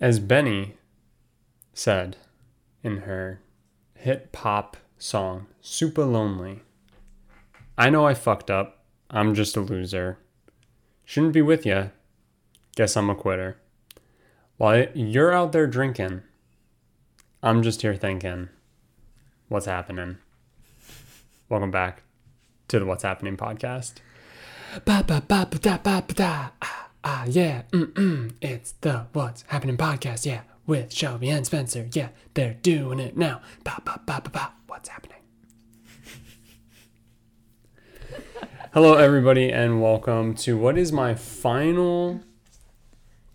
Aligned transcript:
As 0.00 0.18
Benee 0.18 0.72
said 1.74 2.16
in 2.82 2.98
her 2.98 3.42
hit 3.94 4.32
pop 4.32 4.78
song, 4.96 5.46
Supalonely, 5.62 6.60
I 7.76 7.90
know 7.90 8.06
I 8.06 8.14
fucked 8.14 8.50
up. 8.50 8.84
I'm 9.10 9.34
just 9.34 9.58
a 9.58 9.60
loser. 9.60 10.16
Shouldn't 11.04 11.34
be 11.34 11.42
with 11.42 11.66
ya. 11.66 11.88
Guess 12.76 12.96
I'm 12.96 13.10
a 13.10 13.14
quitter. 13.14 13.58
While 14.56 14.86
you're 14.94 15.34
out 15.34 15.52
there 15.52 15.66
drinking, 15.66 16.22
I'm 17.42 17.62
just 17.62 17.82
here 17.82 17.96
thinking, 17.96 18.48
what's 19.48 19.66
happening? 19.66 20.16
Welcome 21.50 21.70
back 21.70 22.04
to 22.68 22.78
the 22.78 22.86
What's 22.86 23.02
Happening 23.02 23.36
podcast. 23.36 23.94
Ba 24.86 25.04
ba 25.06 25.22
ba 25.26 25.46
ba 25.50 25.58
da 25.58 25.76
ba. 25.76 26.79
Ah, 27.02 27.22
ah 27.22 27.26
yeah. 27.28 27.62
Mm-mm. 27.72 28.32
It's 28.40 28.72
the 28.80 29.06
What's 29.12 29.44
Happening 29.48 29.76
podcast. 29.76 30.26
Yeah, 30.26 30.42
with 30.66 30.92
Shelby 30.92 31.30
and 31.30 31.46
Spencer. 31.46 31.88
Yeah, 31.92 32.08
they're 32.34 32.54
doing 32.54 32.98
it 32.98 33.16
now. 33.16 33.40
Ba 33.64 33.80
ba 33.84 34.00
ba 34.06 34.20
ba 34.22 34.30
ba. 34.30 34.52
What's 34.66 34.88
happening? 34.88 35.16
Hello, 38.72 38.94
everybody, 38.94 39.50
and 39.50 39.82
welcome 39.82 40.34
to 40.36 40.56
what 40.56 40.78
is 40.78 40.92
my 40.92 41.14
final. 41.14 42.20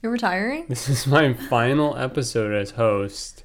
You're 0.02 0.12
retiring? 0.12 0.66
This 0.70 0.88
is 0.88 1.08
my 1.08 1.34
final 1.34 1.98
episode 1.98 2.54
as 2.54 2.72
host 2.72 3.44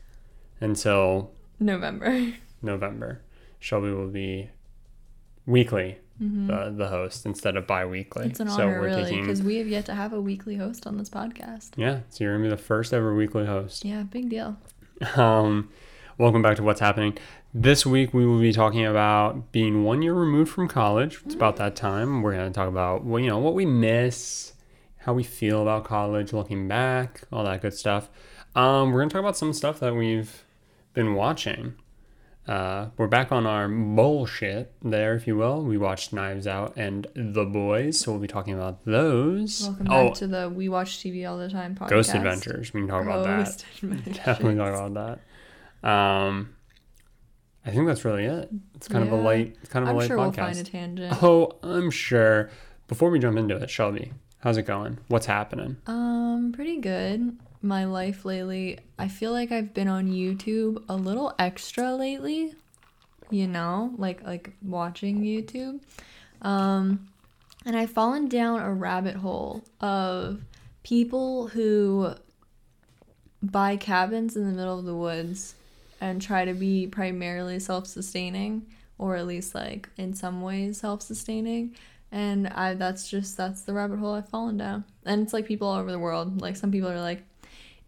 until 0.60 1.32
November. 1.59 2.34
November. 2.62 3.23
Shelby 3.59 3.90
will 3.90 4.09
be 4.09 4.50
weekly, 5.46 5.98
the, 6.20 6.74
the 6.77 6.88
host, 6.88 7.24
instead 7.24 7.56
of 7.56 7.66
bi 7.66 7.84
weekly. 7.84 8.23
Mm-hmm. 8.23 8.30
It's 8.30 8.41
an 8.41 8.48
honor, 8.48 8.80
really, 8.80 9.20
because 9.20 9.42
we 9.42 9.56
have 9.56 9.69
yet 9.69 9.87
to 9.87 9.95
have 9.95 10.12
a 10.12 10.20
weekly 10.20 10.56
host 10.56 10.87
on 10.87 10.98
this 10.98 11.09
podcast. 11.09 11.70
Yeah, 11.77 12.01
so 12.10 12.24
you're 12.24 12.34
gonna 12.34 12.45
be 12.45 12.51
the 12.51 12.56
first 12.56 12.93
ever 12.93 13.15
weekly 13.15 13.46
host. 13.46 13.84
Yeah, 13.84 14.02
big 14.02 14.29
deal. 14.29 14.56
Um, 15.16 15.70
welcome 16.19 16.43
back 16.43 16.56
to 16.56 16.62
What's 16.62 16.80
Happening. 16.80 17.16
This 17.54 17.87
week 17.87 18.12
we 18.12 18.27
will 18.27 18.38
be 18.38 18.52
talking 18.52 18.85
about 18.85 19.51
being 19.51 19.82
one 19.82 20.02
year 20.02 20.12
removed 20.12 20.51
from 20.52 20.68
college. 20.68 21.21
It's 21.24 21.35
about 21.35 21.57
that 21.57 21.74
time. 21.74 22.21
We're 22.21 22.32
gonna 22.32 22.51
talk 22.51 22.68
about 22.68 23.05
well, 23.05 23.18
you 23.18 23.30
know, 23.30 23.38
what 23.38 23.55
we 23.55 23.65
miss, 23.65 24.52
how 24.99 25.15
we 25.15 25.23
feel 25.23 25.62
about 25.62 25.84
college, 25.84 26.34
looking 26.34 26.68
back, 26.68 27.23
all 27.32 27.45
that 27.45 27.62
good 27.62 27.73
stuff. 27.73 28.10
Um, 28.55 28.93
we're 28.93 29.01
gonna 29.01 29.10
talk 29.10 29.21
about 29.21 29.38
some 29.38 29.55
stuff 29.55 29.80
that 29.80 29.95
we've 29.95 30.45
been 30.93 31.15
watching. 31.15 31.77
Uh, 32.51 32.90
we're 32.96 33.06
back 33.06 33.30
on 33.30 33.46
our 33.46 33.68
bullshit 33.68 34.74
there, 34.82 35.15
if 35.15 35.24
you 35.24 35.37
will. 35.37 35.62
We 35.62 35.79
watched 35.79 36.12
Knives 36.12 36.48
Out 36.48 36.73
and 36.76 37.06
The 37.15 37.45
Boys, 37.45 38.01
so 38.01 38.10
we'll 38.10 38.20
be 38.20 38.26
talking 38.26 38.54
about 38.54 38.84
those. 38.84 39.68
Welcome 39.68 39.87
oh, 39.88 40.09
back 40.09 40.15
to 40.15 40.26
the 40.26 40.51
We 40.51 40.68
Watch 40.68 40.98
TV 40.98 41.30
All 41.30 41.38
the 41.38 41.48
Time 41.48 41.76
podcast. 41.76 41.90
Ghost 41.90 42.12
Adventures. 42.12 42.74
We 42.74 42.80
can 42.80 42.88
talk 42.88 43.04
about 43.04 43.24
that. 43.24 43.37
Ghost. 43.37 43.65
Definitely 44.24 44.56
talk 44.56 44.74
about 44.74 45.21
that. 45.84 45.88
Um, 45.88 46.56
I 47.65 47.71
think 47.71 47.87
that's 47.87 48.04
really 48.04 48.24
it. 48.24 48.51
It's 48.74 48.88
kind 48.88 49.06
of 49.06 49.12
a 49.12 49.16
light, 49.16 49.56
it's 49.60 49.71
kind 49.71 49.84
of 49.84 49.90
I'm 49.90 49.95
a 49.95 49.98
light 50.01 50.09
sure 50.09 50.16
we'll 50.16 50.32
podcast. 50.32 50.37
find 50.37 50.59
a 50.59 50.65
tangent. 50.65 51.23
Oh, 51.23 51.56
I'm 51.62 51.93
sure. 51.93 52.51
Before 52.88 53.10
we 53.10 53.21
jump 53.21 53.38
into 53.38 53.59
it, 53.59 53.71
Shelby, 53.71 54.10
how's 54.40 54.56
it 54.56 54.65
going? 54.65 54.98
What's 55.06 55.26
happening? 55.26 55.76
Um, 55.87 56.51
pretty 56.52 56.78
good. 56.78 57.38
My 57.62 57.84
life 57.84 58.24
lately, 58.24 58.78
I 58.98 59.08
feel 59.08 59.32
like 59.32 59.52
I've 59.52 59.74
been 59.74 59.88
on 59.88 60.08
YouTube 60.08 60.82
a 60.88 60.96
little 60.96 61.34
extra 61.38 61.94
lately. 61.94 62.54
You 63.30 63.46
know, 63.46 63.92
like 63.96 64.22
like 64.25 64.53
watching 64.62 65.22
YouTube. 65.22 65.81
Um, 66.42 67.08
and 67.66 67.76
I've 67.76 67.91
fallen 67.91 68.28
down 68.28 68.60
a 68.60 68.72
rabbit 68.72 69.16
hole 69.16 69.62
of 69.81 70.41
people 70.82 71.48
who 71.48 72.14
buy 73.42 73.76
cabins 73.76 74.36
in 74.36 74.47
the 74.47 74.53
middle 74.53 74.78
of 74.78 74.84
the 74.84 74.94
woods 74.94 75.54
and 76.00 76.20
try 76.20 76.44
to 76.44 76.54
be 76.54 76.86
primarily 76.86 77.58
self-sustaining 77.58 78.66
or 78.98 79.16
at 79.16 79.26
least 79.26 79.54
like 79.54 79.88
in 79.97 80.14
some 80.14 80.42
ways 80.42 80.78
self-sustaining 80.78 81.75
and 82.12 82.49
i 82.49 82.75
that's 82.75 83.09
just 83.09 83.37
that's 83.37 83.62
the 83.62 83.72
rabbit 83.72 83.99
hole 83.99 84.15
i've 84.15 84.28
fallen 84.28 84.56
down 84.56 84.84
and 85.06 85.22
it's 85.22 85.32
like 85.32 85.47
people 85.47 85.69
all 85.69 85.78
over 85.78 85.91
the 85.91 85.99
world 85.99 86.41
like 86.41 86.56
some 86.56 86.70
people 86.70 86.91
are 86.91 87.00
like 87.00 87.22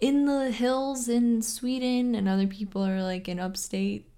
in 0.01 0.27
the 0.27 0.51
hills 0.51 1.09
in 1.09 1.43
sweden 1.43 2.15
and 2.15 2.29
other 2.29 2.47
people 2.47 2.85
are 2.85 3.03
like 3.03 3.29
in 3.29 3.39
upstate 3.39 4.09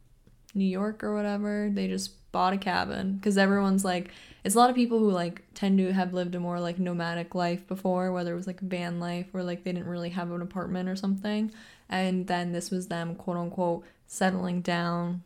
new 0.55 0.65
york 0.65 1.05
or 1.05 1.15
whatever 1.15 1.71
they 1.73 1.87
just 1.89 2.11
bought 2.35 2.53
a 2.53 2.59
cabin. 2.59 3.15
Because 3.15 3.39
everyone's 3.39 3.85
like 3.85 4.11
it's 4.43 4.57
a 4.57 4.59
lot 4.59 4.69
of 4.69 4.77
people 4.77 4.99
who 4.99 5.11
like 5.11 5.43
tend 5.55 5.79
to 5.79 5.93
have 5.93 6.13
lived 6.13 6.35
a 6.35 6.41
more 6.41 6.61
like 6.61 6.79
nomadic 6.79 7.35
life 7.35 7.67
before 7.67 8.13
whether 8.13 8.35
it 8.35 8.37
was 8.37 8.47
like 8.47 8.61
van 8.61 9.01
life 9.01 9.29
or 9.33 9.43
like 9.43 9.65
they 9.65 9.73
didn't 9.73 9.89
really 9.89 10.11
have 10.11 10.31
an 10.31 10.43
apartment 10.43 10.89
or 10.89 10.97
something. 10.97 11.51
And 11.89 12.27
then 12.27 12.53
this 12.53 12.71
was 12.71 12.89
them 12.89 13.15
quote 13.15 13.39
unquote 13.39 13.85
settling 14.07 14.61
down 14.61 15.23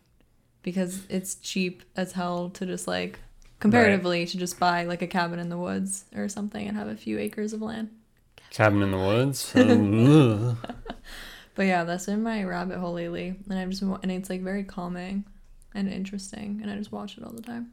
because 0.63 1.07
it's 1.09 1.37
cheap 1.37 1.83
as 1.97 2.13
hell 2.13 2.51
to 2.51 2.67
just 2.67 2.87
like 2.87 3.19
comparatively 3.59 4.27
to 4.27 4.37
just 4.37 4.61
buy 4.61 4.85
like 4.85 5.03
a 5.03 5.07
cabin 5.07 5.41
in 5.41 5.49
the 5.49 5.59
woods 5.59 6.05
or 6.15 6.29
something 6.29 6.69
and 6.69 6.77
have 6.77 6.89
a 6.89 6.95
few 6.95 7.19
acres 7.19 7.53
of 7.53 7.63
land 7.63 7.89
Cabin 8.51 8.83
in 8.83 8.91
the 8.91 8.99
woods. 8.99 9.53
But 11.55 11.67
yeah 11.67 11.83
that's 11.83 12.07
in 12.07 12.23
my 12.23 12.45
rabbit 12.45 12.79
hole 12.79 12.93
lately 12.93 13.35
and 13.51 13.59
i'm 13.59 13.71
just 13.71 13.83
and 13.83 14.13
it's 14.13 14.31
like 14.31 14.43
very 14.43 14.63
calming 14.63 15.25
and 15.75 15.89
interesting 15.89 16.61
and 16.63 16.71
i 16.71 16.77
just 16.77 16.93
watch 16.93 17.19
it 17.19 17.25
all 17.25 17.33
the 17.33 17.43
time 17.43 17.73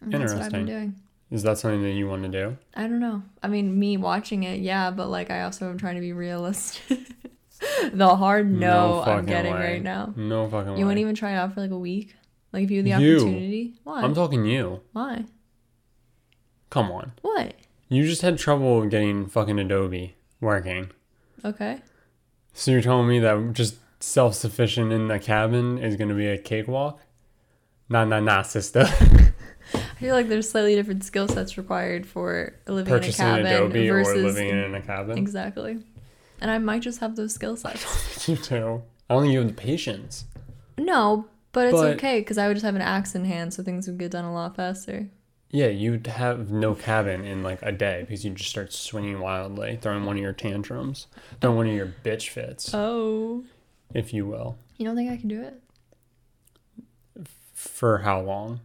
and 0.00 0.12
that's 0.12 0.32
what 0.34 0.42
i've 0.42 0.50
been 0.50 0.62
Interesting. 0.62 0.66
doing 0.66 0.94
Is 1.30 1.44
that 1.44 1.58
something 1.58 1.84
that 1.84 1.92
you 1.92 2.08
want 2.08 2.24
to 2.24 2.28
do? 2.28 2.56
I 2.74 2.82
don't 2.88 2.98
know. 2.98 3.22
I 3.40 3.46
mean, 3.46 3.78
me 3.78 3.98
watching 3.98 4.42
it, 4.44 4.58
yeah, 4.60 4.90
but 4.90 5.08
like 5.10 5.30
I 5.30 5.42
also 5.42 5.68
am 5.70 5.76
trying 5.78 5.94
to 5.94 6.00
be 6.00 6.12
realistic. 6.12 6.98
the 7.92 8.16
hard 8.16 8.50
no, 8.50 9.02
I'm 9.02 9.26
getting 9.26 9.52
way. 9.54 9.74
right 9.74 9.82
now. 9.82 10.12
No 10.16 10.48
fucking 10.48 10.72
way. 10.72 10.78
You 10.80 10.86
wouldn't 10.86 11.00
even 11.00 11.14
try 11.14 11.32
it 11.32 11.36
out 11.36 11.52
for 11.54 11.60
like 11.60 11.70
a 11.70 11.78
week? 11.78 12.16
Like 12.52 12.64
if 12.64 12.70
you 12.70 12.78
had 12.78 12.86
the 12.86 13.04
You. 13.04 13.16
opportunity? 13.18 13.74
Why? 13.84 14.02
I'm 14.02 14.14
talking 14.14 14.44
you. 14.46 14.80
Why? 14.92 15.24
Come 16.70 16.90
on. 16.90 17.12
What? 17.22 17.54
You 17.88 18.04
just 18.04 18.22
had 18.22 18.38
trouble 18.38 18.84
getting 18.86 19.26
fucking 19.26 19.58
Adobe 19.58 20.14
working. 20.40 20.90
Okay. 21.44 21.78
So 22.52 22.70
you're 22.70 22.82
telling 22.82 23.08
me 23.08 23.18
that 23.20 23.52
just 23.52 23.76
self 24.00 24.34
sufficient 24.34 24.92
in 24.92 25.08
the 25.08 25.18
cabin 25.18 25.78
is 25.78 25.96
gonna 25.96 26.14
be 26.14 26.26
a 26.26 26.38
cakewalk? 26.38 27.00
Nah, 27.88 28.04
nah, 28.04 28.20
nah, 28.20 28.42
sister. 28.42 28.84
I 29.74 30.00
feel 30.00 30.14
like 30.14 30.28
there's 30.28 30.48
slightly 30.50 30.74
different 30.74 31.04
skill 31.04 31.28
sets 31.28 31.56
required 31.58 32.06
for 32.06 32.54
living 32.66 32.92
Purchasing 32.92 33.26
in 33.26 33.32
a 33.34 33.36
cabin 33.42 33.52
Adobe 33.52 33.88
versus 33.88 34.14
or 34.16 34.22
living 34.26 34.48
in 34.48 34.74
a 34.74 34.80
cabin. 34.82 35.18
exactly. 35.18 35.78
And 36.40 36.50
I 36.50 36.58
might 36.58 36.82
just 36.82 37.00
have 37.00 37.16
those 37.16 37.34
skill 37.34 37.56
sets. 37.56 38.28
you 38.28 38.36
too. 38.36 38.82
I 39.10 39.14
don't 39.14 39.22
think 39.22 39.32
you 39.32 39.38
have 39.40 39.48
the 39.48 39.54
patience. 39.54 40.24
no, 40.78 41.26
but 41.52 41.66
it's 41.68 41.74
But- 41.76 41.96
okay 41.96 42.20
because 42.20 42.38
I 42.38 42.46
would 42.48 42.54
just 42.54 42.64
have 42.66 42.76
an 42.76 42.82
axe 42.82 43.14
in 43.14 43.24
hand, 43.24 43.54
so 43.54 43.62
things 43.62 43.86
would 43.88 43.98
get 43.98 44.10
done 44.12 44.24
a 44.24 44.32
lot 44.32 44.54
faster. 44.56 45.08
Yeah, 45.50 45.68
you'd 45.68 46.06
have 46.08 46.50
no 46.50 46.74
cabin 46.74 47.24
in 47.24 47.42
like 47.42 47.62
a 47.62 47.72
day 47.72 48.00
because 48.02 48.24
you'd 48.24 48.34
just 48.36 48.50
start 48.50 48.72
swinging 48.72 49.18
wildly, 49.20 49.78
throwing 49.80 50.04
one 50.04 50.16
of 50.16 50.22
your 50.22 50.32
tantrums, 50.34 51.06
throwing 51.40 51.56
one 51.56 51.66
of 51.68 51.74
your 51.74 51.94
bitch 52.04 52.28
fits, 52.28 52.70
Oh. 52.74 53.44
if 53.94 54.12
you 54.12 54.26
will. 54.26 54.58
You 54.76 54.84
don't 54.86 54.94
think 54.96 55.10
I 55.10 55.16
can 55.16 55.28
do 55.28 55.40
it? 55.42 55.60
For 57.54 57.98
how 57.98 58.20
long? 58.20 58.60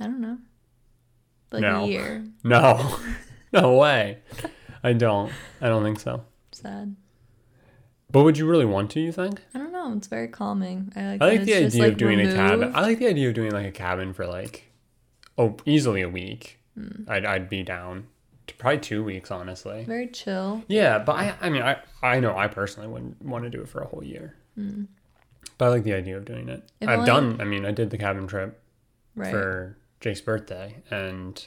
I 0.00 0.04
don't 0.04 0.20
know. 0.20 0.38
Like 1.52 1.62
No. 1.62 1.84
a 1.84 1.86
year. 1.86 2.24
No, 2.44 2.98
no 3.52 3.76
way. 3.76 4.18
I 4.82 4.92
don't. 4.92 5.32
I 5.60 5.68
don't 5.68 5.82
think 5.82 6.00
so. 6.00 6.24
Sad. 6.52 6.96
But 8.10 8.22
would 8.24 8.38
you 8.38 8.46
really 8.46 8.64
want 8.64 8.90
to? 8.92 9.00
You 9.00 9.12
think? 9.12 9.42
I 9.54 9.58
don't 9.58 9.72
know. 9.72 9.92
It's 9.96 10.06
very 10.06 10.28
calming. 10.28 10.92
I 10.96 11.12
like. 11.12 11.22
I 11.22 11.26
like 11.28 11.44
the 11.44 11.52
it's 11.52 11.74
just, 11.74 11.76
idea 11.76 11.88
of 11.92 11.96
doing 11.98 12.20
a 12.20 12.32
cabin. 12.34 12.60
removed. 12.60 12.76
I 12.76 12.80
like 12.82 12.98
the 12.98 13.06
idea 13.08 13.28
of 13.28 13.34
doing 13.34 13.50
like 13.52 13.66
a 13.66 13.72
cabin 13.72 14.12
for 14.12 14.26
like, 14.26 14.65
oh, 15.38 15.56
easily 15.64 16.02
a 16.02 16.08
week. 16.08 16.58
Hmm. 16.78 17.08
I'd 17.08 17.24
I'd 17.24 17.48
be 17.48 17.62
down. 17.62 18.06
To 18.48 18.54
probably 18.54 18.78
two 18.78 19.02
weeks, 19.02 19.30
honestly. 19.32 19.84
Very 19.84 20.06
chill. 20.06 20.62
Yeah, 20.68 20.98
but 21.00 21.16
I 21.16 21.34
I 21.40 21.48
mean 21.50 21.62
I 21.62 21.78
I 22.02 22.20
know 22.20 22.36
I 22.36 22.46
personally 22.48 22.88
wouldn't 22.88 23.20
want 23.24 23.44
to 23.44 23.50
do 23.50 23.60
it 23.60 23.68
for 23.68 23.80
a 23.80 23.86
whole 23.86 24.04
year. 24.04 24.34
Hmm. 24.54 24.84
But 25.58 25.64
I 25.66 25.68
like 25.68 25.84
the 25.84 25.94
idea 25.94 26.16
of 26.16 26.24
doing 26.26 26.48
it. 26.48 26.62
If 26.80 26.88
I've 26.88 26.98
only- 27.00 27.06
done. 27.10 27.40
I 27.40 27.44
mean, 27.44 27.64
I 27.64 27.70
did 27.72 27.90
the 27.90 27.98
cabin 27.98 28.26
trip 28.26 28.60
Right. 29.14 29.30
for 29.30 29.76
Jake's 30.00 30.20
birthday, 30.20 30.76
and 30.90 31.44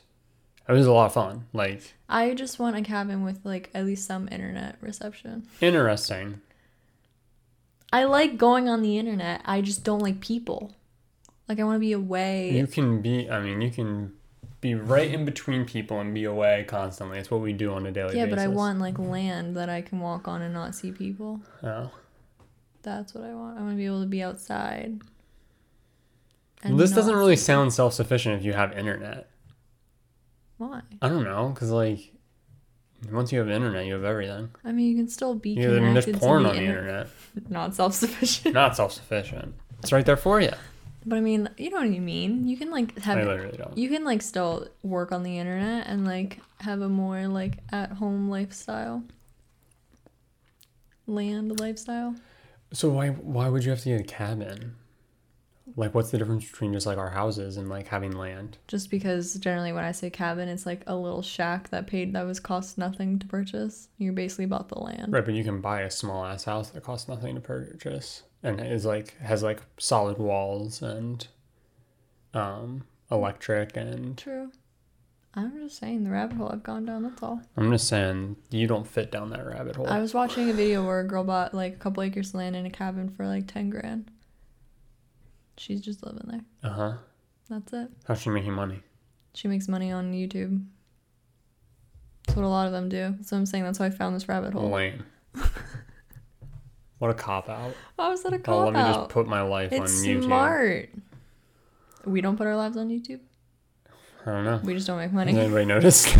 it 0.68 0.72
was 0.72 0.88
a 0.88 0.92
lot 0.92 1.06
of 1.06 1.14
fun. 1.14 1.46
Like 1.54 1.94
I 2.10 2.34
just 2.34 2.60
want 2.60 2.75
a 2.75 2.81
cabin 2.81 3.24
with 3.24 3.40
like 3.46 3.69
at 3.74 3.86
least 3.86 4.06
some 4.08 4.28
internet 4.31 4.75
reception. 4.81 5.44
interesting. 5.62 6.42
I 7.94 8.04
like 8.04 8.38
going 8.38 8.68
on 8.69 8.81
the 8.81 8.98
internet. 8.98 9.42
I 9.46 9.62
just 9.62 9.84
don't 9.84 10.00
like 10.02 10.19
people. 10.22 10.75
Like 11.50 11.60
I 11.60 11.63
want 11.63 11.75
to 11.75 11.80
be 11.80 11.94
away. 11.94 12.51
You 12.51 12.68
can 12.68 13.01
be. 13.01 13.30
I 13.30 13.42
mean, 13.42 13.60
you 13.60 13.72
can 13.72 14.13
be 14.62 14.75
right 14.75 15.12
in 15.12 15.25
between 15.25 15.66
people 15.66 16.00
and 16.00 16.13
be 16.13 16.25
away 16.25 16.66
constantly. 16.68 17.18
It's 17.18 17.31
what 17.31 17.42
we 17.42 17.54
do 17.54 17.74
on 17.74 17.86
a 17.88 17.92
daily 17.92 18.10
basis. 18.10 18.18
yeah, 18.18 18.25
basis. 18.25 18.36
but 18.38 18.44
I 18.44 18.48
want 18.48 18.80
like 18.80 19.00
land 19.00 19.57
that 19.57 19.68
I 19.69 19.81
can 19.81 20.00
walk 20.00 20.28
on 20.28 20.42
and 20.44 20.54
not 20.54 20.75
see 20.75 20.92
people. 20.92 21.42
Oh. 21.63 21.90
That's 22.84 23.13
what 23.13 23.24
I 23.24 23.34
want. 23.34 23.57
I 23.57 23.62
want 23.62 23.74
to 23.74 23.78
be 23.78 23.86
able 23.86 24.01
to 24.01 24.07
be 24.07 24.22
outside. 24.22 25.01
Well, 26.63 26.75
this 26.75 26.92
doesn't 26.92 27.16
really 27.16 27.36
sound 27.38 27.74
self 27.74 27.94
sufficient 27.94 28.40
if 28.40 28.45
you 28.45 28.54
have 28.54 28.78
internet. 28.78 29.30
Why? 30.57 30.81
I 31.02 31.07
don't 31.07 31.24
know, 31.24 31.50
because 31.50 31.72
like 31.72 32.12
Once 33.12 33.31
you 33.31 33.40
have 33.40 33.50
internet, 33.50 33.86
you 33.86 33.94
have 33.94 34.04
everything. 34.04 34.50
I 34.66 34.74
mean, 34.74 34.90
you 34.90 34.95
can 34.98 35.07
still 35.07 35.36
be 35.36 35.52
You, 35.52 35.78
I 35.78 35.80
mean, 35.80 35.94
there's 35.94 36.06
porn 36.06 36.44
to 36.44 36.50
on 36.50 36.56
the 36.56 36.60
the 36.62 36.68
internet. 36.68 37.07
internet. 37.36 37.50
Not 37.52 37.75
self-sufficient. 37.75 38.54
Not 38.54 38.75
self 38.75 38.92
sufficient. 38.92 39.56
It's 39.80 39.94
right 39.94 40.06
there 40.06 40.18
for 40.18 40.42
you. 40.42 40.52
But 41.06 41.18
I 41.18 41.22
mean, 41.22 41.50
you 41.57 41.69
know 41.69 41.78
what 41.78 41.86
I 41.86 42.00
mean. 42.00 42.48
You 42.48 42.57
can 42.57 42.72
like 42.72 42.98
have 43.00 43.18
I 43.18 43.24
literally 43.24 43.57
don't. 43.57 43.78
you 43.78 43.90
can 43.90 44.04
like 44.04 44.22
still 44.22 44.68
work 44.84 45.12
on 45.12 45.24
the 45.24 45.38
internet 45.38 45.88
and 45.88 46.06
like 46.06 46.40
have 46.60 46.81
a 46.81 46.90
more 46.90 47.28
like 47.28 47.57
at 47.72 47.94
home 47.94 48.30
lifestyle. 48.30 49.04
Land 51.07 51.60
lifestyle. 51.60 52.16
So 52.74 52.90
why 52.90 53.10
why 53.10 53.50
would 53.50 53.63
you 53.63 53.72
have 53.72 53.81
to 53.81 53.90
get 53.90 54.01
a 54.01 54.04
cabin? 54.04 54.75
Like, 55.75 55.94
what's 55.94 56.10
the 56.12 56.18
difference 56.18 56.50
between 56.50 56.74
just 56.74 56.88
like 56.88 56.98
our 56.98 57.12
houses 57.12 57.56
and 57.56 57.69
like 57.69 57.88
having 57.88 58.12
land? 58.12 58.57
Just 58.68 58.90
because 58.90 59.36
generally 59.36 59.72
when 59.72 59.84
I 59.84 59.92
say 59.92 60.10
cabin, 60.10 60.50
it's 60.50 60.66
like 60.66 60.81
a 60.88 60.95
little 60.95 61.22
shack 61.22 61.69
that 61.69 61.88
paid 61.88 62.13
that 62.13 62.25
was 62.25 62.40
cost 62.40 62.78
nothing 62.78 63.19
to 63.19 63.28
purchase. 63.28 63.88
You 63.98 64.12
basically 64.12 64.48
bought 64.48 64.69
the 64.69 64.80
land. 64.80 65.13
Right, 65.13 65.24
but 65.24 65.36
you 65.36 65.44
can 65.44 65.62
buy 65.62 65.81
a 65.81 65.92
small 65.92 66.25
ass 66.25 66.44
house 66.44 66.72
that 66.72 66.84
costs 66.84 67.07
nothing 67.07 67.36
to 67.36 67.42
purchase 67.42 68.24
and 68.44 68.60
is 68.62 68.86
like 68.86 69.18
has 69.20 69.44
like 69.44 69.62
solid 69.78 70.18
walls 70.18 70.82
and 70.82 71.28
um 72.34 72.84
electric 73.12 73.76
and 73.76 74.18
True. 74.18 74.52
I'm 75.36 75.60
just 75.60 75.78
saying 75.78 76.04
the 76.04 76.10
rabbit 76.10 76.38
hole 76.38 76.50
I've 76.52 76.64
gone 76.64 76.86
down, 76.86 77.04
that's 77.04 77.22
all. 77.22 77.42
I'm 77.56 77.72
just 77.72 77.88
saying 77.88 78.36
you 78.50 78.66
don't 78.68 78.88
fit 78.88 79.12
down 79.12 79.30
that 79.30 79.46
rabbit 79.46 79.76
hole. 79.76 79.88
I 79.88 80.00
was 80.00 80.14
watching 80.14 80.50
a 80.50 80.54
video 80.54 80.84
where 80.86 81.00
a 81.00 81.08
girl 81.08 81.24
bought 81.24 81.54
like 81.54 81.74
a 81.74 81.78
couple 81.78 82.02
acres 82.02 82.30
of 82.30 82.36
land 82.36 82.56
in 82.56 82.66
a 82.66 82.70
cabin 82.72 83.10
for 83.10 83.28
like 83.28 83.48
ten 83.48 83.70
grand. 83.70 84.10
She's 85.58 85.82
just 85.82 86.04
living 86.04 86.24
there. 86.26 86.42
Uh 86.64 86.74
huh. 86.74 86.94
That's 87.50 87.74
it. 87.74 87.90
How's 88.08 88.22
she 88.22 88.30
making 88.30 88.54
money? 88.54 88.82
She 89.34 89.48
makes 89.48 89.68
money 89.68 89.92
on 89.92 90.14
YouTube. 90.14 90.64
That's 92.26 92.36
what 92.36 92.46
a 92.46 92.48
lot 92.48 92.68
of 92.68 92.74
them 92.74 92.90
do. 92.90 93.16
So 93.22 93.36
I'm 93.38 93.46
saying 93.46 93.64
that's 93.64 93.78
how 93.78 93.86
I 93.86 93.90
found 93.90 94.16
this 94.16 94.28
rabbit 94.28 94.54
hole. 94.54 94.70
Lame. 94.70 95.04
what 97.00 97.10
a 97.12 97.13
cop 97.13 97.50
out. 97.50 97.74
How 97.98 98.12
is 98.12 98.24
that 98.24 98.34
a 98.34 98.40
cop 98.40 98.54
Oh, 98.56 98.66
cop 98.66 98.74
let 98.75 98.88
me 98.88 98.94
just 98.94 99.10
put 99.10 99.28
my 99.28 99.42
life 99.42 99.74
on 99.74 99.81
It's 99.84 100.06
YouTube. 100.06 100.24
smart. 100.25 100.90
We 102.06 102.22
don't 102.22 102.38
put 102.38 102.48
our 102.48 102.56
lives 102.56 102.78
on 102.78 102.90
YouTube. 102.90 103.19
I 104.25 104.31
don't 104.31 104.46
know. 104.46 104.60
We 104.63 104.74
just 104.74 104.88
don't 104.88 104.98
make 104.98 105.10
Has 105.10 105.13
money. 105.16 105.38
anybody 105.38 105.66
noticed? 105.75 106.16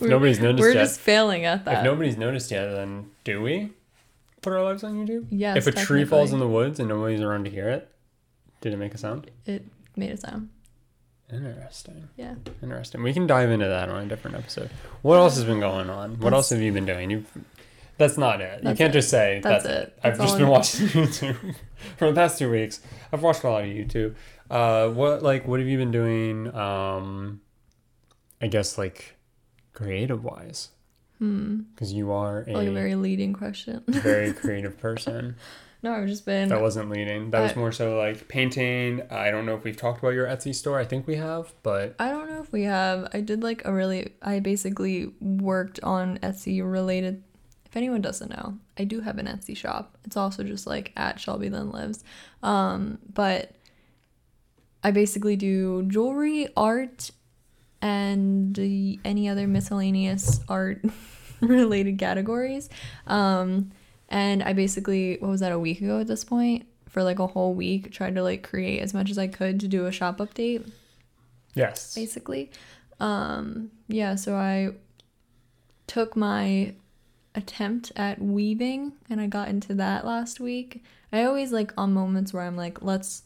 nobody's 0.00 0.40
noticed 0.40 0.60
We're 0.60 0.72
yet. 0.74 0.80
just 0.82 1.00
failing 1.00 1.44
at 1.44 1.64
that. 1.64 1.78
If 1.78 1.84
nobody's 1.84 2.16
noticed 2.16 2.50
yet, 2.50 2.70
then 2.70 3.10
do 3.24 3.40
we 3.42 3.70
put 4.42 4.52
our 4.52 4.62
lives 4.62 4.82
on 4.84 4.94
YouTube? 4.94 5.26
yes. 5.30 5.56
if 5.56 5.66
a 5.66 5.72
tree 5.72 6.04
falls 6.04 6.32
in 6.32 6.38
the 6.38 6.48
woods 6.48 6.80
and 6.80 6.88
nobody's 6.88 7.20
around 7.20 7.44
to 7.44 7.50
hear 7.50 7.68
it, 7.68 7.88
did 8.60 8.72
it 8.72 8.76
make 8.76 8.94
a 8.94 8.98
sound? 8.98 9.30
it 9.46 9.64
made 9.96 10.10
a 10.10 10.16
sound. 10.16 10.48
Interesting. 11.32 12.08
Yeah. 12.16 12.34
Interesting. 12.60 13.02
We 13.04 13.12
can 13.12 13.26
dive 13.28 13.50
into 13.50 13.68
that 13.68 13.88
on 13.88 14.04
a 14.04 14.08
different 14.08 14.36
episode. 14.36 14.68
What 15.02 15.16
else 15.16 15.36
has 15.36 15.44
been 15.44 15.60
going 15.60 15.88
on? 15.88 16.18
What 16.18 16.32
else 16.32 16.50
have 16.50 16.60
you 16.60 16.72
been 16.72 16.86
doing? 16.86 17.08
You 17.10 17.24
That's 18.00 18.18
not 18.18 18.40
it. 18.40 18.64
you 18.64 18.74
can't 18.74 18.90
it. 18.90 18.98
just 18.98 19.10
say 19.10 19.40
That's 19.44 19.62
that's, 19.62 19.76
it. 19.76 19.88
it. 19.88 19.98
I've 20.02 20.18
That's 20.18 20.30
just 20.32 20.38
been 20.40 20.48
watching 20.48 20.86
YouTube 20.88 21.54
for 21.96 22.08
the 22.08 22.14
past 22.14 22.38
two 22.38 22.50
weeks. 22.50 22.80
I've 23.12 23.22
watched 23.22 23.44
a 23.44 23.48
lot 23.50 23.62
of 23.62 23.68
YouTube. 23.68 24.14
Uh, 24.50 24.88
what 24.88 25.22
like 25.22 25.46
what 25.46 25.60
have 25.60 25.68
you 25.68 25.78
been 25.78 25.92
doing? 25.92 26.52
Um, 26.54 27.40
I 28.42 28.46
guess 28.48 28.76
like 28.78 29.16
creative 29.72 30.24
wise, 30.24 30.70
Hmm. 31.18 31.60
because 31.74 31.92
you 31.92 32.10
are 32.10 32.44
a, 32.48 32.52
Like 32.54 32.68
a 32.68 32.72
very 32.72 32.94
leading 32.94 33.32
question. 33.34 33.84
very 33.88 34.32
creative 34.32 34.78
person. 34.78 35.36
no, 35.82 35.92
I've 35.92 36.08
just 36.08 36.24
been. 36.26 36.48
That 36.48 36.60
wasn't 36.62 36.88
leading. 36.90 37.30
That 37.30 37.40
was 37.40 37.54
more 37.54 37.70
so 37.72 37.98
like 37.98 38.28
painting. 38.28 39.02
I 39.10 39.30
don't 39.30 39.44
know 39.46 39.54
if 39.54 39.62
we've 39.64 39.76
talked 39.76 39.98
about 40.00 40.14
your 40.14 40.26
Etsy 40.26 40.54
store. 40.54 40.78
I 40.80 40.84
think 40.84 41.06
we 41.06 41.16
have, 41.16 41.52
but 41.62 41.94
I 41.98 42.08
don't 42.10 42.28
know 42.30 42.40
if 42.40 42.50
we 42.50 42.62
have. 42.64 43.08
I 43.12 43.20
did 43.20 43.42
like 43.42 43.62
a 43.66 43.72
really. 43.72 44.14
I 44.22 44.40
basically 44.40 45.12
worked 45.20 45.80
on 45.82 46.18
Etsy 46.18 46.60
related. 46.64 47.22
If 47.70 47.76
anyone 47.76 48.00
doesn't 48.00 48.30
know, 48.30 48.58
I 48.76 48.84
do 48.84 49.00
have 49.00 49.18
an 49.18 49.26
Etsy 49.26 49.56
shop. 49.56 49.96
It's 50.04 50.16
also 50.16 50.42
just 50.42 50.66
like 50.66 50.92
at 50.96 51.20
Shelby 51.20 51.48
Then 51.48 51.70
Lives. 51.70 52.02
Um, 52.42 52.98
but 53.14 53.52
I 54.82 54.90
basically 54.90 55.36
do 55.36 55.84
jewelry, 55.84 56.48
art, 56.56 57.10
and 57.80 58.58
any 58.58 59.28
other 59.28 59.46
miscellaneous 59.46 60.40
art 60.48 60.84
related 61.40 61.98
categories. 61.98 62.68
Um, 63.06 63.70
and 64.08 64.42
I 64.42 64.52
basically, 64.52 65.18
what 65.20 65.30
was 65.30 65.40
that, 65.40 65.52
a 65.52 65.58
week 65.58 65.80
ago 65.80 66.00
at 66.00 66.08
this 66.08 66.24
point? 66.24 66.66
For 66.88 67.04
like 67.04 67.20
a 67.20 67.28
whole 67.28 67.54
week, 67.54 67.92
tried 67.92 68.16
to 68.16 68.22
like 68.24 68.42
create 68.42 68.80
as 68.80 68.92
much 68.92 69.10
as 69.10 69.18
I 69.18 69.28
could 69.28 69.60
to 69.60 69.68
do 69.68 69.86
a 69.86 69.92
shop 69.92 70.18
update 70.18 70.68
yes, 71.54 71.94
basically. 71.94 72.50
Um, 72.98 73.70
yeah, 73.88 74.14
so 74.14 74.36
I 74.36 74.72
took 75.86 76.16
my 76.16 76.74
attempt 77.34 77.92
at 77.96 78.20
weaving 78.20 78.92
and 79.08 79.20
I 79.20 79.26
got 79.26 79.48
into 79.48 79.74
that 79.74 80.04
last 80.04 80.40
week. 80.40 80.82
I 81.12 81.24
always 81.24 81.52
like 81.52 81.72
on 81.76 81.92
moments 81.92 82.32
where 82.32 82.42
I'm 82.42 82.56
like, 82.56 82.82
let's 82.82 83.22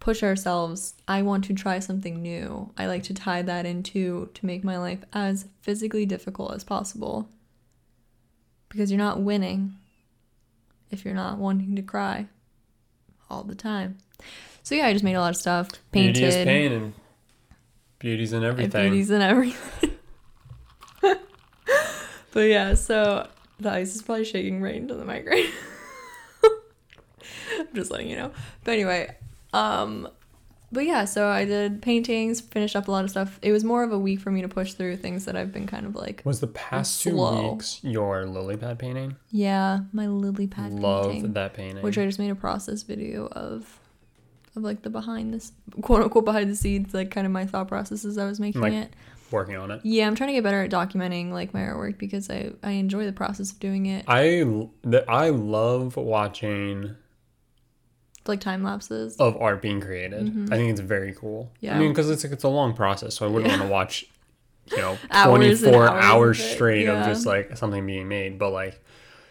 push 0.00 0.22
ourselves. 0.22 0.94
I 1.08 1.22
want 1.22 1.44
to 1.44 1.54
try 1.54 1.78
something 1.78 2.22
new. 2.22 2.72
I 2.76 2.86
like 2.86 3.02
to 3.04 3.14
tie 3.14 3.42
that 3.42 3.66
into 3.66 4.30
to 4.34 4.46
make 4.46 4.64
my 4.64 4.78
life 4.78 5.00
as 5.12 5.46
physically 5.60 6.06
difficult 6.06 6.54
as 6.54 6.64
possible. 6.64 7.28
Because 8.68 8.90
you're 8.90 8.98
not 8.98 9.20
winning 9.20 9.76
if 10.90 11.04
you're 11.04 11.14
not 11.14 11.38
wanting 11.38 11.76
to 11.76 11.82
cry 11.82 12.26
all 13.28 13.42
the 13.42 13.54
time. 13.54 13.98
So 14.62 14.74
yeah, 14.74 14.86
I 14.86 14.92
just 14.92 15.04
made 15.04 15.14
a 15.14 15.20
lot 15.20 15.30
of 15.30 15.36
stuff. 15.36 15.68
Painted. 15.92 16.14
beauty 16.14 16.24
is 16.26 16.44
pain 16.44 16.72
and 16.72 16.94
beauty's 17.98 18.32
in 18.32 18.44
everything. 18.44 18.82
beauties 18.82 19.10
and 19.10 19.22
everything. 19.22 19.90
but 22.32 22.40
yeah, 22.40 22.74
so 22.74 23.28
the 23.58 23.70
ice 23.70 23.94
is 23.94 24.02
probably 24.02 24.24
shaking 24.24 24.60
right 24.62 24.74
into 24.76 24.94
the 24.94 25.04
migraine. 25.04 25.50
I'm 27.58 27.74
just 27.74 27.90
letting 27.90 28.08
you 28.08 28.16
know. 28.16 28.32
But 28.64 28.72
anyway, 28.72 29.16
um 29.52 30.08
but 30.72 30.84
yeah, 30.84 31.04
so 31.04 31.28
I 31.28 31.44
did 31.44 31.80
paintings, 31.80 32.40
finished 32.40 32.74
up 32.74 32.88
a 32.88 32.90
lot 32.90 33.04
of 33.04 33.10
stuff. 33.10 33.38
It 33.40 33.52
was 33.52 33.62
more 33.62 33.84
of 33.84 33.92
a 33.92 33.98
week 33.98 34.20
for 34.20 34.32
me 34.32 34.42
to 34.42 34.48
push 34.48 34.72
through 34.74 34.96
things 34.96 35.24
that 35.24 35.36
I've 35.36 35.52
been 35.52 35.66
kind 35.66 35.86
of 35.86 35.94
like, 35.94 36.22
Was 36.24 36.40
the 36.40 36.48
past 36.48 37.00
two 37.02 37.10
slow. 37.12 37.52
weeks 37.52 37.78
your 37.84 38.26
lily 38.26 38.56
pad 38.56 38.78
painting? 38.78 39.16
yeah, 39.30 39.80
my 39.92 40.08
lily 40.08 40.48
pad 40.48 40.64
painting. 40.70 40.82
Love 40.82 41.12
painting, 41.12 41.32
that 41.34 41.54
painting. 41.54 41.82
which 41.84 41.96
I 41.96 42.04
just 42.04 42.18
made 42.18 42.30
a 42.30 42.34
process 42.34 42.82
video 42.82 43.26
of, 43.28 43.78
of 44.56 44.64
like 44.64 44.82
the 44.82 44.90
behind 44.90 45.32
this 45.32 45.52
quote 45.82 46.02
unquote 46.02 46.24
behind 46.24 46.50
the 46.50 46.56
scenes, 46.56 46.92
like 46.92 47.12
kind 47.12 47.26
of 47.26 47.32
my 47.32 47.46
thought 47.46 47.68
processes 47.68 48.18
I 48.18 48.26
was 48.26 48.40
making 48.40 48.60
Like- 48.60 48.72
it. 48.72 48.92
Working 49.30 49.56
on 49.56 49.70
it. 49.70 49.80
Yeah, 49.84 50.06
I'm 50.06 50.14
trying 50.14 50.28
to 50.28 50.34
get 50.34 50.44
better 50.44 50.62
at 50.62 50.70
documenting 50.70 51.30
like 51.32 51.52
my 51.54 51.60
artwork 51.60 51.98
because 51.98 52.30
I 52.30 52.52
I 52.62 52.72
enjoy 52.72 53.04
the 53.06 53.12
process 53.12 53.52
of 53.52 53.60
doing 53.60 53.86
it. 53.86 54.04
I 54.08 54.44
I 55.08 55.30
love 55.30 55.96
watching 55.96 56.94
Like 58.26 58.40
time 58.40 58.62
lapses. 58.64 59.16
of 59.18 59.36
art 59.40 59.62
being 59.62 59.80
created. 59.80 60.26
Mhm. 60.26 60.52
I 60.52 60.56
think 60.56 60.70
it's 60.70 60.80
very 60.80 61.12
cool. 61.14 61.52
Yeah. 61.60 61.76
I 61.76 61.78
mean, 61.78 61.90
because 61.92 62.10
it's 62.10 62.24
like, 62.24 62.32
it's 62.32 62.44
a 62.44 62.48
long 62.48 62.74
process, 62.74 63.14
so 63.14 63.26
I 63.26 63.30
wouldn't 63.30 63.52
Yeah. 63.52 63.58
want 63.58 63.68
to 63.68 63.72
watch, 63.72 64.06
you 64.70 64.78
know, 64.78 64.98
Hours 65.10 65.28
twenty 65.28 65.48
and 65.50 65.58
four 65.58 65.88
hours 65.88 66.04
hours, 66.04 66.40
of 66.40 66.46
straight 66.46 66.84
yeah. 66.86 67.00
of 67.00 67.06
just 67.06 67.24
like 67.26 67.56
something 67.56 67.86
being 67.86 68.08
made. 68.08 68.38
But 68.38 68.50
like 68.50 68.82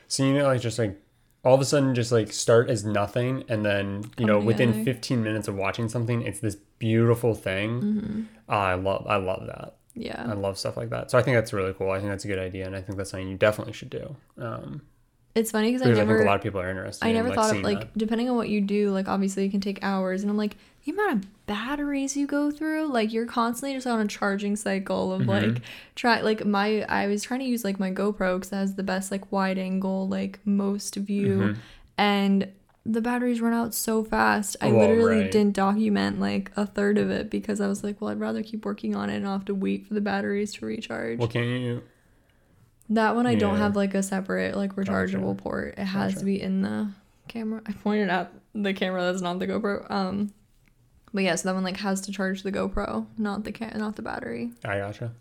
seeing 0.08 0.36
it 0.38 0.44
like 0.44 0.62
just 0.62 0.80
like 0.80 0.98
all 1.44 1.54
of 1.56 1.62
a 1.62 1.66
sudden 1.66 1.94
just 1.94 2.12
like 2.12 2.32
start 2.32 2.70
as 2.70 2.86
nothing, 2.86 3.44
and 3.50 3.66
then 3.66 4.04
you 4.18 4.26
Come 4.26 4.28
know 4.28 4.40
within 4.40 4.86
fifteen 4.86 5.24
minutes 5.24 5.48
of 5.48 5.56
watching 5.56 5.90
something, 5.90 6.22
it's 6.22 6.40
this 6.40 6.56
beautiful 6.80 7.36
thing. 7.36 7.82
hmm 7.82 8.22
I 8.48 8.76
love 8.76 9.06
I 9.10 9.18
love 9.18 9.46
that. 9.48 9.76
Yeah 9.96 10.24
i 10.30 10.34
love 10.34 10.58
stuff 10.58 10.76
like 10.78 10.90
that. 10.90 11.10
So 11.12 11.18
I 11.18 11.22
think 11.24 11.36
that's 11.36 11.54
really 11.54 11.74
cool. 11.74 11.92
I 11.92 11.98
think 12.00 12.10
that's 12.10 12.26
a 12.26 12.28
good 12.28 12.40
idea, 12.40 12.66
and 12.66 12.76
I 12.76 12.82
think 12.82 12.98
that's 12.98 13.12
something 13.12 13.30
you 13.30 13.38
definitely 13.38 13.74
should 13.74 13.90
do. 13.90 14.16
Um, 14.38 14.82
It's 15.36 15.52
funny 15.52 15.68
because 15.70 15.82
I 15.82 15.86
because 15.86 15.98
I, 16.00 16.02
think 16.02 16.10
never 16.10 16.24
a 16.24 16.26
lot 16.26 16.36
of 16.38 16.42
people 16.44 16.60
are 16.62 16.70
interested. 16.70 17.06
I 17.06 17.10
in, 17.10 17.16
never 17.16 17.30
like, 17.30 17.36
thought 17.38 17.56
of 17.56 17.62
like 17.64 17.80
that. 17.80 17.98
depending 17.98 18.30
on 18.30 18.36
what 18.36 18.50
you 18.50 18.62
do, 18.62 18.92
like 18.92 19.08
obviously 19.08 19.46
it 19.46 19.50
can 19.52 19.62
take 19.62 19.80
hours 19.84 20.22
and 20.22 20.30
I'm 20.32 20.38
like 20.38 20.56
the 20.86 20.92
amount 20.92 21.14
of 21.14 21.46
batteries 21.46 22.16
you 22.16 22.28
go 22.28 22.52
through, 22.52 22.88
like 22.88 23.12
you're 23.12 23.26
constantly 23.26 23.74
just 23.76 23.88
on 23.88 24.00
a 24.02 24.08
charging 24.08 24.56
cycle 24.56 25.12
of 25.14 25.22
Mhm. 25.24 25.28
like 25.28 25.62
try 25.96 26.22
like 26.22 26.46
my 26.46 26.84
I 26.84 27.08
was 27.08 27.24
trying 27.24 27.40
to 27.42 27.46
use 27.46 27.64
like 27.64 27.80
my 27.80 27.92
GoPro 27.92 28.40
cuz 28.42 28.52
it 28.52 28.56
has 28.56 28.76
the 28.76 28.84
best 28.84 29.12
like 29.12 29.32
wide 29.32 29.58
angle 29.58 30.08
like 30.08 30.40
most 30.46 30.96
view 30.96 31.38
Mhm. 31.38 31.58
and 31.98 32.48
the 32.86 33.02
batteries 33.02 33.42
run 33.42 33.54
out 33.54 33.74
so 33.74 34.04
fast. 34.04 34.56
I 34.62 34.68
Well, 34.72 34.82
literally 34.88 35.22
right. 35.24 35.32
didn't 35.32 35.56
document 35.56 36.20
like 36.20 36.52
a 36.56 36.66
third 36.68 36.98
of 37.00 37.10
it 37.10 37.30
because 37.32 37.60
I 37.60 37.68
was 37.68 37.84
like, 37.84 38.00
well, 38.00 38.12
I'd 38.12 38.20
rather 38.20 38.44
keep 38.44 38.64
working 38.66 38.96
on 38.96 39.10
it 39.10 39.16
and 39.16 39.24
not 39.24 39.34
have 39.34 39.46
to 39.46 39.56
wait 39.56 39.88
for 39.88 39.96
the 39.96 40.02
batteries 40.02 40.54
to 40.56 40.66
recharge. 40.66 41.18
Well, 41.20 41.28
can 41.28 41.44
you? 41.46 41.84
That 42.90 43.16
one 43.16 43.26
I 43.26 43.34
don't 43.36 43.58
have 43.58 43.76
like 43.76 43.96
a 43.96 44.04
separate 44.04 44.56
like 44.56 44.76
rechargeable 44.76 45.38
port. 45.38 45.74
It 45.78 45.86
has 45.86 46.14
Gotcha. 46.14 46.20
to 46.20 46.26
be 46.26 46.40
in 46.42 46.62
the 46.62 46.90
camera. 47.28 47.62
I 47.66 47.72
pointed 47.72 48.10
at 48.10 48.32
the 48.54 48.74
camera 48.74 49.02
that's 49.02 49.22
not 49.22 49.40
the 49.40 49.48
GoPro. 49.48 49.90
Um 49.90 50.32
but 51.12 51.24
yeah, 51.24 51.34
so 51.36 51.48
that 51.50 51.56
one 51.56 51.64
like 51.64 51.78
has 51.78 52.02
to 52.02 52.12
charge 52.12 52.44
the 52.44 52.52
GoPro, 52.52 53.08
not 53.18 53.44
the 53.46 53.52
ca- 53.52 53.76
not 53.76 53.96
the 53.96 54.02
battery. 54.04 54.52
I 54.64 54.78
gotcha. 54.78 55.14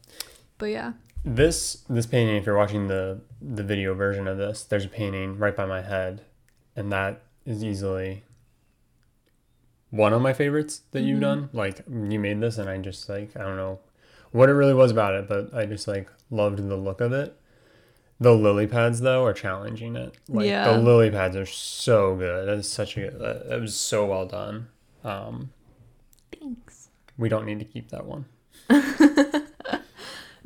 But 0.58 0.66
yeah. 0.66 0.92
This 1.24 1.84
this 1.88 2.04
painting, 2.04 2.36
if 2.36 2.44
you're 2.44 2.56
watching 2.58 2.88
the 2.88 3.20
the 3.40 3.62
video 3.64 3.94
version 3.94 4.28
of 4.28 4.36
this, 4.36 4.64
there's 4.64 4.84
a 4.84 4.88
painting 4.88 5.38
right 5.38 5.56
by 5.56 5.64
my 5.64 5.80
head, 5.80 6.20
and 6.76 6.92
that 6.92 7.22
is 7.46 7.62
easily 7.64 8.24
one 9.90 10.12
of 10.12 10.20
my 10.22 10.32
favorites 10.32 10.82
that 10.92 11.02
you've 11.02 11.18
Mhm. 11.18 11.22
done. 11.22 11.48
Like 11.52 11.82
you 11.88 12.18
made 12.18 12.40
this, 12.40 12.58
and 12.58 12.68
I 12.68 12.78
just 12.78 13.08
like 13.08 13.36
I 13.36 13.40
don't 13.42 13.56
know 13.56 13.80
what 14.32 14.48
it 14.48 14.52
really 14.52 14.74
was 14.74 14.90
about 14.90 15.14
it, 15.14 15.28
but 15.28 15.54
I 15.54 15.66
just 15.66 15.86
like 15.86 16.08
loved 16.30 16.58
the 16.68 16.76
look 16.76 17.00
of 17.00 17.12
it. 17.12 17.36
The 18.20 18.32
lily 18.34 18.66
pads 18.66 19.00
though 19.00 19.24
are 19.24 19.32
challenging 19.32 19.96
it. 19.96 20.14
Like 20.28 20.46
Yeah. 20.46 20.72
the 20.72 20.78
lily 20.78 21.10
pads 21.10 21.36
are 21.36 21.46
so 21.46 22.16
good. 22.16 22.48
That 22.48 22.58
is 22.58 22.68
such 22.68 22.96
a 22.96 23.00
good. 23.02 23.20
That 23.20 23.60
was 23.60 23.74
so 23.76 24.06
well 24.06 24.26
done. 24.26 24.68
Um, 25.04 25.50
Thanks. 26.40 26.88
we 27.18 27.28
don't 27.28 27.44
need 27.46 27.58
to 27.58 27.64
keep 27.64 27.90
that 27.90 28.06
one. 28.06 28.24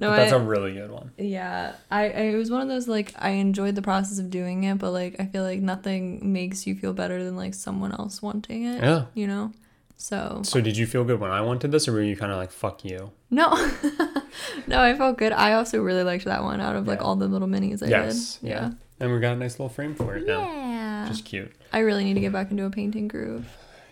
No, 0.00 0.10
that's 0.14 0.32
I, 0.32 0.36
a 0.36 0.38
really 0.38 0.72
good 0.74 0.90
one. 0.92 1.10
yeah, 1.18 1.74
I, 1.90 2.04
I 2.04 2.06
it 2.06 2.36
was 2.36 2.50
one 2.50 2.60
of 2.62 2.68
those 2.68 2.86
like 2.88 3.12
I 3.18 3.30
enjoyed 3.30 3.74
the 3.74 3.82
process 3.82 4.18
of 4.20 4.30
doing 4.30 4.62
it, 4.64 4.78
but 4.78 4.92
like 4.92 5.16
I 5.18 5.26
feel 5.26 5.42
like 5.42 5.60
nothing 5.60 6.32
makes 6.32 6.66
you 6.66 6.74
feel 6.76 6.92
better 6.92 7.22
than 7.24 7.36
like 7.36 7.54
someone 7.54 7.92
else 7.92 8.22
wanting 8.22 8.64
it. 8.64 8.82
Yeah. 8.82 9.06
You 9.14 9.26
know. 9.26 9.52
So 9.96 10.42
So 10.44 10.60
did 10.60 10.76
you 10.76 10.86
feel 10.86 11.02
good 11.02 11.18
when 11.18 11.32
I 11.32 11.40
wanted 11.40 11.72
this, 11.72 11.88
or 11.88 11.92
were 11.94 12.02
you 12.02 12.16
kind 12.16 12.30
of 12.30 12.38
like 12.38 12.52
fuck 12.52 12.84
you? 12.84 13.10
no, 13.30 13.48
no, 14.68 14.80
I 14.80 14.94
felt 14.96 15.18
good. 15.18 15.32
I 15.32 15.54
also 15.54 15.82
really 15.82 16.04
liked 16.04 16.24
that 16.26 16.42
one 16.44 16.60
out 16.60 16.76
of 16.76 16.86
like 16.86 17.00
Yeah. 17.00 17.04
all 17.04 17.16
the 17.16 17.26
little 17.26 17.48
minis 17.48 17.82
I 17.82 17.86
yes. 17.88 18.36
did. 18.36 18.48
Yeah. 18.50 18.70
And 19.00 19.12
we 19.12 19.18
got 19.20 19.32
a 19.32 19.36
nice 19.36 19.54
little 19.54 19.68
frame 19.68 19.94
for 19.96 20.16
it 20.16 20.26
now. 20.26 20.40
Yeah. 20.40 21.06
Just 21.08 21.24
cute. 21.24 21.52
I 21.72 21.80
really 21.80 22.04
need 22.04 22.14
to 22.14 22.20
get 22.20 22.32
back 22.32 22.50
into 22.52 22.64
a 22.64 22.70
painting 22.70 23.08
groove. 23.08 23.46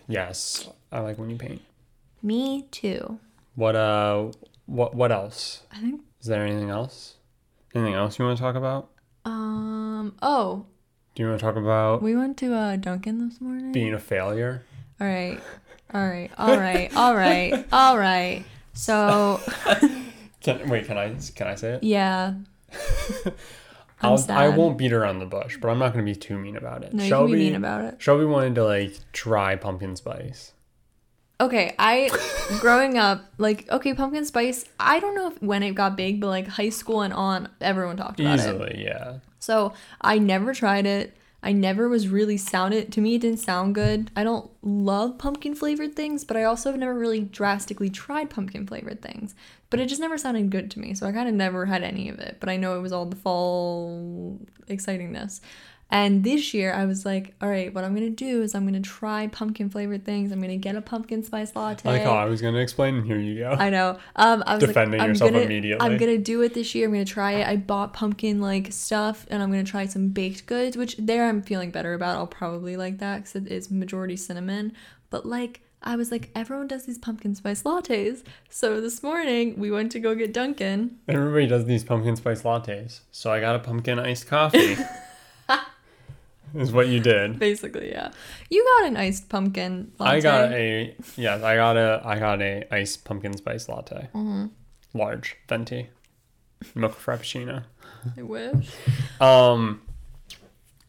Yes. 0.07 0.69
I 0.91 0.99
like 1.01 1.17
when 1.17 1.29
you 1.29 1.35
paint. 1.37 1.61
Me 2.23 2.65
too. 2.71 3.19
What 3.55 3.75
uh 3.75 4.31
what 4.67 4.93
what 4.95 5.11
else? 5.11 5.63
I 5.71 5.77
think. 5.79 6.01
Is 6.21 6.27
there 6.27 6.45
anything 6.45 6.69
else? 6.69 7.15
Anything 7.75 7.95
else 7.95 8.17
you 8.19 8.25
want 8.25 8.37
to 8.37 8.41
talk 8.43 8.55
about? 8.55 8.89
Um. 9.25 10.15
Oh, 10.21 10.65
Do 11.15 11.23
you 11.23 11.29
want 11.29 11.39
to 11.39 11.45
talk 11.45 11.55
about 11.55 12.01
we 12.01 12.15
went 12.15 12.37
to 12.37 12.53
uh 12.53 12.75
Dunkin' 12.75 13.27
this 13.27 13.41
morning. 13.41 13.71
being 13.71 13.93
a 13.93 13.99
failure? 13.99 14.63
All 15.01 15.07
right. 15.07 15.39
All 15.93 16.07
right. 16.07 16.29
All 16.37 16.57
right. 16.57 16.95
All 16.95 17.15
right. 17.15 17.65
All 17.71 17.97
right. 17.97 18.43
So 18.73 19.39
Can, 20.41 20.69
wait, 20.69 20.85
can 20.85 20.97
I 20.97 21.15
can 21.35 21.47
I 21.47 21.55
say 21.55 21.73
it? 21.73 21.83
yeah. 21.83 22.33
I'll, 24.01 24.13
I 24.13 24.17
sad. 24.17 24.57
won't 24.57 24.77
beat 24.77 24.93
around 24.93 25.17
the 25.19 25.25
bush, 25.25 25.57
but 25.59 25.69
I'm 25.69 25.79
not 25.79 25.91
going 25.91 26.05
to 26.05 26.11
be 26.11 26.15
too 26.15 26.37
mean 26.37 26.55
about 26.55 26.83
it. 26.83 26.93
No, 26.93 27.01
you 27.03 27.09
Shelby, 27.09 27.31
can 27.31 27.39
be 27.39 27.45
mean 27.45 27.55
about 27.55 27.83
it. 27.85 27.95
Shelby 27.99 28.25
wanted 28.25 28.53
to 28.55 28.63
like 28.63 28.93
try 29.11 29.55
pumpkin 29.55 29.95
spice. 29.95 30.53
Okay, 31.39 31.75
I 31.77 32.09
growing 32.59 32.97
up 32.97 33.25
like 33.37 33.69
okay, 33.69 33.93
pumpkin 33.93 34.25
spice. 34.25 34.65
I 34.79 34.99
don't 34.99 35.15
know 35.15 35.27
if 35.27 35.41
when 35.41 35.63
it 35.63 35.71
got 35.71 35.95
big, 35.95 36.19
but 36.19 36.27
like 36.27 36.47
high 36.47 36.69
school 36.69 37.01
and 37.01 37.13
on, 37.13 37.49
everyone 37.61 37.97
talked 37.97 38.19
about 38.19 38.39
it. 38.39 38.41
Easily, 38.41 38.83
yeah. 38.83 39.19
So 39.39 39.73
I 40.01 40.17
never 40.17 40.53
tried 40.53 40.85
it. 40.85 41.15
I 41.43 41.51
never 41.51 41.87
was 41.87 42.07
really 42.07 42.35
sounded 42.37 42.91
to 42.93 43.01
me. 43.01 43.15
It 43.15 43.21
didn't 43.21 43.39
sound 43.39 43.75
good. 43.75 44.09
I 44.15 44.23
don't 44.23 44.49
love 44.63 45.19
pumpkin 45.19 45.53
flavored 45.53 45.95
things, 45.95 46.25
but 46.25 46.35
I 46.35 46.43
also 46.43 46.71
have 46.71 46.79
never 46.79 46.95
really 46.95 47.21
drastically 47.21 47.89
tried 47.89 48.31
pumpkin 48.31 48.65
flavored 48.65 49.01
things. 49.01 49.35
But 49.69 49.79
it 49.79 49.87
just 49.87 50.01
never 50.01 50.17
sounded 50.17 50.49
good 50.49 50.71
to 50.71 50.79
me, 50.79 50.95
so 50.95 51.05
I 51.05 51.11
kind 51.11 51.29
of 51.29 51.35
never 51.35 51.65
had 51.67 51.83
any 51.83 52.09
of 52.09 52.19
it. 52.19 52.37
But 52.39 52.49
I 52.49 52.57
know 52.57 52.77
it 52.77 52.81
was 52.81 52.91
all 52.91 53.05
the 53.05 53.15
fall 53.15 54.39
excitingness. 54.67 55.39
And 55.89 56.23
this 56.23 56.53
year, 56.53 56.73
I 56.73 56.85
was 56.85 57.05
like, 57.05 57.33
all 57.41 57.47
right, 57.47 57.73
what 57.73 57.85
I'm 57.85 57.93
gonna 57.93 58.09
do 58.09 58.41
is 58.41 58.53
I'm 58.53 58.65
gonna 58.65 58.81
try 58.81 59.27
pumpkin 59.27 59.69
flavored 59.69 60.03
things. 60.03 60.31
I'm 60.31 60.41
gonna 60.41 60.57
get 60.57 60.75
a 60.75 60.81
pumpkin 60.81 61.23
spice 61.23 61.55
latte. 61.55 61.87
I 61.87 61.93
like 61.93 62.03
how 62.03 62.11
I 62.11 62.25
was 62.25 62.41
going 62.41 62.53
to 62.55 62.59
explain, 62.59 62.95
and 62.95 63.05
here 63.05 63.19
you 63.19 63.39
go. 63.39 63.51
I 63.51 63.69
know. 63.69 63.97
Um, 64.17 64.43
I 64.45 64.55
was 64.55 64.65
Defending 64.65 64.99
like, 64.99 65.05
I'm 65.05 65.11
yourself 65.11 65.31
gonna, 65.31 65.43
immediately. 65.45 65.85
I'm 65.85 65.97
gonna 65.97 66.17
do 66.17 66.41
it 66.41 66.53
this 66.53 66.75
year. 66.75 66.87
I'm 66.87 66.93
gonna 66.93 67.05
try 67.05 67.33
it. 67.33 67.47
I 67.47 67.55
bought 67.55 67.93
pumpkin 67.93 68.41
like 68.41 68.73
stuff, 68.73 69.25
and 69.29 69.41
I'm 69.41 69.49
gonna 69.49 69.63
try 69.63 69.85
some 69.85 70.09
baked 70.09 70.45
goods, 70.45 70.75
which 70.75 70.97
there 70.97 71.27
I'm 71.29 71.41
feeling 71.41 71.71
better 71.71 71.93
about. 71.93 72.17
I'll 72.17 72.27
probably 72.27 72.75
like 72.75 72.97
that 72.99 73.19
because 73.19 73.35
it 73.35 73.47
is 73.47 73.71
majority 73.71 74.17
cinnamon. 74.17 74.73
But 75.09 75.25
like, 75.25 75.61
I 75.81 75.95
was 75.95 76.11
like, 76.11 76.31
everyone 76.35 76.67
does 76.67 76.85
these 76.85 76.97
pumpkin 76.97 77.33
spice 77.33 77.63
lattes. 77.63 78.23
So 78.49 78.81
this 78.81 79.01
morning 79.01 79.57
we 79.57 79.71
went 79.71 79.93
to 79.93 79.99
go 79.99 80.15
get 80.15 80.33
Dunkin'. 80.33 80.97
Everybody 81.07 81.47
does 81.47 81.63
these 81.63 81.85
pumpkin 81.85 82.17
spice 82.17 82.41
lattes, 82.41 83.01
so 83.11 83.31
I 83.31 83.39
got 83.39 83.55
a 83.55 83.59
pumpkin 83.59 83.99
iced 83.99 84.27
coffee. 84.27 84.75
is 86.55 86.71
what 86.71 86.87
you 86.87 86.99
did. 86.99 87.39
Basically, 87.39 87.89
yeah. 87.89 88.11
You 88.49 88.65
got 88.79 88.87
an 88.89 88.97
iced 88.97 89.29
pumpkin 89.29 89.91
latte. 89.99 90.17
I 90.17 90.19
got 90.21 90.51
a 90.51 90.95
yes, 91.15 91.43
I 91.43 91.55
got 91.55 91.77
a 91.77 92.01
I 92.05 92.19
got 92.19 92.41
a 92.41 92.63
iced 92.71 93.03
pumpkin 93.05 93.35
spice 93.37 93.67
latte, 93.69 94.09
Mm-hmm. 94.13 94.45
large 94.93 95.37
venti, 95.47 95.89
milk 96.75 96.97
frappuccino. 96.97 97.63
I 98.17 98.21
wish. 98.21 98.69
Um, 99.19 99.81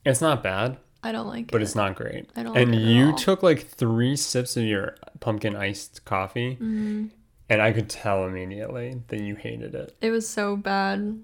it's 0.05 0.21
not 0.21 0.43
bad, 0.43 0.79
I 1.03 1.13
don't 1.13 1.27
like 1.27 1.47
it. 1.47 1.53
but 1.53 1.61
it. 1.61 1.65
it's 1.65 1.75
not 1.75 1.97
great. 1.97 2.31
I 2.37 2.43
don't 2.45 2.57
and 2.57 2.71
like 2.73 2.81
you 2.81 3.17
took 3.17 3.43
like 3.43 3.67
three 3.67 4.15
sips 4.17 4.57
of 4.57 4.65
your 4.65 4.97
pumpkin 5.21 5.57
iced 5.57 6.05
coffee, 6.05 6.53
Mm-hmm. 6.55 7.07
and 7.51 7.63
I 7.63 7.73
could 7.73 7.89
tell 7.91 8.25
immediately 8.27 9.03
that 9.09 9.21
you 9.21 9.35
hated 9.35 9.75
it. 9.75 9.97
It 10.01 10.11
was 10.11 10.29
so 10.29 10.57
bad. 10.57 11.19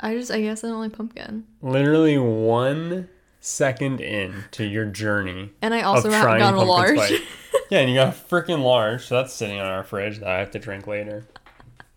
I 0.00 0.14
just, 0.14 0.30
I 0.30 0.40
guess 0.40 0.62
I 0.62 0.68
don't 0.68 0.78
like 0.80 0.92
pumpkin. 0.92 1.44
Literally 1.60 2.18
one 2.18 3.08
second 3.40 4.00
in 4.00 4.44
to 4.52 4.64
your 4.64 4.84
journey 4.84 5.50
And 5.62 5.72
I 5.74 5.82
also 5.82 6.10
ha- 6.10 6.22
trying 6.22 6.40
got 6.40 6.54
a 6.54 6.62
large. 6.62 6.96
spice. 6.98 7.20
yeah, 7.70 7.80
and 7.80 7.88
you 7.90 7.96
got 7.96 8.08
a 8.08 8.16
freaking 8.18 8.62
large, 8.62 9.06
so 9.06 9.16
that's 9.16 9.32
sitting 9.32 9.60
on 9.60 9.66
our 9.66 9.84
fridge 9.84 10.18
that 10.18 10.28
I 10.28 10.38
have 10.38 10.50
to 10.52 10.58
drink 10.58 10.86
later. 10.86 11.24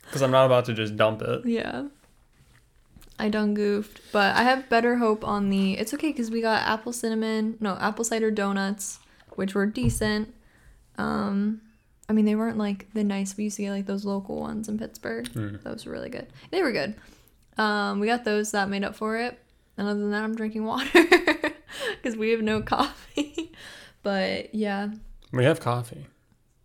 Because 0.04 0.22
I'm 0.22 0.32
not 0.32 0.46
about 0.46 0.66
to 0.66 0.74
just 0.74 0.98
dump 0.98 1.22
it. 1.22 1.46
Yeah. 1.46 1.86
I 3.18 3.30
done 3.30 3.54
goofed, 3.54 4.02
but 4.12 4.36
I 4.36 4.44
have 4.44 4.68
better 4.68 4.98
hope 4.98 5.24
on 5.24 5.50
the. 5.50 5.78
It's 5.78 5.94
okay 5.94 6.08
because 6.08 6.32
we 6.32 6.42
got 6.42 6.64
apple 6.68 6.92
cinnamon, 6.92 7.56
no 7.60 7.78
apple 7.80 8.04
cider 8.04 8.32
donuts, 8.32 9.00
which 9.36 9.54
were 9.54 9.66
decent. 9.68 10.34
Um, 10.98 11.62
I 12.10 12.14
mean 12.14 12.26
they 12.26 12.36
weren't 12.36 12.58
like 12.58 12.92
the 12.94 13.04
nice 13.04 13.38
we 13.38 13.46
used 13.46 13.58
to 13.58 13.64
get 13.64 13.72
like 13.72 13.86
those 13.86 14.06
local 14.06 14.40
ones 14.40 14.68
in 14.68 14.78
Pittsburgh. 14.78 15.28
Those 15.64 15.86
were 15.86 15.92
really 15.94 16.10
good. 16.10 16.28
They 16.50 16.62
were 16.62 16.72
good. 16.72 16.96
Um, 17.58 18.00
we 18.00 18.08
got 18.08 18.24
those 18.26 18.52
that 18.52 18.70
made 18.70 18.84
up 18.84 18.96
for 18.96 19.18
it. 19.18 19.38
And 19.78 19.88
other 19.88 20.00
than 20.00 20.12
that, 20.12 20.24
I'm 20.24 20.36
drinking 20.36 20.66
water 20.66 20.90
because 22.02 22.16
we 22.18 22.32
have 22.32 22.42
no 22.42 22.62
coffee. 22.62 23.52
but 24.04 24.54
yeah, 24.54 24.90
We 25.32 25.44
have 25.46 25.60
coffee. 25.60 26.08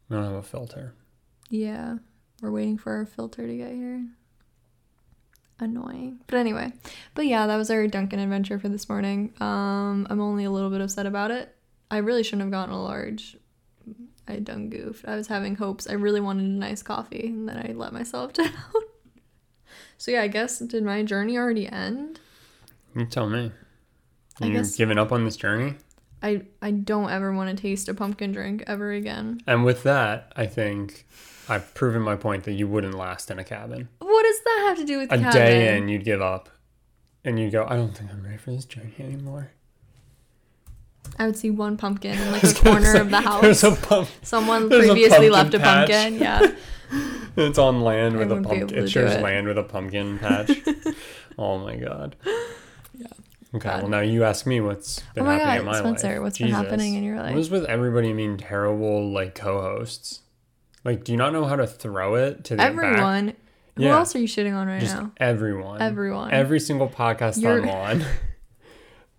We 0.08 0.16
don't 0.16 0.24
have 0.24 0.34
a 0.34 0.42
filter. 0.42 0.92
Yeah, 1.50 1.96
we're 2.42 2.50
waiting 2.50 2.78
for 2.78 2.92
our 2.92 3.06
filter 3.06 3.46
to 3.46 3.56
get 3.56 3.72
here. 3.72 4.06
Annoying. 5.58 6.20
But 6.26 6.36
anyway, 6.36 6.72
but 7.14 7.26
yeah, 7.26 7.46
that 7.46 7.56
was 7.56 7.70
our 7.70 7.86
Dunkin' 7.86 8.18
adventure 8.18 8.58
for 8.58 8.68
this 8.68 8.88
morning. 8.90 9.32
Um, 9.40 10.06
I'm 10.10 10.20
only 10.20 10.44
a 10.44 10.50
little 10.50 10.68
bit 10.68 10.82
upset 10.82 11.06
about 11.06 11.30
it. 11.30 11.54
I 11.90 11.98
really 11.98 12.22
shouldn't 12.22 12.42
have 12.42 12.50
gotten 12.50 12.74
a 12.74 12.82
large. 12.82 13.36
I 14.28 14.36
done 14.40 14.68
goofed. 14.68 15.06
I 15.08 15.14
was 15.14 15.28
having 15.28 15.54
hopes. 15.54 15.86
I 15.88 15.92
really 15.92 16.20
wanted 16.20 16.44
a 16.44 16.48
nice 16.48 16.82
coffee, 16.82 17.28
and 17.28 17.48
then 17.48 17.56
I 17.58 17.72
let 17.72 17.92
myself 17.92 18.32
down. 18.34 18.52
so 19.96 20.10
yeah, 20.10 20.22
I 20.22 20.28
guess 20.28 20.58
did 20.58 20.82
my 20.82 21.02
journey 21.04 21.38
already 21.38 21.68
end? 21.68 22.20
You 22.94 23.06
tell 23.06 23.28
me. 23.28 23.52
I 24.40 24.46
You 24.46 24.52
guess- 24.54 24.76
giving 24.76 24.98
up 24.98 25.12
on 25.12 25.24
this 25.24 25.36
journey? 25.36 25.74
I 26.22 26.42
I 26.62 26.70
don't 26.70 27.10
ever 27.10 27.32
want 27.32 27.54
to 27.54 27.60
taste 27.60 27.88
a 27.88 27.94
pumpkin 27.94 28.32
drink 28.32 28.64
ever 28.66 28.90
again. 28.92 29.40
And 29.46 29.64
with 29.64 29.82
that, 29.84 30.32
I 30.34 30.46
think 30.46 31.06
I've 31.48 31.72
proven 31.74 32.02
my 32.02 32.16
point 32.16 32.44
that 32.44 32.52
you 32.52 32.66
wouldn't 32.66 32.94
last 32.94 33.30
in 33.30 33.38
a 33.38 33.44
cabin. 33.44 33.88
What 33.98 34.22
does 34.24 34.40
that 34.40 34.64
have 34.68 34.78
to 34.78 34.84
do 34.84 34.98
with 34.98 35.12
A 35.12 35.18
cabin? 35.18 35.32
day 35.32 35.76
in, 35.76 35.88
you'd 35.88 36.04
give 36.04 36.22
up. 36.22 36.48
And 37.24 37.38
you'd 37.38 37.52
go, 37.52 37.66
I 37.68 37.76
don't 37.76 37.96
think 37.96 38.10
I'm 38.10 38.22
ready 38.24 38.36
for 38.38 38.50
this 38.52 38.64
journey 38.64 38.94
anymore. 38.98 39.50
I 41.18 41.26
would 41.26 41.36
see 41.36 41.50
one 41.50 41.76
pumpkin 41.76 42.18
in 42.18 42.32
like 42.32 42.42
a 42.44 42.54
corner 42.54 42.92
say, 42.92 43.00
of 43.00 43.10
the 43.10 43.20
house. 43.28 43.42
There's 43.42 43.64
a 43.64 43.72
pump. 43.76 44.08
Someone 44.22 44.68
There's 44.68 44.84
a 44.86 44.88
previously 44.92 45.28
pumpkin 45.30 45.32
left 45.32 45.54
a 45.54 45.58
patch. 45.58 45.90
pumpkin. 45.90 46.18
Yeah. 46.20 46.52
It's 47.36 47.58
on 47.58 47.80
land 47.82 48.16
with 48.16 48.30
I 48.30 48.36
a 48.36 48.38
wouldn't 48.40 48.48
be 48.50 48.56
able 48.56 48.68
pumpkin. 48.68 48.78
It 48.78 48.80
to 48.82 48.86
do 48.86 48.88
shows 48.88 49.12
it. 49.12 49.22
land 49.22 49.46
with 49.48 49.58
a 49.58 49.62
pumpkin 49.64 50.18
patch. 50.18 50.50
oh 51.38 51.58
my 51.58 51.76
god. 51.76 52.16
Yeah. 52.96 53.06
Okay, 53.54 53.68
God. 53.68 53.82
well 53.82 53.90
now 53.90 54.00
you 54.00 54.24
ask 54.24 54.44
me 54.46 54.60
what's 54.60 55.00
been 55.14 55.22
Oh 55.22 55.26
my 55.26 55.34
happening 55.34 55.48
God, 55.54 55.60
in 55.60 55.66
my 55.66 55.78
Spencer, 55.78 56.08
life. 56.14 56.20
what's 56.20 56.38
been 56.38 56.48
happening 56.50 56.94
in 56.94 57.04
your 57.04 57.16
life? 57.16 57.32
What 57.32 57.40
is 57.40 57.50
with 57.50 57.64
everybody 57.66 58.12
being 58.12 58.36
terrible 58.36 59.10
like 59.10 59.34
co-hosts? 59.34 60.20
Like, 60.84 61.04
do 61.04 61.12
you 61.12 61.18
not 61.18 61.32
know 61.32 61.44
how 61.44 61.56
to 61.56 61.66
throw 61.66 62.14
it 62.16 62.44
to 62.44 62.54
the 62.54 62.56
back? 62.58 62.70
Everyone. 62.72 63.34
Who 63.76 63.82
Yeah. 63.84 63.96
else 63.96 64.14
are 64.16 64.18
you 64.18 64.26
shitting 64.28 64.54
on 64.54 64.66
right 64.66 64.80
Just 64.80 64.96
now? 64.96 65.12
everyone. 65.18 65.80
Everyone. 65.82 66.32
Every 66.32 66.60
single 66.60 66.88
podcast 66.88 67.40
You're- 67.40 67.62
I'm 67.62 67.68
on. 68.00 68.04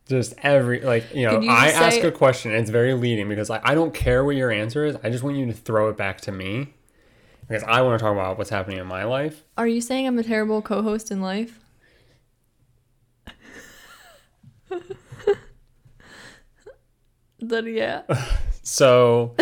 Just 0.07 0.33
every 0.41 0.79
like 0.81 1.13
you 1.13 1.25
know, 1.27 1.41
you 1.41 1.49
I 1.49 1.67
ask 1.67 1.95
say- 2.01 2.07
a 2.07 2.11
question. 2.11 2.51
It's 2.53 2.69
very 2.69 2.93
leading 2.93 3.27
because 3.27 3.49
like 3.49 3.61
I 3.65 3.75
don't 3.75 3.93
care 3.93 4.23
what 4.23 4.35
your 4.37 4.51
answer 4.51 4.85
is. 4.85 4.95
I 5.03 5.09
just 5.09 5.23
want 5.23 5.35
you 5.37 5.45
to 5.47 5.53
throw 5.53 5.89
it 5.89 5.97
back 5.97 6.21
to 6.21 6.31
me 6.31 6.73
because 7.41 7.63
I 7.63 7.81
want 7.81 7.99
to 7.99 8.03
talk 8.03 8.13
about 8.13 8.37
what's 8.37 8.49
happening 8.49 8.77
in 8.77 8.87
my 8.87 9.03
life. 9.03 9.43
Are 9.57 9.67
you 9.67 9.81
saying 9.81 10.07
I'm 10.07 10.17
a 10.17 10.23
terrible 10.23 10.61
co-host 10.61 11.11
in 11.11 11.21
life? 11.21 11.59
that 17.39 17.65
yeah. 17.65 18.03
So, 18.63 19.33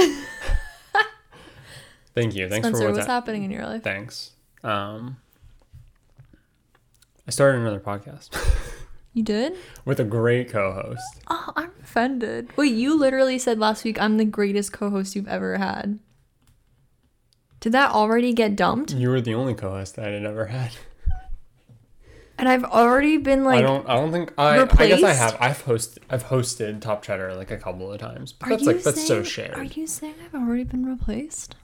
thank 2.13 2.35
you. 2.35 2.47
Thanks 2.47 2.67
Spencer, 2.67 2.83
for 2.83 2.87
what's 2.89 2.97
what's, 2.97 3.07
hap- 3.07 3.23
happening 3.23 3.43
in 3.43 3.49
your 3.49 3.65
life? 3.65 3.81
Thanks. 3.81 4.33
Um, 4.63 5.17
I 7.27 7.31
started 7.31 7.61
another 7.61 7.79
podcast 7.79 8.37
You 9.13 9.23
did? 9.23 9.55
with 9.83 9.99
a 9.99 10.03
great 10.03 10.49
co-host. 10.49 11.01
Oh, 11.27 11.53
I'm 11.55 11.71
offended. 11.81 12.55
Wait, 12.55 12.75
you 12.75 12.95
literally 12.95 13.39
said 13.39 13.57
last 13.57 13.83
week 13.83 13.99
I'm 13.99 14.17
the 14.17 14.25
greatest 14.25 14.71
co-host 14.71 15.15
you've 15.15 15.27
ever 15.27 15.57
had. 15.57 15.97
Did 17.61 17.71
that 17.71 17.89
already 17.89 18.31
get 18.31 18.55
dumped? 18.55 18.93
You 18.93 19.09
were 19.09 19.21
the 19.21 19.33
only 19.33 19.55
co-host 19.55 19.95
that 19.95 20.05
I 20.05 20.11
had 20.11 20.23
ever 20.23 20.45
had. 20.45 20.73
And 22.37 22.49
I've 22.49 22.63
already 22.65 23.17
been 23.17 23.43
like 23.45 23.59
I 23.59 23.61
don't. 23.61 23.87
I 23.89 23.95
don't 23.95 24.11
think. 24.11 24.33
I 24.37 24.59
I 24.61 24.87
guess 24.87 25.03
I 25.03 25.13
have 25.13 25.37
I've 25.39 25.63
hosted. 25.63 25.99
I've 26.09 26.25
hosted 26.25 26.81
Top 26.81 27.01
Cheddar 27.01 27.33
like 27.35 27.49
a 27.51 27.57
couple 27.57 27.91
of 27.91 27.99
times. 27.99 28.33
But 28.33 28.47
are 28.47 28.49
that's 28.51 28.63
you 28.63 28.67
like 28.73 28.83
that's 28.83 29.07
so 29.07 29.23
shared. 29.23 29.57
Are 29.57 29.63
you 29.63 29.87
saying 29.87 30.15
I've 30.25 30.35
already 30.35 30.65
been 30.65 30.85
replaced? 30.85 31.55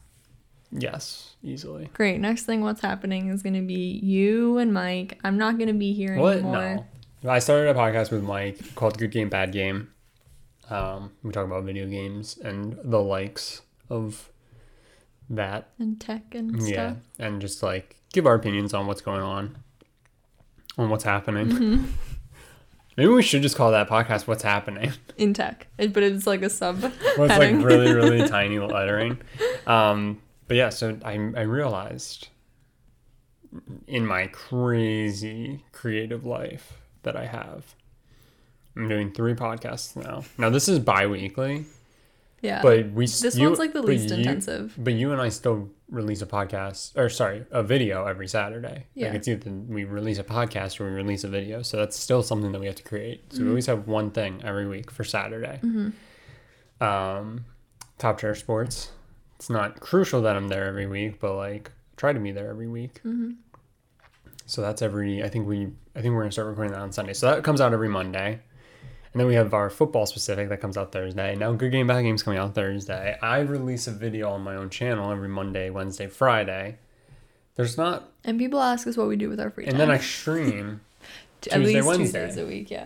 Yes, 0.71 1.35
easily. 1.43 1.89
Great. 1.93 2.21
Next 2.21 2.43
thing, 2.45 2.61
what's 2.61 2.79
happening 2.81 3.27
is 3.29 3.43
gonna 3.43 3.61
be 3.61 3.99
you 4.01 4.57
and 4.59 4.73
Mike. 4.73 5.19
I'm 5.23 5.37
not 5.37 5.59
gonna 5.59 5.73
be 5.73 5.91
here 5.93 6.15
What? 6.17 6.37
anymore. 6.37 6.85
No. 7.23 7.29
I 7.29 7.39
started 7.39 7.69
a 7.69 7.73
podcast 7.77 8.09
with 8.09 8.23
Mike 8.23 8.73
called 8.75 8.97
Good 8.97 9.11
Game 9.11 9.27
Bad 9.29 9.51
Game. 9.51 9.89
Um, 10.69 11.11
we 11.21 11.31
talk 11.33 11.45
about 11.45 11.65
video 11.65 11.85
games 11.87 12.37
and 12.41 12.77
the 12.83 13.01
likes 13.01 13.61
of 13.89 14.29
that. 15.29 15.67
And 15.77 15.99
tech 15.99 16.33
and 16.33 16.61
Yeah, 16.65 16.91
stuff. 16.93 16.97
and 17.19 17.41
just 17.41 17.61
like 17.61 17.97
give 18.13 18.25
our 18.25 18.35
opinions 18.35 18.73
on 18.73 18.87
what's 18.87 19.01
going 19.01 19.21
on, 19.21 19.57
on 20.77 20.89
what's 20.89 21.03
happening. 21.03 21.47
Mm-hmm. 21.47 21.85
Maybe 22.97 23.09
we 23.09 23.23
should 23.23 23.41
just 23.41 23.55
call 23.55 23.71
that 23.71 23.87
podcast 23.89 24.27
"What's 24.27 24.43
Happening." 24.43 24.91
In 25.17 25.33
tech, 25.33 25.67
but 25.77 26.03
it's 26.03 26.27
like 26.27 26.41
a 26.41 26.49
sub. 26.49 26.81
Well, 27.17 27.29
it's 27.29 27.37
like 27.39 27.63
really, 27.63 27.93
really 27.93 28.27
tiny 28.27 28.59
lettering. 28.59 29.17
Um, 29.65 30.21
but 30.47 30.57
yeah, 30.57 30.69
so 30.69 30.97
I, 31.05 31.13
I 31.13 31.41
realized 31.41 32.27
in 33.87 34.05
my 34.05 34.27
crazy 34.27 35.63
creative 35.71 36.25
life 36.25 36.73
that 37.03 37.15
I 37.15 37.25
have, 37.25 37.75
I'm 38.75 38.87
doing 38.87 39.11
three 39.11 39.33
podcasts 39.33 39.95
now. 39.95 40.23
Now 40.37 40.49
this 40.49 40.67
is 40.69 40.79
bi-weekly, 40.79 41.65
yeah. 42.41 42.61
but 42.61 42.91
we 42.91 43.05
this 43.07 43.35
you- 43.37 43.45
one's 43.47 43.59
like 43.59 43.73
the 43.73 43.81
least 43.81 44.09
you- 44.09 44.17
intensive. 44.17 44.73
But 44.77 44.93
you 44.93 45.11
and 45.13 45.21
I 45.21 45.29
still 45.29 45.69
release 45.91 46.21
a 46.21 46.25
podcast, 46.25 46.97
or 46.97 47.09
sorry, 47.09 47.45
a 47.51 47.61
video 47.61 48.05
every 48.07 48.27
Saturday. 48.27 48.85
Yeah. 48.95 49.07
Like 49.09 49.17
it's 49.17 49.27
either 49.27 49.51
we 49.51 49.83
release 49.83 50.17
a 50.17 50.23
podcast 50.23 50.79
or 50.79 50.85
we 50.85 50.91
release 50.91 51.23
a 51.23 51.27
video. 51.27 51.61
So 51.61 51.77
that's 51.77 51.99
still 51.99 52.23
something 52.23 52.51
that 52.53 52.59
we 52.59 52.65
have 52.65 52.75
to 52.77 52.83
create. 52.83 53.25
So 53.33 53.37
we 53.37 53.41
Mm-hmm. 53.41 53.49
always 53.49 53.65
have 53.67 53.87
one 53.87 54.09
thing 54.11 54.41
every 54.43 54.67
week 54.67 54.89
for 54.89 55.03
Saturday. 55.03 55.59
Um, 56.79 57.45
Top 57.97 58.19
Chair 58.19 58.33
Sports. 58.35 58.91
It's 59.35 59.49
not 59.49 59.79
crucial 59.79 60.21
that 60.23 60.35
I'm 60.35 60.47
there 60.47 60.65
every 60.65 60.87
week, 60.87 61.19
but 61.19 61.35
like 61.35 61.71
try 61.97 62.13
to 62.13 62.19
be 62.19 62.31
there 62.31 62.49
every 62.49 62.67
week. 62.67 62.95
Mm-hmm. 63.05 63.31
So 64.45 64.61
that's 64.61 64.81
every. 64.81 65.23
I 65.23 65.29
think 65.29 65.47
we. 65.47 65.67
I 65.95 66.01
think 66.01 66.13
we're 66.13 66.21
gonna 66.21 66.31
start 66.31 66.47
recording 66.47 66.73
that 66.73 66.79
on 66.81 66.91
Sunday. 66.91 67.13
So 67.13 67.27
that 67.31 67.43
comes 67.43 67.61
out 67.61 67.73
every 67.73 67.89
Monday. 67.89 68.39
And 69.13 69.19
then 69.19 69.27
we 69.27 69.35
have 69.35 69.53
our 69.53 69.69
football 69.69 70.05
specific 70.05 70.47
that 70.49 70.61
comes 70.61 70.77
out 70.77 70.91
Thursday. 70.93 71.35
Now, 71.35 71.51
Good 71.51 71.71
Game 71.71 71.87
Bad 71.87 72.03
Game's 72.03 72.23
coming 72.23 72.39
out 72.39 72.55
Thursday. 72.55 73.17
I 73.21 73.39
release 73.39 73.85
a 73.87 73.91
video 73.91 74.29
on 74.31 74.41
my 74.41 74.55
own 74.55 74.69
channel 74.69 75.11
every 75.11 75.27
Monday, 75.27 75.69
Wednesday, 75.69 76.07
Friday. 76.07 76.77
There's 77.55 77.77
not, 77.77 78.09
And 78.23 78.39
people 78.39 78.61
ask 78.61 78.87
us 78.87 78.95
what 78.95 79.09
we 79.09 79.17
do 79.17 79.27
with 79.29 79.39
our 79.41 79.49
free 79.49 79.65
time. 79.65 79.71
and 79.73 79.79
then 79.81 79.91
I 79.91 79.97
stream 79.97 80.79
At 81.51 81.59
least 81.59 81.85
Wednesday. 81.85 82.25
Tuesdays 82.27 82.43
a 82.43 82.47
week. 82.47 82.71
Yeah. 82.71 82.85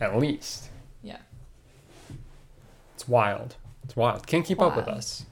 at 0.00 0.16
least. 0.18 0.68
Yeah. 1.02 1.18
It's 2.94 3.06
wild. 3.06 3.54
It's 3.84 3.94
wild. 3.94 4.26
Can't 4.26 4.44
keep 4.44 4.60
up 4.60 4.74
with 4.76 4.88
us. 4.88 5.24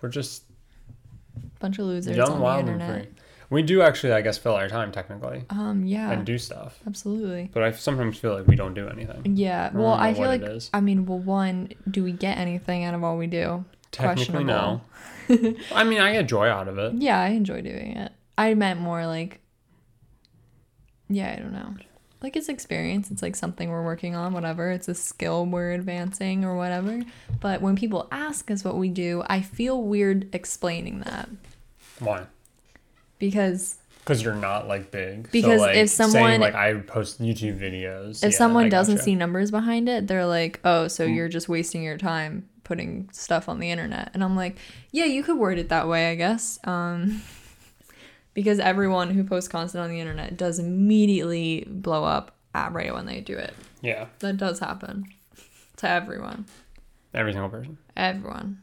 We're 0.00 0.08
just 0.08 0.44
Bunch 1.58 1.78
of 1.78 1.86
losers 1.86 2.16
young, 2.16 2.32
on 2.32 2.40
wild, 2.40 2.66
the 2.66 2.72
and 2.72 2.80
internet. 2.80 3.04
free. 3.06 3.14
We 3.54 3.62
do 3.62 3.82
actually, 3.82 4.12
I 4.12 4.20
guess, 4.20 4.36
fill 4.36 4.54
our 4.54 4.68
time 4.68 4.90
technically 4.90 5.44
Um. 5.48 5.84
Yeah. 5.84 6.10
and 6.10 6.26
do 6.26 6.38
stuff, 6.38 6.80
absolutely. 6.88 7.50
but 7.54 7.62
I 7.62 7.70
sometimes 7.70 8.18
feel 8.18 8.34
like 8.34 8.48
we 8.48 8.56
don't 8.56 8.74
do 8.74 8.88
anything. 8.88 9.36
Yeah. 9.36 9.70
don't 9.70 9.80
Well, 9.80 9.92
I 9.92 10.12
feel 10.12 10.26
like. 10.26 10.42
I 10.72 10.80
mean, 10.80 11.06
well, 11.06 11.20
one, 11.20 11.70
do 11.88 12.02
we 12.02 12.10
get 12.10 12.36
anything 12.36 12.82
out 12.82 12.94
of 12.94 13.04
all 13.04 13.16
we 13.16 13.28
do? 13.28 13.64
Technically, 13.92 14.42
no. 14.42 14.80
I 15.72 15.84
mean, 15.84 16.00
I 16.00 16.12
get 16.12 16.26
joy 16.26 16.48
out 16.48 16.66
of 16.66 16.78
it. 16.78 16.94
Yeah, 16.94 17.20
I 17.20 17.28
enjoy 17.28 17.62
doing 17.62 17.96
it. 17.96 18.10
I 18.36 18.54
meant 18.54 18.80
more 18.80 19.06
like. 19.06 19.40
Yeah, 21.08 21.32
I 21.32 21.40
don't 21.40 21.52
know. 21.52 21.76
Like 22.22 22.34
it's 22.36 22.48
experience. 22.48 23.12
It's 23.12 23.22
like 23.22 23.36
something 23.36 23.70
we're 23.70 23.84
working 23.84 24.16
on, 24.16 24.32
whatever. 24.32 24.72
It's 24.72 24.88
a 24.88 24.94
skill 24.94 25.46
we're 25.46 25.72
advancing 25.72 26.44
or 26.44 26.56
whatever. 26.56 27.02
But 27.38 27.60
when 27.60 27.76
people 27.76 28.08
ask 28.10 28.50
us 28.50 28.64
what 28.64 28.76
we 28.76 28.88
do, 28.88 29.22
I 29.26 29.42
feel 29.42 29.80
weird 29.80 30.34
explaining 30.34 31.00
that 31.00 31.28
Why? 32.00 32.26
Because 33.18 33.76
Because 34.00 34.22
you're 34.22 34.34
not 34.34 34.68
like 34.68 34.90
big. 34.90 35.30
Because 35.30 35.60
so, 35.60 35.66
like, 35.66 35.76
if 35.76 35.88
saying, 35.90 36.10
someone- 36.10 36.40
like 36.40 36.54
I 36.54 36.74
post 36.74 37.20
YouTube 37.22 37.58
videos. 37.58 38.22
if 38.24 38.32
yeah, 38.32 38.36
someone 38.38 38.66
I 38.66 38.68
doesn't 38.68 38.96
gotcha. 38.96 39.04
see 39.04 39.14
numbers 39.14 39.50
behind 39.50 39.88
it, 39.88 40.06
they're 40.06 40.26
like, 40.26 40.60
"Oh, 40.64 40.88
so 40.88 41.06
Mm. 41.06 41.14
you're 41.16 41.28
just 41.28 41.48
wasting 41.48 41.82
your 41.82 41.96
time 41.98 42.48
putting 42.64 43.08
stuff 43.12 43.48
on 43.48 43.60
the 43.60 43.70
internet." 43.70 44.10
And 44.14 44.22
I'm 44.22 44.36
like, 44.36 44.56
"Yeah, 44.92 45.04
you 45.06 45.22
could 45.22 45.38
word 45.38 45.58
it 45.58 45.68
that 45.70 45.88
way, 45.88 46.10
I 46.10 46.14
guess." 46.16 46.58
Um 46.64 47.22
because 48.34 48.58
everyone 48.58 49.10
who 49.10 49.24
posts 49.24 49.48
content 49.48 49.82
on 49.82 49.90
the 49.90 50.00
internet 50.00 50.36
does 50.36 50.58
immediately 50.58 51.64
blow 51.68 52.04
up 52.04 52.36
at 52.54 52.72
right 52.72 52.92
when 52.92 53.06
they 53.06 53.20
do 53.20 53.36
it. 53.36 53.54
yeah, 53.80 54.06
That 54.18 54.36
does 54.36 54.58
happen 54.58 55.04
to 55.78 55.88
everyone. 55.88 56.44
every 57.14 57.32
single 57.32 57.48
person. 57.48 57.78
Everyone. 57.96 58.58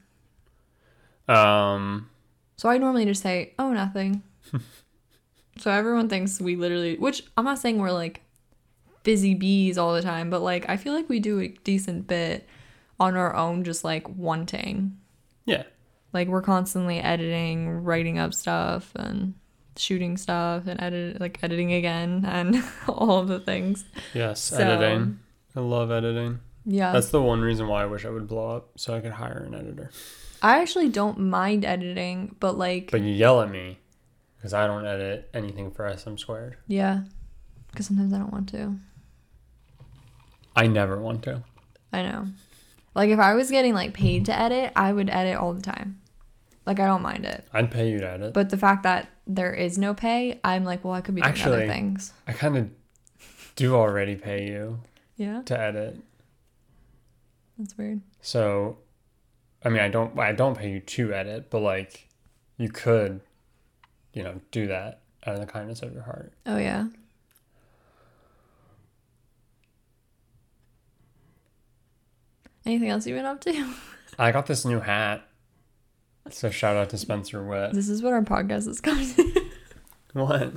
Um, 1.27 2.09
So 2.57 2.69
I 2.69 2.77
normally 2.77 3.05
just 3.05 3.23
say, 3.23 3.53
"Oh, 3.57 3.71
nothing." 3.73 4.21
so 5.57 5.71
everyone 5.71 6.09
thinks 6.09 6.39
we 6.39 6.55
literally, 6.55 6.97
which 6.97 7.23
I'm 7.37 7.45
not 7.45 7.59
saying 7.59 7.77
we're 7.77 7.91
like 7.91 8.21
busy 9.03 9.33
bees 9.33 9.77
all 9.77 9.93
the 9.93 10.01
time, 10.01 10.29
but 10.29 10.41
like 10.41 10.65
I 10.69 10.77
feel 10.77 10.93
like 10.93 11.09
we 11.09 11.19
do 11.19 11.39
a 11.39 11.47
decent 11.63 12.07
bit 12.07 12.47
on 12.99 13.15
our 13.15 13.35
own, 13.35 13.63
just 13.63 13.83
like 13.83 14.07
wanting. 14.09 14.97
yeah, 15.45 15.63
Like 16.13 16.27
we're 16.27 16.41
constantly 16.41 16.99
editing, 16.99 17.83
writing 17.83 18.19
up 18.19 18.33
stuff, 18.33 18.91
and 18.95 19.33
shooting 19.77 20.17
stuff, 20.17 20.67
and 20.67 20.79
edit 20.81 21.19
like 21.19 21.39
editing 21.43 21.73
again, 21.73 22.23
and 22.27 22.63
all 22.87 23.19
of 23.19 23.27
the 23.27 23.39
things. 23.39 23.85
yes, 24.13 24.39
So- 24.41 24.57
editing. 24.57 25.19
I 25.55 25.59
love 25.59 25.91
editing. 25.91 26.39
Yeah, 26.63 26.91
That's 26.93 27.09
the 27.09 27.21
one 27.21 27.41
reason 27.41 27.67
why 27.67 27.81
I 27.81 27.85
wish 27.87 28.05
I 28.05 28.09
would 28.09 28.27
blow 28.27 28.55
up, 28.55 28.69
so 28.77 28.93
I 28.93 29.01
could 29.01 29.11
hire 29.13 29.43
an 29.47 29.55
editor. 29.55 29.89
I 30.43 30.61
actually 30.61 30.89
don't 30.89 31.17
mind 31.19 31.65
editing, 31.65 32.35
but 32.39 32.55
like 32.57 32.91
But 32.91 33.01
you 33.01 33.11
yell 33.13 33.41
at 33.41 33.49
me 33.51 33.79
because 34.41 34.53
I 34.53 34.65
don't 34.67 34.85
edit 34.85 35.29
anything 35.33 35.69
for 35.71 35.91
SM 35.95 36.17
squared. 36.17 36.57
yeah, 36.67 37.01
because 37.71 37.85
sometimes 37.87 38.11
I 38.13 38.17
don't 38.17 38.31
want 38.33 38.49
to. 38.49 38.75
I 40.55 40.67
never 40.67 40.97
want 40.99 41.23
to. 41.23 41.43
I 41.93 42.01
know. 42.01 42.27
Like 42.95 43.09
if 43.09 43.19
I 43.19 43.33
was 43.35 43.49
getting 43.51 43.73
like 43.73 43.93
paid 43.93 44.25
to 44.25 44.37
edit, 44.37 44.73
I 44.75 44.91
would 44.91 45.09
edit 45.09 45.37
all 45.37 45.53
the 45.53 45.61
time. 45.61 46.01
Like 46.65 46.79
I 46.79 46.85
don't 46.85 47.01
mind 47.01 47.25
it. 47.25 47.45
I'd 47.53 47.71
pay 47.71 47.89
you 47.89 47.99
to 47.99 48.07
edit. 48.09 48.33
But 48.33 48.49
the 48.49 48.57
fact 48.57 48.83
that 48.83 49.09
there 49.25 49.53
is 49.53 49.77
no 49.77 49.93
pay, 49.93 50.39
I'm 50.43 50.63
like, 50.65 50.83
well, 50.83 50.93
I 50.93 51.01
could 51.01 51.15
be 51.15 51.21
doing 51.21 51.41
other 51.43 51.67
things. 51.67 52.11
I 52.27 52.33
kind 52.33 52.57
of 52.57 52.69
do 53.55 53.75
already 53.75 54.15
pay 54.15 54.47
you 54.47 54.79
Yeah, 55.15 55.41
to 55.43 55.57
edit. 55.59 55.97
that's 57.57 57.77
weird. 57.77 58.01
So, 58.21 58.77
I 59.63 59.69
mean, 59.69 59.81
I 59.81 59.87
don't, 59.89 60.17
I 60.19 60.33
don't 60.33 60.57
pay 60.57 60.69
you 60.71 60.79
to 60.81 61.13
edit, 61.13 61.49
but 61.49 61.59
like, 61.61 62.07
you 62.57 62.69
could, 62.69 63.21
you 64.13 64.23
know, 64.23 64.39
do 64.51 64.67
that 64.67 65.01
out 65.25 65.35
of 65.35 65.39
the 65.39 65.45
kindness 65.45 65.81
of 65.81 65.93
your 65.93 66.03
heart. 66.03 66.33
Oh 66.45 66.57
yeah. 66.57 66.87
Anything 72.65 72.89
else 72.89 73.07
you've 73.07 73.17
been 73.17 73.25
up 73.25 73.41
to? 73.41 73.73
I 74.19 74.31
got 74.31 74.45
this 74.45 74.65
new 74.65 74.79
hat, 74.79 75.27
so 76.29 76.49
shout 76.51 76.75
out 76.77 76.89
to 76.91 76.97
Spencer 76.97 77.43
Witt. 77.43 77.73
this 77.73 77.89
is 77.89 78.03
what 78.03 78.13
our 78.13 78.21
podcast 78.21 78.67
is 78.67 78.79
coming 78.81 79.07
to. 79.15 79.41
What? 80.13 80.53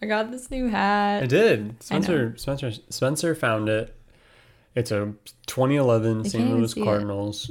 I 0.00 0.06
got 0.06 0.30
this 0.32 0.50
new 0.50 0.68
hat. 0.68 1.22
I 1.22 1.26
did. 1.26 1.80
Spencer, 1.82 2.34
Spencer, 2.36 2.72
Spencer 2.88 3.34
found 3.36 3.68
it. 3.68 3.94
It's 4.74 4.90
a 4.90 5.12
2011 5.46 6.20
I 6.20 6.28
St. 6.28 6.50
Louis 6.50 6.72
see 6.72 6.80
it. 6.80 6.84
Cardinals 6.84 7.50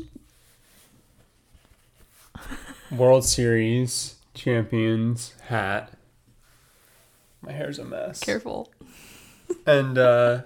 World 2.91 3.23
Series 3.23 4.15
champions 4.33 5.35
hat. 5.47 5.91
My 7.41 7.51
hair's 7.51 7.79
a 7.79 7.85
mess. 7.85 8.19
Careful. 8.19 8.71
And 9.65 9.97
uh, 9.97 10.41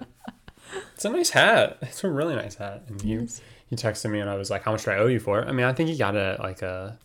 it's 0.94 1.04
a 1.04 1.10
nice 1.10 1.30
hat. 1.30 1.78
It's 1.82 2.02
a 2.04 2.10
really 2.10 2.34
nice 2.34 2.56
hat. 2.56 2.84
And 2.88 3.02
you, 3.02 3.20
Yes. 3.20 3.40
you 3.68 3.76
texted 3.76 4.10
me, 4.10 4.20
and 4.20 4.28
I 4.30 4.34
was 4.34 4.50
like, 4.50 4.62
"How 4.64 4.72
much 4.72 4.84
do 4.84 4.90
I 4.90 4.98
owe 4.98 5.06
you 5.06 5.20
for 5.20 5.40
it?" 5.40 5.48
I 5.48 5.52
mean, 5.52 5.66
I 5.66 5.72
think 5.72 5.90
you 5.90 5.96
got 5.98 6.16
it 6.16 6.20
at 6.20 6.40
like 6.40 6.62
a, 6.62 6.98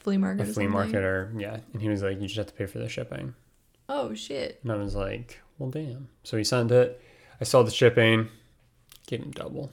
Flea 0.00 0.16
market. 0.18 0.48
a 0.48 0.52
flea 0.52 0.66
market 0.66 1.02
or 1.04 1.32
yeah. 1.36 1.58
And 1.72 1.80
he 1.82 1.88
was 1.88 2.02
like, 2.02 2.20
"You 2.20 2.26
just 2.26 2.36
have 2.36 2.46
to 2.46 2.52
pay 2.52 2.66
for 2.66 2.78
the 2.78 2.88
shipping." 2.88 3.34
Oh 3.88 4.14
shit. 4.14 4.60
And 4.62 4.70
I 4.72 4.76
was 4.76 4.94
like, 4.94 5.40
"Well, 5.58 5.70
damn." 5.70 6.08
So 6.22 6.36
he 6.36 6.44
sent 6.44 6.70
it. 6.70 7.00
I 7.40 7.44
saw 7.44 7.62
the 7.62 7.70
shipping. 7.70 8.28
Gave 9.06 9.20
him 9.22 9.30
double. 9.32 9.72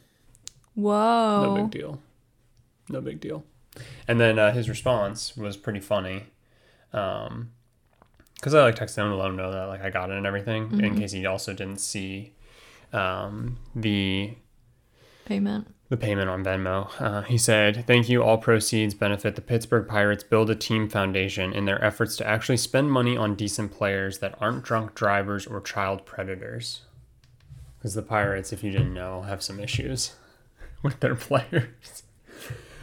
Whoa. 0.75 1.43
No 1.55 1.61
big 1.61 1.71
deal. 1.71 1.99
No 2.89 3.01
big 3.01 3.19
deal. 3.19 3.43
And 4.07 4.19
then 4.19 4.39
uh, 4.39 4.51
his 4.53 4.67
response 4.69 5.37
was 5.37 5.55
pretty 5.57 5.79
funny. 5.79 6.25
Um, 6.93 7.51
because 8.35 8.53
I 8.53 8.61
like 8.63 8.75
texted 8.75 8.99
him 9.03 9.09
to 9.09 9.15
let 9.17 9.27
him 9.29 9.35
know 9.35 9.51
that 9.51 9.65
like 9.67 9.81
I 9.81 9.89
got 9.89 10.11
it 10.11 10.17
and 10.17 10.25
everything, 10.25 10.63
in 10.71 10.79
Mm-hmm. 10.79 10.97
case 10.97 11.11
he 11.11 11.25
also 11.25 11.51
didn't 11.53 11.79
see 11.81 12.31
um, 12.93 13.57
the 13.75 14.35
payment. 15.25 15.67
the 15.89 15.97
payment 15.97 16.29
on 16.29 16.43
Venmo. 16.43 16.89
Uh, 17.01 17.21
he 17.23 17.37
said, 17.37 17.85
Thank 17.85 18.07
you. 18.07 18.23
All 18.23 18.37
proceeds 18.37 18.93
benefit 18.93 19.35
the 19.35 19.41
Pittsburgh 19.41 19.87
Pirates 19.89 20.23
Build 20.23 20.49
a 20.49 20.55
Team 20.55 20.87
Foundation 20.89 21.51
in 21.51 21.65
their 21.65 21.83
efforts 21.83 22.15
to 22.17 22.25
actually 22.27 22.57
spend 22.57 22.91
money 22.91 23.17
on 23.17 23.35
decent 23.35 23.71
players 23.73 24.19
that 24.19 24.35
aren't 24.39 24.63
drunk 24.63 24.95
drivers 24.95 25.45
or 25.45 25.59
child 25.59 26.05
predators. 26.05 26.81
Because 27.77 27.93
the 27.93 28.01
Pirates, 28.01 28.51
if 28.53 28.63
you 28.63 28.71
didn't 28.71 28.93
know, 28.93 29.21
have 29.23 29.41
some 29.43 29.59
issues 29.59 30.13
with 30.81 30.99
their 31.01 31.15
players. 31.15 32.03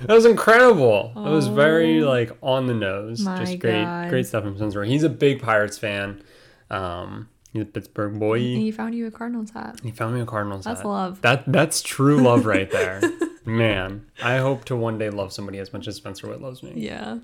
That 0.03 0.15
was 0.15 0.27
incredible. 0.27 1.13
It 1.17 1.31
was 1.31 1.47
very 1.49 2.03
like 2.03 2.37
on 2.43 2.67
the 2.67 2.75
nose. 2.75 3.25
Just 3.25 3.59
great, 3.59 3.83
God. 3.85 4.11
great 4.11 4.27
stuff 4.27 4.45
from 4.45 4.57
Spencer. 4.57 4.85
He's 4.85 5.03
a 5.03 5.09
big 5.09 5.41
Pirates 5.43 5.79
fan. 5.79 6.23
Um, 6.71 7.29
he's 7.53 7.63
a 7.63 7.67
Pittsburgh 7.67 8.19
boy. 8.19 8.35
And 8.39 8.59
he 8.61 8.71
found 8.71 8.95
you 8.95 9.07
a 9.07 9.11
Cardinals 9.11 9.51
hat. 9.53 9.81
He 9.83 9.91
found 9.91 10.15
me 10.15 10.21
a 10.21 10.27
Cardinals 10.27 10.65
That's 10.65 10.81
hat. 10.81 10.85
That's 10.85 10.87
love. 10.87 11.23
That 11.23 11.45
that's 11.53 11.83
true 11.83 12.21
love 12.23 12.45
right 12.47 12.71
there. 12.71 13.01
Man, 13.47 14.07
I 14.23 14.39
hope 14.39 14.65
to 14.67 14.77
one 14.77 14.99
day 14.99 15.09
love 15.09 15.33
somebody 15.33 15.59
as 15.59 15.73
much 15.73 15.87
as 15.89 15.97
Spencer 15.97 16.29
Witt 16.29 16.43
loves 16.43 16.63
me. 16.63 16.73
Yeah. 16.77 17.19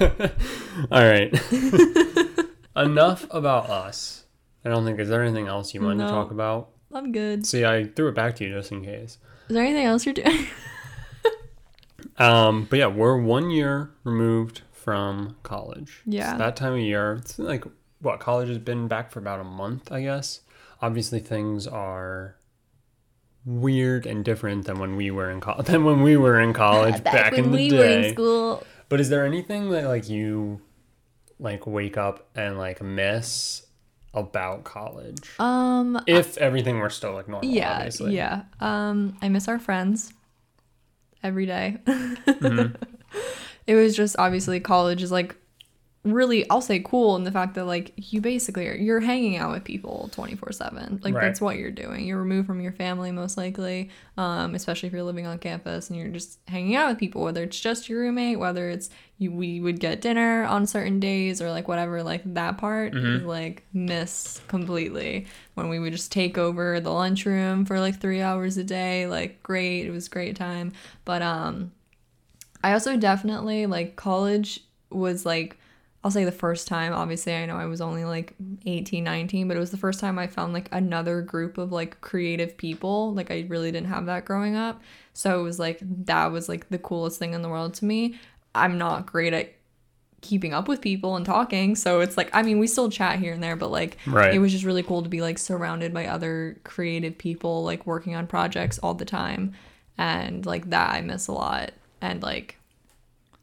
All 0.00 0.08
right. 0.90 1.32
Enough 2.76 3.26
about 3.30 3.68
us. 3.68 4.24
I 4.64 4.68
don't 4.70 4.84
think 4.84 4.98
is 4.98 5.08
there 5.08 5.22
anything 5.22 5.46
else 5.46 5.74
you 5.74 5.80
wanted 5.82 5.98
No. 5.98 6.06
to 6.06 6.10
talk 6.12 6.30
about? 6.30 6.70
I'm 6.92 7.12
good. 7.12 7.46
See, 7.46 7.64
I 7.64 7.84
threw 7.84 8.08
it 8.08 8.14
back 8.14 8.36
to 8.36 8.44
you 8.44 8.50
just 8.54 8.72
in 8.72 8.82
case. 8.84 9.18
Is 9.48 9.54
there 9.54 9.64
anything 9.64 9.84
else 9.86 10.04
you're 10.06 10.14
doing? 10.14 10.46
Um, 12.20 12.66
but 12.68 12.78
yeah, 12.78 12.86
we're 12.86 13.16
one 13.16 13.50
year 13.50 13.90
removed 14.04 14.62
from 14.72 15.36
college. 15.42 16.02
Yeah. 16.06 16.30
It's 16.30 16.38
that 16.38 16.56
time 16.56 16.74
of 16.74 16.78
year. 16.80 17.14
It's 17.14 17.38
like 17.38 17.64
what 18.00 18.20
college 18.20 18.48
has 18.48 18.58
been 18.58 18.88
back 18.88 19.10
for 19.10 19.18
about 19.18 19.40
a 19.40 19.44
month, 19.44 19.90
I 19.90 20.02
guess. 20.02 20.40
Obviously, 20.82 21.18
things 21.20 21.66
are 21.66 22.36
weird 23.44 24.06
and 24.06 24.24
different 24.24 24.66
than 24.66 24.78
when 24.78 24.96
we 24.96 25.10
were 25.10 25.30
in 25.30 25.40
college. 25.40 25.66
Than 25.72 25.84
when 25.84 26.02
we 26.02 26.16
were 26.16 26.38
in 26.40 26.52
college 26.52 27.02
back, 27.04 27.32
in 27.32 27.44
the 27.44 27.56
we 27.56 27.68
day. 27.70 27.76
were 27.78 27.84
in 28.08 28.12
school. 28.14 28.64
But 28.88 29.00
is 29.00 29.08
there 29.08 29.24
anything 29.24 29.70
that 29.70 29.84
like 29.86 30.08
you 30.08 30.60
like 31.38 31.66
wake 31.66 31.96
up 31.96 32.28
and 32.34 32.58
like 32.58 32.82
miss 32.82 33.66
about 34.12 34.64
college? 34.64 35.30
Um. 35.38 35.98
if 36.06 36.36
everything 36.38 36.78
were 36.80 36.90
still 36.90 37.12
like 37.14 37.28
normal, 37.28 37.48
Yeah. 37.48 37.76
obviously. 37.76 38.14
Yeah. 38.16 38.42
Um. 38.60 39.16
I 39.22 39.28
miss 39.28 39.48
our 39.48 39.58
friends. 39.58 40.12
Every 41.22 41.46
day. 41.46 41.78
Mm-hmm. 41.86 42.74
it 43.66 43.74
was 43.74 43.96
just 43.96 44.16
obviously 44.18 44.60
college 44.60 45.02
is 45.02 45.12
like 45.12 45.36
really 46.02 46.48
I'll 46.48 46.62
say 46.62 46.80
cool 46.80 47.16
in 47.16 47.24
the 47.24 47.30
fact 47.30 47.54
that 47.56 47.66
like 47.66 47.92
you 47.96 48.22
basically 48.22 48.66
are 48.68 48.74
you're 48.74 49.00
hanging 49.00 49.36
out 49.36 49.52
with 49.52 49.64
people 49.64 50.08
24/7 50.14 51.00
like 51.04 51.12
Right. 51.14 51.20
that's 51.26 51.42
what 51.42 51.56
you're 51.58 51.70
doing. 51.70 52.06
You're 52.06 52.16
removed 52.18 52.46
from 52.46 52.62
your 52.62 52.72
family 52.72 53.12
most 53.12 53.36
likely 53.36 53.90
um 54.16 54.54
especially 54.54 54.86
if 54.86 54.94
you're 54.94 55.02
living 55.02 55.26
on 55.26 55.38
campus 55.38 55.90
and 55.90 55.98
you're 55.98 56.08
just 56.08 56.38
hanging 56.48 56.74
out 56.74 56.88
with 56.88 56.98
people 56.98 57.22
whether 57.22 57.42
it's 57.42 57.60
just 57.60 57.90
your 57.90 58.00
roommate 58.00 58.38
whether 58.38 58.70
it's 58.70 58.88
you 59.18 59.30
we 59.30 59.60
would 59.60 59.78
get 59.78 60.00
dinner 60.00 60.44
on 60.44 60.66
certain 60.66 61.00
days 61.00 61.42
or 61.42 61.50
like 61.50 61.68
whatever 61.68 62.02
like 62.02 62.22
that 62.32 62.56
part 62.56 62.94
is 62.94 63.22
like 63.22 63.62
miss 63.74 64.40
completely. 64.48 65.26
When 65.52 65.68
we 65.68 65.78
would 65.78 65.92
just 65.92 66.10
take 66.10 66.38
over 66.38 66.80
the 66.80 66.90
lunchroom 66.90 67.66
for 67.66 67.78
like 67.78 68.00
3 68.00 68.22
hours 68.22 68.56
a 68.56 68.64
day 68.64 69.06
like 69.06 69.42
great 69.42 69.84
it 69.84 69.90
was 69.90 70.06
a 70.06 70.10
great 70.10 70.34
time. 70.36 70.72
But 71.04 71.20
um 71.20 71.72
I 72.64 72.72
also 72.72 72.96
definitely 72.96 73.66
like 73.66 73.96
college 73.96 74.60
was 74.90 75.26
like 75.26 75.58
I'll 76.02 76.10
say 76.10 76.24
the 76.24 76.32
first 76.32 76.66
time 76.66 76.94
obviously 76.94 77.34
I 77.34 77.44
know 77.44 77.56
I 77.56 77.66
was 77.66 77.80
only 77.82 78.04
like 78.06 78.34
18 78.64 79.04
19 79.04 79.48
but 79.48 79.56
it 79.56 79.60
was 79.60 79.70
the 79.70 79.76
first 79.76 80.00
time 80.00 80.18
I 80.18 80.26
found 80.28 80.54
like 80.54 80.68
another 80.72 81.20
group 81.20 81.58
of 81.58 81.72
like 81.72 82.00
creative 82.00 82.56
people. 82.56 83.12
Like 83.14 83.30
I 83.30 83.44
really 83.48 83.70
didn't 83.70 83.88
have 83.88 84.06
that 84.06 84.24
growing 84.24 84.56
up. 84.56 84.80
So 85.12 85.38
it 85.40 85.42
was 85.42 85.58
like 85.58 85.78
that 86.06 86.32
was 86.32 86.48
like 86.48 86.68
the 86.70 86.78
coolest 86.78 87.18
thing 87.18 87.34
in 87.34 87.42
the 87.42 87.48
world 87.50 87.74
to 87.74 87.84
me. 87.84 88.18
I'm 88.54 88.78
not 88.78 89.06
great 89.06 89.32
at 89.34 89.52
keeping 90.22 90.52
up 90.52 90.68
with 90.68 90.82
people 90.82 91.16
and 91.16 91.24
talking 91.24 91.74
so 91.74 92.00
it's 92.00 92.16
like 92.18 92.28
I 92.34 92.42
mean 92.42 92.58
we 92.58 92.66
still 92.66 92.90
chat 92.90 93.18
here 93.18 93.32
and 93.32 93.42
there 93.42 93.56
but 93.56 93.70
like 93.70 93.96
Right. 94.06 94.34
it 94.34 94.38
was 94.38 94.52
just 94.52 94.64
really 94.64 94.82
cool 94.82 95.02
to 95.02 95.08
be 95.08 95.22
like 95.22 95.38
surrounded 95.38 95.94
by 95.94 96.06
other 96.06 96.58
creative 96.62 97.16
people 97.16 97.64
like 97.64 97.86
working 97.86 98.14
on 98.14 98.26
projects 98.26 98.78
all 98.80 98.92
the 98.94 99.06
time. 99.06 99.52
And 99.96 100.44
like 100.46 100.70
that 100.70 100.94
I 100.94 101.00
miss 101.02 101.26
a 101.28 101.32
lot. 101.32 101.72
And 102.02 102.22
like 102.22 102.56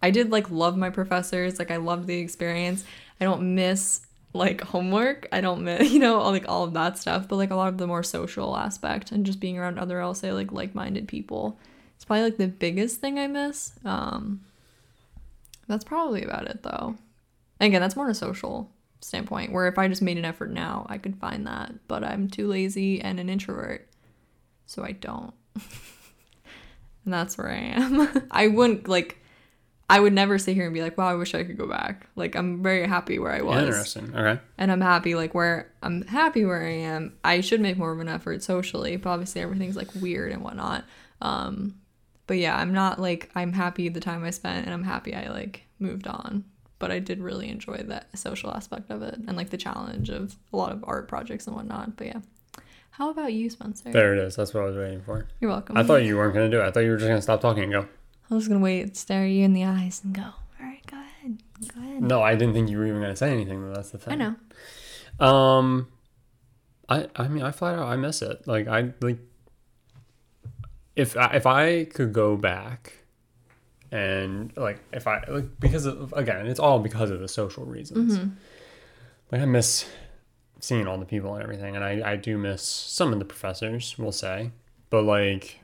I 0.02 0.12
did 0.12 0.32
like 0.32 0.50
love 0.50 0.78
my 0.78 0.90
professors 0.90 1.60
like 1.60 1.72
I 1.72 1.78
loved 1.78 2.08
the 2.08 2.20
experience. 2.20 2.84
I 3.20 3.26
don't 3.26 3.56
miss 3.56 4.02
like 4.34 4.62
homework. 4.62 5.28
I 5.32 5.42
don't 5.42 5.64
miss 5.64 5.92
you 5.94 6.00
know 6.00 6.20
all, 6.20 6.32
like 6.32 6.48
all 6.48 6.64
of 6.64 6.74
that 6.74 6.98
stuff 6.98 7.28
but 7.28 7.38
like 7.38 7.52
a 7.52 7.56
lot 7.56 7.70
of 7.70 7.78
the 7.78 7.88
more 7.88 8.04
social 8.04 8.56
aspect 8.58 9.12
and 9.12 9.26
just 9.26 9.40
being 9.40 9.58
around 9.58 9.80
other 9.80 10.02
I'll 10.02 10.14
say 10.14 10.32
like 10.32 10.52
like-minded 10.52 11.08
people. 11.08 11.60
It's 11.96 12.06
probably 12.06 12.24
like 12.24 12.38
the 12.38 12.48
biggest 12.48 13.02
thing 13.02 13.18
I 13.20 13.28
miss. 13.28 13.74
Um 13.84 14.42
that's 15.68 15.84
probably 15.84 16.24
about 16.24 16.48
it 16.48 16.64
though. 16.64 16.96
Again 17.60 17.82
that's 17.82 17.96
more 17.96 18.06
on 18.06 18.12
a 18.12 18.16
social 18.16 18.72
standpoint 19.02 19.52
where 19.52 19.68
if 19.68 19.78
I 19.78 19.88
just 19.88 20.02
made 20.02 20.18
an 20.18 20.26
effort 20.26 20.52
now 20.52 20.86
I 20.90 20.98
could 20.98 21.18
find 21.18 21.48
that. 21.48 21.74
But 21.88 22.04
I'm 22.04 22.30
too 22.30 22.48
lazy 22.48 23.02
and 23.02 23.20
an 23.20 23.30
introvert 23.30 23.88
so 24.68 24.84
I 24.84 24.92
don't. 24.92 25.34
And 27.08 27.14
that's 27.14 27.38
where 27.38 27.50
I 27.50 27.56
am. 27.56 28.28
I 28.32 28.48
wouldn't 28.48 28.90
like 28.90 29.18
I 29.89 30.00
would 30.02 30.12
never 30.13 30.38
sit 30.38 30.54
here 30.56 30.65
and 30.65 30.73
be 30.73 30.82
like 30.82 30.97
wow 30.97 31.08
I 31.08 31.13
wish 31.13 31.34
I 31.34 31.43
could 31.43 31.58
go 31.58 31.67
back 31.67 32.08
like 32.15 32.36
I'm 32.36 32.62
very 32.62 32.86
happy 32.88 33.19
where 33.19 33.32
I 33.32 33.41
was 33.41 33.63
Interesting. 33.63 34.13
Okay. 34.15 34.39
and 34.58 34.71
I'm 34.71 34.82
happy 34.82 35.15
like 35.15 35.34
where 35.34 35.71
I'm 35.82 36.02
happy 36.04 36.43
where 36.45 36.63
I 36.63 36.71
am. 36.73 37.13
I 37.23 37.41
should 37.41 37.62
make 37.62 37.78
more 37.78 37.91
of 37.91 38.00
an 38.00 38.10
effort 38.10 38.43
socially, 38.43 38.97
but 38.97 39.10
obviously 39.10 39.41
everything's 39.41 39.76
like 39.78 39.89
weird 39.95 40.32
and 40.32 40.43
whatnot. 40.43 40.84
Um, 41.21 41.76
but 42.28 42.38
yeah, 42.38 42.58
I'm 42.58 42.73
not 42.73 43.00
like 43.00 43.32
I'm 43.36 43.54
happy 43.54 43.88
the 43.89 44.02
time 44.02 44.23
I 44.26 44.32
spent, 44.32 44.65
and 44.65 44.73
I'm 44.73 44.84
happy 44.84 45.15
I 45.15 45.30
like 45.30 45.63
moved 45.80 46.08
on. 46.08 46.43
But 46.80 46.91
I 46.91 47.00
did 47.00 47.21
really 47.21 47.50
enjoy 47.50 47.78
that 47.88 48.15
social 48.17 48.52
aspect 48.52 48.91
of 48.91 49.02
it 49.02 49.15
and 49.15 49.36
like 49.36 49.50
the 49.50 49.58
challenge 49.58 50.10
of 50.10 50.36
a 50.54 50.58
lot 50.58 50.71
of 50.71 50.84
art 50.86 51.08
projects 51.08 51.47
and 51.47 51.56
whatnot. 51.56 51.95
But 51.95 52.08
yeah, 52.08 52.19
how 52.91 53.10
about 53.10 53.34
you, 53.34 53.50
Spencer? 53.50 53.91
There 53.91 54.13
it 54.13 54.19
is. 54.19 54.36
That's 54.36 54.54
what 54.54 54.63
I 54.63 54.65
was 54.65 54.76
waiting 54.76 55.02
for. 55.02 55.26
You're 55.39 55.50
welcome. 55.50 55.78
I 55.78 55.84
thought 55.84 56.04
you 56.04 56.17
weren't 56.17 56.34
gonna 56.34 56.50
do 56.50 56.60
it. 56.60 56.65
I 56.65 56.71
thought 56.71 56.82
you 56.82 56.91
were 56.91 56.97
just 56.97 57.08
gonna 57.08 57.21
stop 57.21 57.41
talking 57.41 57.63
and 57.63 57.71
go. 57.71 57.88
I 58.30 58.36
was 58.36 58.48
gonna 58.48 58.60
wait, 58.60 58.98
stare 58.98 59.26
you 59.26 59.44
in 59.46 59.54
the 59.54 59.66
eyes, 59.66 60.02
and 60.04 60.13
go. 60.13 60.22
All 60.24 60.36
right, 60.60 60.86
go 60.86 60.98
ahead, 60.98 61.42
go 61.74 61.80
ahead. 61.80 62.02
No, 62.02 62.22
I 62.22 62.36
didn't 62.36 62.54
think 62.54 62.70
you 62.70 62.78
were 62.78 62.86
even 62.86 63.02
gonna 63.02 63.16
say 63.16 63.32
anything. 63.32 63.62
Though 63.62 63.74
that's 63.74 63.92
the 63.92 63.98
thing. 63.98 64.22
I 64.22 64.36
know. 65.20 65.26
Um, 65.26 65.88
I 66.90 67.08
I 67.16 67.28
mean 67.28 67.44
I 67.44 67.52
flat 67.52 67.76
out 67.76 67.88
I 67.88 67.96
miss 67.96 68.22
it. 68.22 68.48
Like 68.48 68.68
I 68.68 68.94
like 69.02 69.20
if 70.96 71.16
I, 71.16 71.36
if 71.36 71.46
I 71.46 71.86
could 71.86 72.13
go 72.13 72.36
back 72.36 72.94
and 73.92 74.52
like 74.58 74.80
if 74.92 75.08
I 75.08 75.24
like 75.28 75.60
because 75.60 75.86
of 75.86 76.13
again 76.13 76.48
it's 76.48 76.60
all 76.60 76.80
because 76.80 77.10
of 77.10 77.20
the 77.20 77.28
social 77.28 77.66
reasons. 77.66 78.20
Like 79.32 79.42
I 79.42 79.46
miss 79.46 79.86
seeing 80.60 80.88
all 80.88 80.98
the 80.98 81.06
people 81.06 81.34
and 81.36 81.44
everything, 81.44 81.76
and 81.76 81.84
I 81.84 82.12
I 82.12 82.16
do 82.16 82.38
miss 82.38 82.62
some 82.63 83.13
of 83.13 83.20
the 83.20 83.26
professors. 83.26 83.96
We'll 83.98 84.12
say, 84.12 84.52
but 84.90 85.04
like 85.04 85.60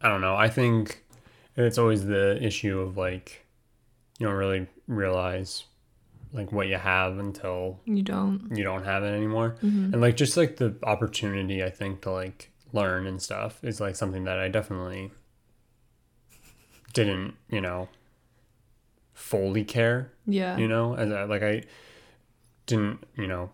I 0.00 0.08
don't 0.08 0.20
know. 0.20 0.34
I 0.36 0.48
think 0.48 1.04
it's 1.56 1.78
always 1.78 2.06
the 2.06 2.42
issue 2.42 2.80
of 2.80 2.96
like 2.96 3.44
you 4.18 4.26
don't 4.26 4.36
really 4.36 4.66
realize 4.86 5.64
like 6.32 6.52
what 6.52 6.68
you 6.68 6.76
have 6.76 7.18
until 7.18 7.80
You 7.84 8.02
don't. 8.02 8.50
you 8.56 8.62
don't 8.62 8.84
have 8.84 9.02
it 9.02 9.08
anymore 9.08 9.56
and 9.62 10.00
like 10.00 10.16
just 10.16 10.36
like 10.36 10.56
the 10.58 10.76
opportunity 10.84 11.62
i 11.64 11.70
think 11.70 12.02
to 12.02 12.10
like 12.12 12.52
learn 12.72 13.06
and 13.06 13.20
stuff 13.20 13.62
is 13.64 13.80
like 13.80 13.96
something 13.96 14.24
that 14.24 14.38
i 14.38 14.46
definitely 14.48 15.10
didn't 16.92 17.34
you 17.48 17.60
know 17.60 17.88
fully 19.12 19.64
care 19.64 20.12
Yeah. 20.26 20.56
you 20.56 20.68
know 20.68 20.94
as 20.94 21.10
I, 21.10 21.24
like 21.24 21.42
i 21.42 21.62
didn't 22.66 23.04
you 23.16 23.26
know 23.26 23.50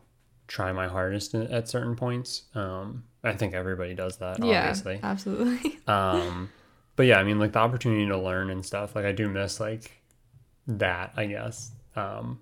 try 0.47 0.73
my 0.73 0.87
hardest 0.87 1.35
at 1.35 1.51
at 1.51 1.69
certain 1.69 1.97
points 1.97 2.43
um 2.55 3.05
i 3.27 3.35
think 3.35 3.55
everybody 3.55 3.95
does 3.95 4.17
that 4.19 4.43
yeah. 4.43 4.61
obviously 4.61 5.01
Absolutely. 5.03 5.79
um 5.87 6.51
but 6.97 7.07
yeah 7.07 7.19
i 7.19 7.25
mean 7.25 7.39
like 7.39 7.53
the 7.53 7.59
opportunity 7.59 8.07
to 8.07 8.19
learn 8.19 8.51
and 8.51 8.65
stuff 8.65 8.95
like 8.95 9.05
i 9.05 9.13
do 9.13 9.29
miss 9.29 9.61
like 9.61 10.03
that 10.67 11.13
i 11.17 11.27
guess 11.27 11.71
um 11.95 12.39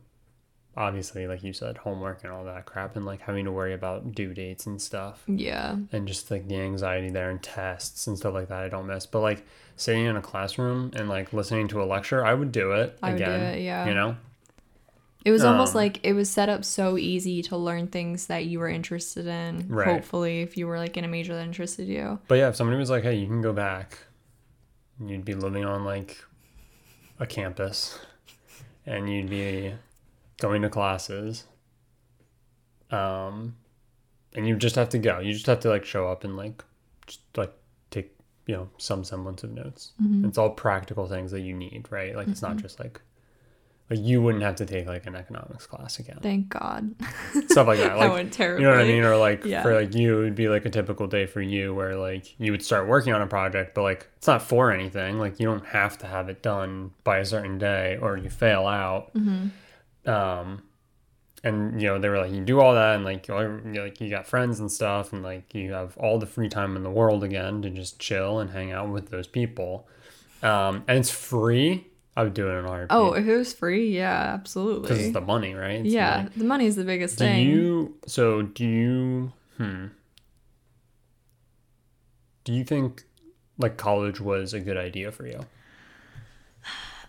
obviously 0.76 1.26
like 1.26 1.42
you 1.42 1.52
said 1.52 1.76
homework 1.78 2.24
and 2.24 2.32
all 2.32 2.44
that 2.44 2.66
crap 2.66 2.96
and 2.96 3.06
like 3.06 3.20
having 3.20 3.44
to 3.44 3.52
worry 3.52 3.74
about 3.74 4.12
due 4.12 4.34
dates 4.34 4.66
and 4.66 4.80
stuff 4.80 5.22
yeah. 5.28 5.76
and 5.92 6.08
just 6.08 6.30
like 6.30 6.48
the 6.48 6.56
anxiety 6.56 7.10
there 7.10 7.30
and 7.30 7.42
tests 7.42 8.06
and 8.06 8.18
stuff 8.18 8.34
like 8.34 8.48
that 8.48 8.64
i 8.64 8.68
don't 8.68 8.86
miss 8.86 9.06
but 9.06 9.20
like 9.20 9.46
sitting 9.76 10.04
in 10.04 10.16
a 10.16 10.22
classroom 10.22 10.90
and 10.96 11.08
like 11.08 11.32
listening 11.32 11.68
to 11.68 11.82
a 11.82 11.84
lecture 11.84 12.24
i 12.24 12.34
would 12.34 12.50
do 12.50 12.72
it 12.72 12.98
I 13.02 13.10
would 13.10 13.18
do 13.18 13.24
again 13.24 13.40
it, 13.54 13.62
yeah. 13.62 13.86
you 13.86 13.94
know 13.94 14.16
It 15.24 15.30
was 15.30 15.42
almost 15.44 15.74
Um, 15.74 15.78
like 15.80 16.00
it 16.04 16.12
was 16.12 16.28
set 16.28 16.48
up 16.50 16.64
so 16.64 16.98
easy 16.98 17.40
to 17.44 17.56
learn 17.56 17.86
things 17.86 18.26
that 18.26 18.44
you 18.44 18.58
were 18.58 18.68
interested 18.68 19.26
in. 19.26 19.68
Right. 19.68 19.86
Hopefully, 19.88 20.42
if 20.42 20.56
you 20.58 20.66
were 20.66 20.76
like 20.78 20.96
in 20.98 21.04
a 21.04 21.08
major 21.08 21.34
that 21.34 21.42
interested 21.44 21.88
you. 21.88 22.18
but 22.28 22.34
yeah 22.36 22.48
if 22.48 22.56
somebody 22.56 22.78
was 22.78 22.90
like 22.90 23.02
hey 23.04 23.14
you 23.16 23.26
can 23.26 23.40
go 23.40 23.52
back 23.52 23.98
you'd 25.04 25.24
be 25.24 25.34
living 25.34 25.64
on 25.64 25.84
like 25.84 26.18
a 27.18 27.26
campus 27.26 27.98
and 28.86 29.08
you'd 29.10 29.30
be 29.30 29.72
going 30.38 30.60
to 30.62 30.68
classes 30.68 31.44
um 32.90 33.56
and 34.34 34.46
you 34.46 34.56
just 34.56 34.76
have 34.76 34.88
to 34.90 34.98
go 34.98 35.18
you 35.20 35.32
just 35.32 35.46
have 35.46 35.60
to 35.60 35.68
like 35.68 35.84
show 35.84 36.06
up 36.08 36.24
and 36.24 36.36
like 36.36 36.62
just 37.06 37.20
like 37.36 37.52
take 37.90 38.14
you 38.46 38.54
know 38.54 38.68
some 38.78 39.04
semblance 39.04 39.42
of 39.42 39.50
notes. 39.52 39.92
Mhm. 40.02 40.26
It's 40.28 40.36
all 40.38 40.50
practical 40.50 41.06
things 41.08 41.30
that 41.30 41.40
you 41.40 41.54
need, 41.54 41.86
right? 41.90 42.14
Like 42.14 42.28
it's 42.28 42.42
not 42.42 42.56
Mhm. 42.56 42.62
just 42.62 42.78
like 42.78 43.00
like 43.90 43.98
you 44.00 44.22
wouldn't 44.22 44.42
have 44.42 44.56
to 44.56 44.66
take 44.66 44.86
like 44.86 45.06
an 45.06 45.14
economics 45.14 45.66
class 45.66 45.98
again, 45.98 46.18
Thank 46.22 46.48
God. 46.48 46.94
stuff 47.48 47.66
like 47.66 47.78
that. 47.78 47.92
I 47.92 47.94
Like 47.96 48.12
went 48.12 48.32
terribly. 48.32 48.64
you 48.64 48.70
know 48.70 48.76
what 48.76 48.84
I 48.84 48.88
mean? 48.88 49.04
Or 49.04 49.16
like 49.16 49.44
Yeah. 49.44 49.62
for 49.62 49.74
like 49.78 49.94
you, 49.94 50.20
it 50.20 50.24
would 50.24 50.34
be 50.34 50.48
like 50.48 50.64
a 50.64 50.70
typical 50.70 51.06
day 51.06 51.26
for 51.26 51.42
you 51.42 51.74
where 51.74 51.94
like 51.96 52.38
you 52.40 52.50
would 52.52 52.64
start 52.64 52.88
working 52.88 53.12
on 53.12 53.20
a 53.20 53.26
project, 53.26 53.74
but 53.74 53.82
like 53.82 54.08
it's 54.16 54.26
not 54.26 54.40
for 54.42 54.72
anything. 54.72 55.18
Like 55.18 55.38
you 55.38 55.46
don't 55.46 55.66
have 55.66 55.98
to 55.98 56.06
have 56.06 56.28
it 56.30 56.42
done 56.42 56.92
by 57.04 57.18
a 57.18 57.24
certain 57.26 57.58
day 57.58 57.98
or 58.00 58.16
you 58.16 58.30
fail 58.30 58.66
out. 58.66 59.10
hmm 59.12 59.48
Um, 60.06 60.62
and 61.42 61.78
you 61.80 61.88
know 61.88 61.98
they 61.98 62.08
were 62.08 62.18
like 62.18 62.32
you 62.32 62.40
do 62.42 62.58
all 62.60 62.72
that 62.74 62.96
and 62.96 63.04
like 63.04 63.28
you're, 63.28 63.60
you're 63.70 63.84
like 63.84 64.00
you 64.00 64.08
got 64.08 64.26
friends 64.26 64.60
and 64.60 64.72
stuff 64.72 65.12
and 65.12 65.22
like 65.22 65.52
you 65.54 65.72
have 65.72 65.94
all 65.98 66.18
the 66.18 66.24
free 66.26 66.48
time 66.48 66.74
in 66.74 66.82
the 66.82 66.90
world 66.90 67.22
again 67.22 67.60
to 67.60 67.68
just 67.68 67.98
chill 67.98 68.38
and 68.40 68.50
hang 68.50 68.72
out 68.72 68.88
with 68.88 69.10
those 69.10 69.26
people. 69.26 69.86
Um, 70.42 70.84
and 70.88 70.98
it's 70.98 71.10
free. 71.10 71.86
I 72.16 72.22
would 72.22 72.34
do 72.34 72.48
it 72.48 72.52
in 72.58 72.64
a 72.64 72.68
heartbeat. 72.68 72.96
Oh, 72.96 73.12
if 73.14 73.26
it 73.26 73.36
was 73.36 73.52
free, 73.52 73.96
yeah, 73.96 74.34
absolutely. 74.34 74.82
because 74.82 74.98
it's 75.04 75.12
the 75.14 75.20
money, 75.20 75.54
right? 75.54 75.80
It's 75.80 75.92
yeah, 75.92 76.18
like- 76.18 76.34
the 76.34 76.44
money 76.44 76.66
is 76.66 76.76
the 76.76 76.84
biggest 76.84 77.18
do 77.18 77.24
thing. 77.24 77.40
you 77.48 77.94
so 78.06 78.42
do 78.42 78.64
you 78.64 79.32
hmm 79.56 79.86
do 82.44 82.52
you 82.52 82.64
think 82.64 83.04
like 83.58 83.76
college 83.76 84.20
was 84.20 84.52
a 84.54 84.60
good 84.60 84.76
idea 84.76 85.10
for 85.12 85.26
you 85.26 85.44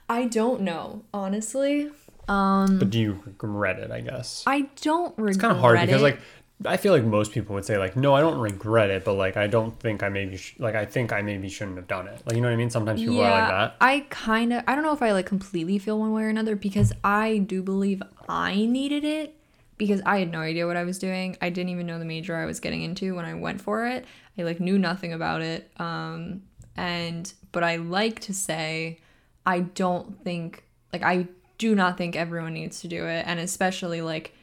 I 0.07 0.25
don't 0.25 0.61
know, 0.61 1.03
honestly. 1.13 1.89
Um, 2.27 2.77
but 2.77 2.91
do 2.91 2.99
you 2.99 3.21
regret 3.25 3.77
it 3.79 3.91
i 3.91 4.01
guess 4.01 4.43
I 4.47 4.61
don't 4.81 5.15
regret 5.17 5.29
it's 5.35 5.37
kind 5.41 5.53
of 5.53 5.59
hard 5.59 5.79
because 5.79 6.01
like 6.01 6.19
i 6.63 6.77
feel 6.77 6.93
like 6.93 7.03
most 7.03 7.31
people 7.31 7.53
would 7.53 7.65
say 7.65 7.77
like 7.77 7.95
no 7.97 8.13
i 8.13 8.21
don't 8.21 8.39
regret 8.39 8.89
it 8.89 9.03
but 9.03 9.13
like 9.13 9.35
i 9.35 9.45
don't 9.45 9.77
think 9.79 10.01
i 10.03 10.09
maybe 10.09 10.37
sh- 10.37 10.55
like 10.57 10.73
i 10.75 10.85
think 10.85 11.11
i 11.11 11.21
maybe 11.21 11.49
shouldn't 11.49 11.75
have 11.75 11.87
done 11.87 12.07
it 12.07 12.21
like 12.25 12.35
you 12.35 12.41
know 12.41 12.47
what 12.47 12.53
i 12.53 12.57
mean 12.57 12.69
sometimes 12.69 13.01
people 13.01 13.19
are 13.19 13.29
like 13.29 13.49
that 13.49 13.75
I 13.81 14.05
kind 14.09 14.53
of 14.53 14.63
I 14.67 14.75
don't 14.75 14.83
know 14.83 14.93
if 14.93 15.01
I 15.01 15.11
like 15.11 15.25
completely 15.25 15.77
feel 15.79 15.99
one 15.99 16.13
way 16.13 16.23
or 16.23 16.29
another 16.29 16.55
because 16.55 16.93
I 17.03 17.39
do 17.39 17.61
believe 17.61 18.01
I 18.29 18.65
needed 18.65 19.03
it 19.03 19.35
because 19.77 20.01
I 20.05 20.19
had 20.19 20.31
no 20.31 20.39
idea 20.39 20.65
what 20.65 20.77
I 20.77 20.85
was 20.85 20.97
doing. 20.97 21.37
I 21.41 21.49
didn't 21.49 21.69
even 21.69 21.85
know 21.85 21.99
the 21.99 22.05
major 22.05 22.35
I 22.35 22.45
was 22.45 22.59
getting 22.59 22.81
into 22.81 23.15
when 23.15 23.25
I 23.25 23.33
went 23.33 23.61
for 23.61 23.85
it. 23.87 24.05
I 24.37 24.43
like 24.43 24.59
knew 24.59 24.77
nothing 24.79 25.13
about 25.13 25.41
it. 25.41 25.69
Um 25.77 26.43
and 26.77 27.31
but 27.51 27.63
I 27.63 27.77
like 27.77 28.21
to 28.21 28.33
say 28.33 28.99
I 29.45 29.59
don't 29.59 30.23
think 30.23 30.63
like 30.93 31.03
I 31.03 31.27
do 31.57 31.75
not 31.75 31.97
think 31.97 32.15
everyone 32.15 32.53
needs 32.53 32.81
to 32.81 32.87
do 32.87 33.05
it 33.05 33.23
and 33.27 33.39
especially 33.39 34.01
like 34.01 34.34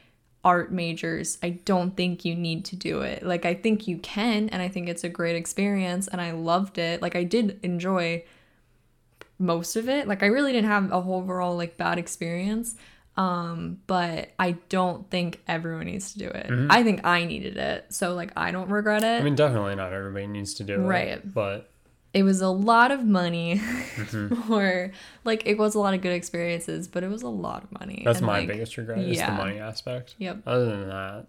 art 0.43 0.71
majors, 0.71 1.37
I 1.41 1.51
don't 1.63 1.95
think 1.95 2.25
you 2.25 2.35
need 2.35 2.65
to 2.65 2.75
do 2.75 3.01
it. 3.01 3.23
Like 3.25 3.45
I 3.45 3.53
think 3.53 3.87
you 3.87 3.97
can 3.97 4.49
and 4.49 4.61
I 4.61 4.67
think 4.67 4.89
it's 4.89 5.03
a 5.03 5.09
great 5.09 5.35
experience 5.35 6.07
and 6.07 6.19
I 6.19 6.31
loved 6.31 6.77
it. 6.77 7.01
Like 7.01 7.15
I 7.15 7.23
did 7.23 7.59
enjoy 7.63 8.23
most 9.39 9.75
of 9.75 9.89
it. 9.89 10.07
Like 10.07 10.23
I 10.23 10.27
really 10.27 10.51
didn't 10.51 10.69
have 10.69 10.91
a 10.91 11.01
whole 11.01 11.15
overall 11.19 11.55
like 11.55 11.77
bad 11.77 11.97
experience. 11.97 12.75
Um, 13.15 13.79
but 13.85 14.31
I 14.39 14.53
don't 14.69 15.09
think 15.09 15.39
everyone 15.47 15.85
needs 15.85 16.13
to 16.13 16.19
do 16.19 16.27
it. 16.27 16.47
I 16.71 16.81
think 16.83 17.05
I 17.05 17.25
needed 17.25 17.57
it. 17.57 17.85
So 17.93 18.15
like 18.15 18.31
I 18.35 18.51
don't 18.51 18.69
regret 18.69 19.03
it. 19.03 19.05
Mm-hmm. 19.05 19.21
i 19.21 19.23
mean 19.25 19.35
definitely 19.35 19.75
not 19.75 19.93
everybody 19.93 20.27
needs 20.27 20.55
to 20.55 20.63
do 20.63 20.73
it 20.75 20.77
Right. 20.79 21.33
but 21.33 21.69
it 22.13 22.23
was 22.23 22.41
a 22.41 22.49
lot 22.49 22.91
of 22.91 23.03
money 23.03 23.55
Mm-hmm. 23.93 24.51
or 24.51 24.91
like 25.23 25.43
it 25.45 25.57
was 25.57 25.75
a 25.75 25.79
lot 25.79 25.93
of 25.93 26.01
good 26.01 26.13
experiences, 26.13 26.87
but 26.87 27.03
it 27.03 27.09
was 27.09 27.21
a 27.23 27.27
lot 27.29 27.63
of 27.63 27.71
money. 27.79 28.01
that's 28.05 28.19
And, 28.19 28.27
my 28.27 28.39
like, 28.39 28.47
biggest 28.47 28.77
regret 28.77 28.99
is 28.99 29.19
the 29.19 29.31
money 29.31 29.59
aspect 29.59 30.15
Yep. 30.17 30.43
other 30.45 30.65
than 30.65 30.87
that 30.89 31.27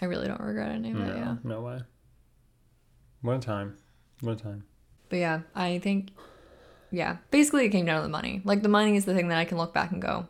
I 0.00 0.04
really 0.06 0.26
don't 0.28 0.40
regret 0.40 0.70
any 0.70 0.90
of 0.90 0.96
no, 0.96 1.06
it, 1.06 1.16
yeah. 1.16 1.36
no 1.44 1.60
way 1.62 1.80
one 3.20 3.40
time 3.40 3.76
one 4.20 4.36
time 4.36 4.64
But 5.08 5.18
yeah, 5.18 5.40
I 5.54 5.78
think, 5.78 6.10
yeah, 6.90 7.16
basically 7.30 7.66
it 7.66 7.70
came 7.70 7.84
down 7.86 7.96
to 7.98 8.02
the 8.02 8.08
money. 8.08 8.40
Like 8.44 8.62
the 8.62 8.68
money 8.68 8.96
is 8.96 9.04
the 9.04 9.14
thing 9.14 9.28
that 9.28 9.38
I 9.38 9.44
can 9.44 9.58
look 9.58 9.72
back 9.74 9.92
and 9.92 10.00
go, 10.02 10.26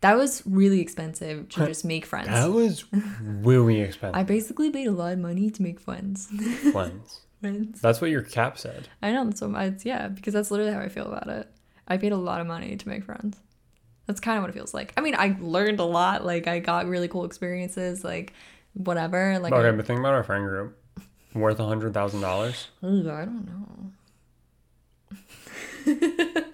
that 0.00 0.16
was 0.16 0.42
really 0.46 0.80
expensive 0.80 1.48
to 1.50 1.66
just 1.66 1.84
make 1.84 2.04
friends. 2.06 2.28
that 2.28 2.50
was 2.52 2.84
really 3.22 3.80
expensive 3.80 4.16
I 4.16 4.22
basically 4.22 4.70
paid 4.70 4.86
a 4.86 4.92
lot 4.92 5.12
of 5.12 5.18
money 5.18 5.50
to 5.50 5.62
make 5.62 5.78
friends. 5.80 6.26
friends 6.72 7.20
friends. 7.40 7.80
that's 7.80 8.00
what 8.00 8.10
your 8.10 8.22
cap 8.22 8.58
said 8.58 8.88
I 9.02 9.12
know, 9.12 9.30
so 9.34 9.48
much, 9.48 9.84
yeah, 9.84 10.08
because 10.08 10.34
that's 10.34 10.50
literally 10.50 10.72
how 10.72 10.80
I 10.80 10.88
feel 10.88 11.06
about 11.06 11.28
it. 11.28 11.50
I 11.88 11.96
paid 11.96 12.12
a 12.12 12.16
lot 12.16 12.40
of 12.40 12.46
money 12.46 12.76
to 12.76 12.88
make 12.88 13.04
friends. 13.04 13.38
That's 14.06 14.20
kind 14.20 14.38
of 14.38 14.42
what 14.42 14.50
it 14.50 14.54
feels 14.54 14.72
like. 14.72 14.92
I 14.96 15.00
mean, 15.00 15.14
I 15.16 15.36
learned 15.40 15.80
a 15.80 15.84
lot. 15.84 16.24
Like, 16.24 16.46
I 16.46 16.60
got 16.60 16.86
really 16.86 17.08
cool 17.08 17.24
experiences. 17.24 18.04
Like, 18.04 18.32
whatever. 18.74 19.38
Like, 19.38 19.52
okay 19.52 19.68
I, 19.68 19.72
but 19.72 19.86
think 19.86 20.00
about 20.00 20.14
our 20.14 20.22
friend 20.22 20.46
group 20.46 20.78
worth 21.34 21.60
a 21.60 21.66
hundred 21.66 21.92
thousand 21.92 22.20
dollars 22.20 22.68
I 22.82 22.86
don't 22.86 23.46
know. 23.46 23.92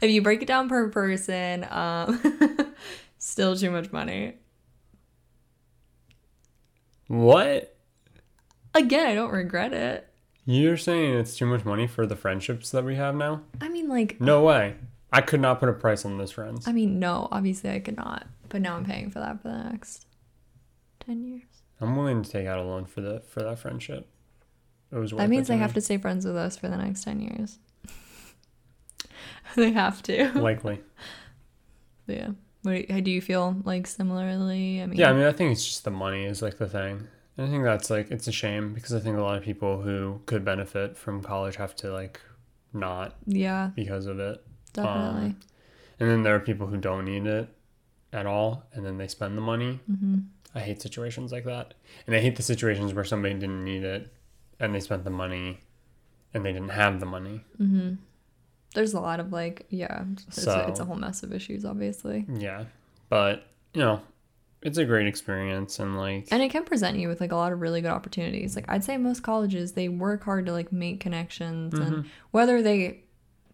if 0.00 0.10
you 0.10 0.22
break 0.22 0.42
it 0.42 0.46
down 0.46 0.68
per 0.68 0.88
person, 0.88 1.66
um, 1.70 2.20
still 3.18 3.56
too 3.56 3.70
much 3.70 3.92
money. 3.92 4.34
what 7.06 7.76
Again, 8.74 9.06
I 9.06 9.14
don't 9.14 9.32
regret 9.32 9.72
it. 9.72 10.09
You're 10.50 10.76
saying 10.76 11.14
it's 11.14 11.36
too 11.36 11.46
much 11.46 11.64
money 11.64 11.86
for 11.86 12.06
the 12.06 12.16
friendships 12.16 12.72
that 12.72 12.84
we 12.84 12.96
have 12.96 13.14
now? 13.14 13.42
I 13.60 13.68
mean, 13.68 13.88
like, 13.88 14.20
No 14.20 14.42
way. 14.42 14.74
I 15.12 15.20
could 15.20 15.40
not 15.40 15.60
put 15.60 15.68
a 15.68 15.72
price 15.72 16.04
on 16.04 16.18
those 16.18 16.32
friends. 16.32 16.66
I 16.66 16.72
mean, 16.72 16.98
no, 16.98 17.28
obviously 17.30 17.70
I 17.70 17.78
could 17.78 17.96
not. 17.96 18.26
But 18.48 18.60
now 18.60 18.74
I'm 18.74 18.84
paying 18.84 19.10
for 19.10 19.20
that 19.20 19.40
for 19.40 19.46
the 19.46 19.62
next 19.70 20.06
10 21.06 21.22
years. 21.22 21.62
I'm 21.80 21.94
willing 21.94 22.24
to 22.24 22.28
take 22.28 22.48
out 22.48 22.58
a 22.58 22.62
loan 22.62 22.84
for 22.84 23.00
the 23.00 23.20
for 23.20 23.44
that 23.44 23.60
friendship. 23.60 24.08
It 24.90 24.96
was 24.96 25.12
worth 25.14 25.20
That 25.20 25.30
means 25.30 25.46
they 25.46 25.56
have 25.56 25.74
to 25.74 25.80
stay 25.80 25.98
friends 25.98 26.26
with 26.26 26.36
us 26.36 26.56
for 26.56 26.66
the 26.68 26.76
next 26.76 27.04
10 27.04 27.20
years. 27.20 27.60
they 29.54 29.70
have 29.70 30.02
to. 30.04 30.32
likely. 30.36 30.80
Yeah. 32.08 32.30
What, 32.62 32.88
do- 32.88 33.00
do 33.02 33.10
you 33.12 33.20
feel 33.20 33.54
like 33.62 33.86
similarly? 33.86 34.82
I 34.82 34.86
mean, 34.86 34.98
Yeah, 34.98 35.10
I 35.10 35.12
mean, 35.12 35.22
I 35.22 35.30
think 35.30 35.52
it's 35.52 35.64
just 35.64 35.84
the 35.84 35.92
money 35.92 36.24
is 36.24 36.42
like 36.42 36.58
the 36.58 36.68
thing. 36.68 37.06
And 37.36 37.46
I 37.46 37.50
think 37.50 37.64
that's 37.64 37.90
like 37.90 38.10
it's 38.10 38.26
a 38.28 38.32
shame 38.32 38.74
because 38.74 38.92
I 38.92 39.00
think 39.00 39.16
a 39.16 39.22
lot 39.22 39.36
of 39.38 39.42
people 39.42 39.80
who 39.82 40.20
could 40.26 40.44
benefit 40.44 40.96
from 40.96 41.22
college 41.22 41.56
have 41.56 41.74
to 41.76 41.92
like 41.92 42.20
not 42.72 43.16
yeah, 43.26 43.70
because 43.74 44.06
of 44.06 44.18
it. 44.20 44.44
definitely. 44.72 45.26
Um, 45.30 45.36
And 45.98 46.08
then 46.10 46.22
there 46.22 46.34
are 46.34 46.40
people 46.40 46.66
who 46.66 46.76
don't 46.76 47.04
need 47.04 47.26
it 47.26 47.48
at 48.12 48.26
all, 48.26 48.64
and 48.72 48.84
then 48.84 48.98
they 48.98 49.06
spend 49.08 49.36
the 49.36 49.42
money. 49.42 49.80
hmm 49.86 50.18
I 50.54 50.60
hate 50.60 50.82
situations 50.82 51.30
like 51.30 51.44
that. 51.44 51.74
And 52.06 52.16
I 52.16 52.20
hate 52.20 52.34
the 52.36 52.42
situations 52.42 52.92
where 52.92 53.04
somebody 53.04 53.34
didn't 53.34 53.62
need 53.64 53.84
it 53.84 54.12
and 54.58 54.74
they 54.74 54.80
spent 54.80 55.04
the 55.04 55.10
money 55.10 55.60
and 56.34 56.44
they 56.44 56.52
didn't 56.52 56.70
have 56.70 56.98
the 56.98 57.06
money. 57.06 57.44
hmm 57.56 57.94
There's 58.74 58.92
a 58.94 59.00
lot 59.00 59.20
of 59.20 59.32
like, 59.32 59.66
yeah, 59.70 60.04
a, 60.28 60.32
So- 60.32 60.66
it's 60.68 60.80
a 60.80 60.84
whole 60.84 60.96
mess 60.96 61.22
of 61.22 61.32
issues, 61.32 61.64
obviously. 61.64 62.26
Yeah. 62.28 62.64
But, 63.08 63.46
you 63.74 63.80
know, 63.82 64.00
it's 64.62 64.76
a 64.78 64.84
great 64.84 65.06
experience 65.06 65.78
and 65.78 65.96
like 65.96 66.28
And 66.30 66.42
it 66.42 66.50
can 66.50 66.64
present 66.64 66.98
you 66.98 67.08
with 67.08 67.20
like 67.20 67.32
a 67.32 67.36
lot 67.36 67.52
of 67.52 67.60
really 67.60 67.80
good 67.80 67.90
opportunities. 67.90 68.56
Like 68.56 68.66
I'd 68.68 68.84
say 68.84 68.96
most 68.98 69.22
colleges, 69.22 69.72
they 69.72 69.88
work 69.88 70.22
hard 70.24 70.46
to 70.46 70.52
like 70.52 70.70
make 70.72 71.00
connections 71.00 71.74
Mm-hmm. 71.74 71.82
and 71.94 72.04
whether 72.30 72.62
they 72.62 73.04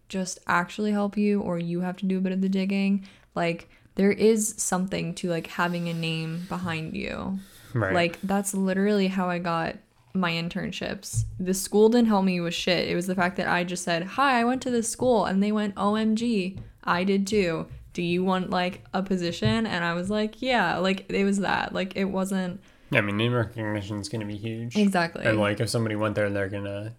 just 0.09 0.39
actually 0.47 0.91
help 0.91 1.17
you 1.17 1.41
or 1.41 1.59
you 1.59 1.81
have 1.81 1.97
to 1.97 2.05
do 2.05 2.17
a 2.17 2.21
bit 2.21 2.31
of 2.33 2.41
the 2.41 2.49
digging, 2.49 3.05
like 3.35 3.69
there 3.95 4.11
is 4.11 4.53
something 4.57 5.13
to 5.15 5.29
like 5.29 5.47
having 5.47 5.89
a 5.89 5.93
name 5.93 6.45
behind 6.49 6.95
you. 6.95 7.39
right. 7.73 7.93
Like 7.93 8.19
that's 8.21 8.53
literally 8.53 9.07
how 9.07 9.29
I 9.29 9.39
got 9.39 9.75
my 10.13 10.31
internships. 10.31 11.25
The 11.39 11.53
school 11.53 11.89
didn't 11.89 12.07
help 12.07 12.25
me 12.25 12.39
with 12.41 12.53
shit. 12.53 12.87
It 12.89 12.95
was 12.95 13.07
the 13.07 13.15
fact 13.15 13.37
that 13.37 13.47
I 13.47 13.63
just 13.63 13.83
said, 13.83 14.03
"Hi, 14.03 14.39
I 14.39 14.43
went 14.45 14.61
to 14.63 14.71
this 14.71 14.89
school," 14.89 15.25
and 15.25 15.43
they 15.43 15.51
went, 15.51 15.75
"OMG, 15.75 16.57
I 16.83 17.03
did 17.03 17.27
too. 17.27 17.67
Do 17.97 18.03
you 18.03 18.23
want 18.23 18.51
like 18.51 18.83
a 18.93 19.01
position?" 19.01 19.65
And 19.65 19.83
I 19.83 19.95
was 19.95 20.11
like, 20.11 20.39
"Yeah." 20.39 20.77
Like 20.77 21.09
it 21.09 21.23
was 21.23 21.39
that. 21.39 21.73
Like 21.73 21.95
it 21.95 22.05
wasn't 22.05 22.59
yeah, 22.91 22.99
I 22.99 23.01
mean 23.01 23.17
name 23.17 23.33
recognition 23.33 23.99
is 23.99 24.07
gonna 24.07 24.27
be 24.27 24.37
huge. 24.37 24.77
exactly 24.77 25.25
And 25.25 25.39
like 25.39 25.59
if 25.59 25.67
somebody 25.67 25.95
went 25.95 26.13
there 26.13 26.29
they're 26.29 26.47
gonna 26.47 26.93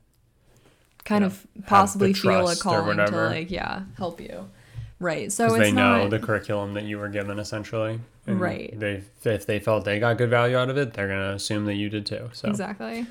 kind 1.04 1.22
you 1.22 1.26
of 1.26 1.46
know, 1.54 1.62
possibly 1.68 2.12
feel 2.12 2.48
a 2.48 2.56
calling 2.56 2.96
to 2.96 3.11
like 3.11 3.48
yeah 3.52 3.82
help 3.96 4.20
you, 4.20 4.50
right? 4.98 5.30
So 5.30 5.56
they 5.56 5.70
not 5.70 5.98
know 5.98 6.08
the 6.08 6.18
curriculum 6.18 6.74
that 6.74 6.82
you 6.82 6.98
were 6.98 7.08
given 7.08 7.38
essentially. 7.38 8.00
And 8.26 8.40
Right. 8.40 8.74
They 8.76 9.04
if 9.22 9.46
they 9.46 9.61
felt 9.61 9.84
they 9.84 10.00
got 10.00 10.18
good 10.18 10.30
value 10.30 10.56
out 10.56 10.68
of 10.68 10.76
it, 10.76 10.94
they're 10.94 11.06
gonna 11.06 11.34
assume 11.34 11.64
that 11.66 11.74
you 11.74 11.88
did 11.88 12.06
too. 12.06 12.28
So 12.32 12.48
Exactly. 12.48 13.06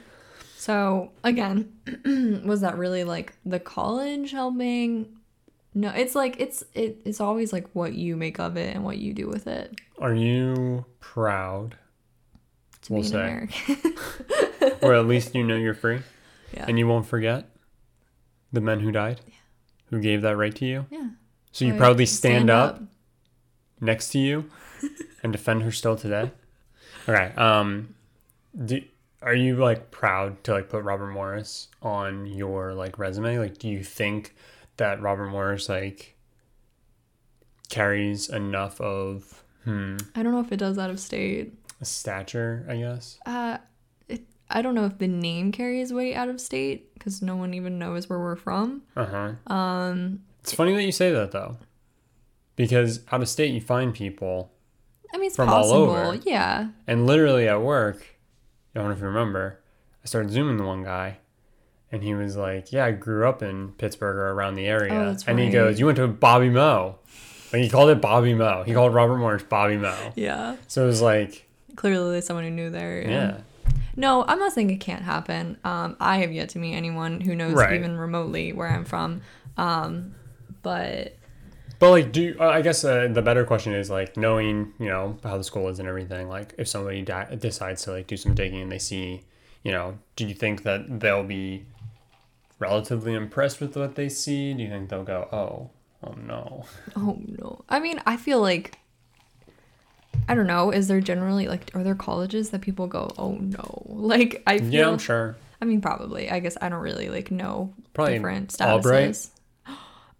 So 0.57 1.11
again, 1.23 1.71
was 2.45 2.59
that 2.59 2.77
really 2.77 3.05
like 3.05 3.31
the 3.45 3.61
college 3.61 4.31
helping? 4.31 5.16
No, 5.77 5.89
it's 5.91 6.15
like 6.15 6.39
it's 6.39 6.63
it, 6.73 6.97
it's 7.05 7.21
always 7.21 7.53
like 7.53 7.67
what 7.73 7.93
you 7.93 8.15
make 8.17 8.39
of 8.39 8.57
it 8.57 8.73
and 8.75 8.83
what 8.83 8.97
you 8.97 9.13
do 9.13 9.27
with 9.27 9.45
it. 9.45 9.79
are 9.99 10.13
you 10.15 10.85
proud? 10.99 11.77
To 12.83 12.93
We'll 12.93 13.01
be 13.03 13.07
an 13.09 13.11
say. 13.11 13.19
American. 13.77 14.79
or 14.81 14.93
at 14.95 15.05
least 15.13 15.35
you 15.35 15.43
know 15.43 15.55
you're 15.55 15.73
free? 15.75 15.99
yeah. 16.53 16.65
And 16.67 16.79
you 16.79 16.87
won't 16.87 17.05
forget 17.05 17.49
the 18.51 18.61
men 18.61 18.79
who 18.79 18.91
died? 18.91 19.21
Who 19.91 19.99
gave 20.01 20.23
that 20.23 20.35
right 20.35 20.55
to 20.55 20.65
you? 20.65 20.85
yeah. 20.89 21.09
So 21.51 21.65
you 21.65 21.73
Or 21.75 21.77
proudly 21.77 22.05
stand, 22.07 22.49
up, 22.49 22.81
next 23.79 24.09
to 24.09 24.19
you 24.19 24.49
and 25.23 25.31
defend 25.31 25.61
her 25.63 25.71
still 25.71 25.95
today? 25.95 26.31
Okay. 27.07 27.33
Um 27.37 27.93
do 28.65 28.81
are 29.21 29.35
you 29.35 29.57
like 29.57 29.91
proud 29.91 30.43
to 30.45 30.53
like 30.53 30.69
put 30.69 30.83
Robert 30.83 31.11
Morris 31.11 31.67
on 31.83 32.25
your 32.25 32.73
like 32.73 32.97
resume? 32.97 33.37
Like, 33.37 33.57
do 33.59 33.67
you 33.67 33.83
think 33.83 34.35
that 34.77 35.01
Robert 35.01 35.27
Morris 35.27 35.69
like 35.69 36.15
carries 37.69 38.29
enough 38.29 38.79
of 38.81 39.43
hmm 39.63 39.97
I 40.15 40.23
don't 40.23 40.31
know 40.31 40.39
if 40.39 40.51
it 40.51 40.57
does 40.57 40.77
out 40.77 40.89
of 40.89 40.99
state. 40.99 41.53
stature? 41.83 42.65
I 42.69 42.77
guess. 42.77 43.19
Uh, 43.25 43.57
it, 44.07 44.21
I 44.49 44.61
don't 44.61 44.75
know 44.75 44.85
if 44.85 44.97
the 44.97 45.07
name 45.07 45.51
carries 45.51 45.91
weight 45.91 46.15
out 46.15 46.29
of 46.29 46.39
state 46.39 46.93
because 46.93 47.21
no 47.21 47.35
one 47.35 47.53
even 47.53 47.77
knows 47.77 48.09
where 48.09 48.19
we're 48.19 48.35
from. 48.37 48.83
Uh 48.95 49.05
huh. 49.05 49.53
Um, 49.53 50.21
It's 50.41 50.53
funny 50.53 50.73
that 50.75 50.83
you 50.83 50.91
say 50.93 51.11
that 51.11 51.31
though, 51.31 51.57
because 52.55 53.01
out 53.11 53.21
of 53.21 53.27
state 53.29 53.53
you 53.53 53.59
find 53.61 53.93
people, 53.93 54.53
I 55.13 55.17
mean, 55.17 55.27
it's 55.27 55.35
From 55.35 55.49
all 55.49 55.61
possible. 55.63 55.89
over. 55.95 56.15
Yeah. 56.25 56.69
and 56.87 57.05
literally 57.05 57.47
at 57.49 57.61
work, 57.61 58.05
I 58.73 58.79
don't 58.79 58.87
know 58.87 58.93
if 58.93 58.99
you 58.99 59.05
remember, 59.07 59.59
I 60.03 60.07
started 60.07 60.31
zooming 60.31 60.57
the 60.57 60.63
one 60.65 60.83
guy. 60.83 61.17
And 61.97 62.03
he 62.05 62.13
was 62.13 62.37
like, 62.37 62.71
"Yeah, 62.71 62.85
I 62.85 62.91
grew 62.91 63.27
up 63.27 63.41
in 63.41 63.71
Pittsburgh 63.73 64.15
or 64.17 64.31
around 64.31 64.53
the 64.55 64.67
area." 64.67 64.93
Oh, 64.93 65.17
and 65.27 65.39
he 65.39 65.49
goes, 65.49 65.79
"You 65.79 65.87
went 65.87 65.97
to 65.97 66.07
Bobby 66.07 66.49
Moe." 66.49 66.95
Like 67.51 67.61
he 67.63 67.69
called 67.69 67.89
it 67.89 67.99
Bobby 68.01 68.33
Moe. 68.33 68.63
He 68.65 68.73
called 68.73 68.93
Robert 68.93 69.17
Morris 69.17 69.41
Bobby 69.43 69.77
Moe. 69.77 70.11
Yeah. 70.15 70.57
So 70.67 70.83
it 70.83 70.87
was 70.87 71.01
like, 71.01 71.47
Clearly, 71.75 72.21
someone 72.21 72.43
who 72.43 72.51
knew 72.51 72.69
there. 72.69 73.01
yeah, 73.01 73.37
No, 73.95 74.25
I'm 74.27 74.37
not 74.37 74.51
saying 74.53 74.69
it 74.69 74.77
can't 74.81 75.01
happen. 75.03 75.57
Um, 75.63 75.95
I 75.99 76.17
have 76.17 76.31
yet 76.33 76.49
to 76.49 76.59
meet 76.59 76.75
anyone 76.75 77.21
who 77.21 77.35
knows 77.35 77.53
Right. 77.53 77.73
even 77.73 77.97
remotely 77.97 78.51
where 78.53 78.67
I'm 78.67 78.83
from. 78.85 79.21
Um, 79.57 80.13
but 80.61 81.15
But 81.79 81.91
like, 81.91 82.11
do 82.11 82.35
uh, 82.39 82.47
I 82.49 82.61
guess 82.61 82.83
uh, 82.83 83.07
the 83.11 83.21
better 83.21 83.45
question 83.45 83.73
is 83.73 83.89
like 83.89 84.17
knowing 84.17 84.73
you 84.79 84.87
know 84.89 85.17
how 85.23 85.37
the 85.37 85.43
school 85.43 85.69
is 85.69 85.79
and 85.79 85.87
everything. 85.87 86.27
Like, 86.27 86.53
if 86.57 86.67
somebody 86.67 87.01
di- 87.01 87.35
decides 87.39 87.83
to 87.83 87.91
like 87.91 88.07
do 88.07 88.17
some 88.17 88.33
digging 88.35 88.61
and 88.61 88.71
they 88.71 88.79
see, 88.79 89.21
you 89.63 89.71
know, 89.71 89.97
do 90.17 90.27
you 90.27 90.33
think 90.33 90.63
that 90.63 90.99
they'll 90.99 91.23
be 91.23 91.65
relatively 92.59 93.13
impressed 93.13 93.59
with 93.61 93.75
what 93.75 93.95
they 93.95 94.09
see? 94.09 94.53
Do 94.53 94.63
you 94.63 94.69
think 94.69 94.89
they'll 94.89 95.03
go, 95.03 95.27
oh, 95.31 95.69
oh 96.03 96.13
no? 96.13 96.65
oh 96.95 97.19
no, 97.25 97.63
I 97.69 97.79
mean, 97.79 98.01
I 98.05 98.17
feel 98.17 98.41
like 98.41 98.77
I 100.27 100.35
don't 100.35 100.47
know. 100.47 100.71
Is 100.71 100.87
there 100.87 100.99
generally 100.99 101.47
like 101.47 101.71
are 101.73 101.83
there 101.83 101.95
colleges 101.95 102.49
that 102.49 102.61
people 102.61 102.87
go, 102.87 103.11
oh 103.17 103.33
no? 103.33 103.83
Like 103.97 104.43
I 104.45 104.59
feel. 104.59 104.69
Yeah, 104.69 104.89
I'm 104.89 104.99
sure. 104.99 105.35
I 105.61 105.65
mean, 105.65 105.81
probably. 105.81 106.29
I 106.29 106.39
guess 106.39 106.55
I 106.61 106.69
don't 106.69 106.81
really 106.81 107.09
like 107.09 107.31
know 107.31 107.73
Probably 107.93 108.13
different 108.13 108.59
Albright. 108.61 109.27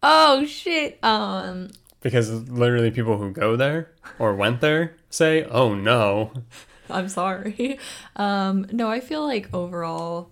Oh 0.03 0.45
shit. 0.45 1.03
Um. 1.03 1.69
Because 2.01 2.29
literally, 2.49 2.91
people 2.91 3.17
who 3.17 3.31
go 3.31 3.55
there 3.55 3.91
or 4.19 4.35
went 4.35 4.61
there 4.61 4.95
say, 5.09 5.43
oh 5.45 5.73
no. 5.73 6.31
I'm 6.89 7.09
sorry. 7.09 7.79
Um, 8.15 8.65
no, 8.71 8.89
I 8.89 8.99
feel 8.99 9.23
like 9.23 9.53
overall, 9.53 10.31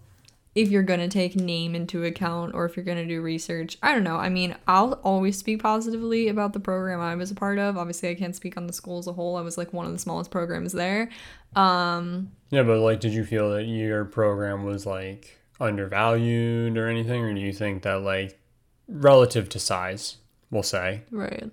if 0.56 0.72
you're 0.72 0.84
gonna 0.84 1.10
take 1.10 1.36
name 1.36 1.76
into 1.76 2.06
account 2.06 2.56
or 2.56 2.64
if 2.64 2.78
you're 2.78 2.86
gonna 2.86 3.06
do 3.06 3.22
research, 3.22 3.78
I 3.84 3.94
don't 3.94 4.06
know. 4.06 4.16
I 4.16 4.30
mean, 4.30 4.56
I'll 4.68 4.94
always 5.04 5.38
speak 5.38 5.62
positively 5.62 6.30
about 6.30 6.54
the 6.54 6.62
program 6.62 7.02
I 7.02 7.14
was 7.16 7.30
a 7.30 7.36
part 7.36 7.60
of. 7.60 7.78
Obviously, 7.78 8.10
I 8.10 8.16
can't 8.16 8.36
speak 8.36 8.56
on 8.56 8.66
the 8.66 8.74
school 8.74 8.98
as 8.98 9.08
a 9.08 9.14
whole. 9.14 9.36
I 9.36 9.42
was 9.42 9.58
like 9.58 9.74
one 9.74 9.86
of 9.86 9.92
the 9.92 10.00
smallest 10.00 10.32
programs 10.32 10.72
there. 10.72 11.10
Um, 11.58 12.32
Yeah, 12.52 12.64
but 12.64 12.80
like, 12.80 13.02
did 13.02 13.14
you 13.14 13.26
feel 13.26 13.52
that 13.52 13.66
your 13.66 14.06
program 14.06 14.64
was 14.64 14.86
like 14.86 15.38
undervalued 15.60 16.78
or 16.78 16.88
anything, 16.88 17.22
or 17.22 17.34
do 17.34 17.42
you 17.42 17.54
think 17.54 17.84
that 17.84 18.02
like 18.02 18.40
relative 18.88 19.50
to 19.50 19.60
size, 19.60 20.18
we'll 20.52 20.64
say, 20.64 21.02
right, 21.12 21.50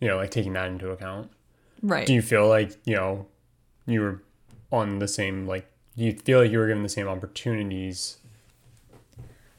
you 0.00 0.06
know, 0.06 0.16
like 0.16 0.30
taking 0.30 0.52
that 0.52 0.68
into 0.68 0.90
account, 0.90 1.28
right. 1.82 2.06
do 2.06 2.14
you 2.14 2.22
feel 2.22 2.48
like 2.48 2.70
you 2.84 2.94
know 2.94 3.26
you 3.86 4.00
were 4.00 4.22
on 4.70 5.00
the 5.00 5.08
same 5.08 5.44
like? 5.48 5.68
Do 5.96 6.04
you 6.04 6.12
feel 6.14 6.40
like 6.40 6.50
you 6.50 6.58
were 6.58 6.66
given 6.66 6.82
the 6.82 6.88
same 6.88 7.08
opportunities 7.08 8.16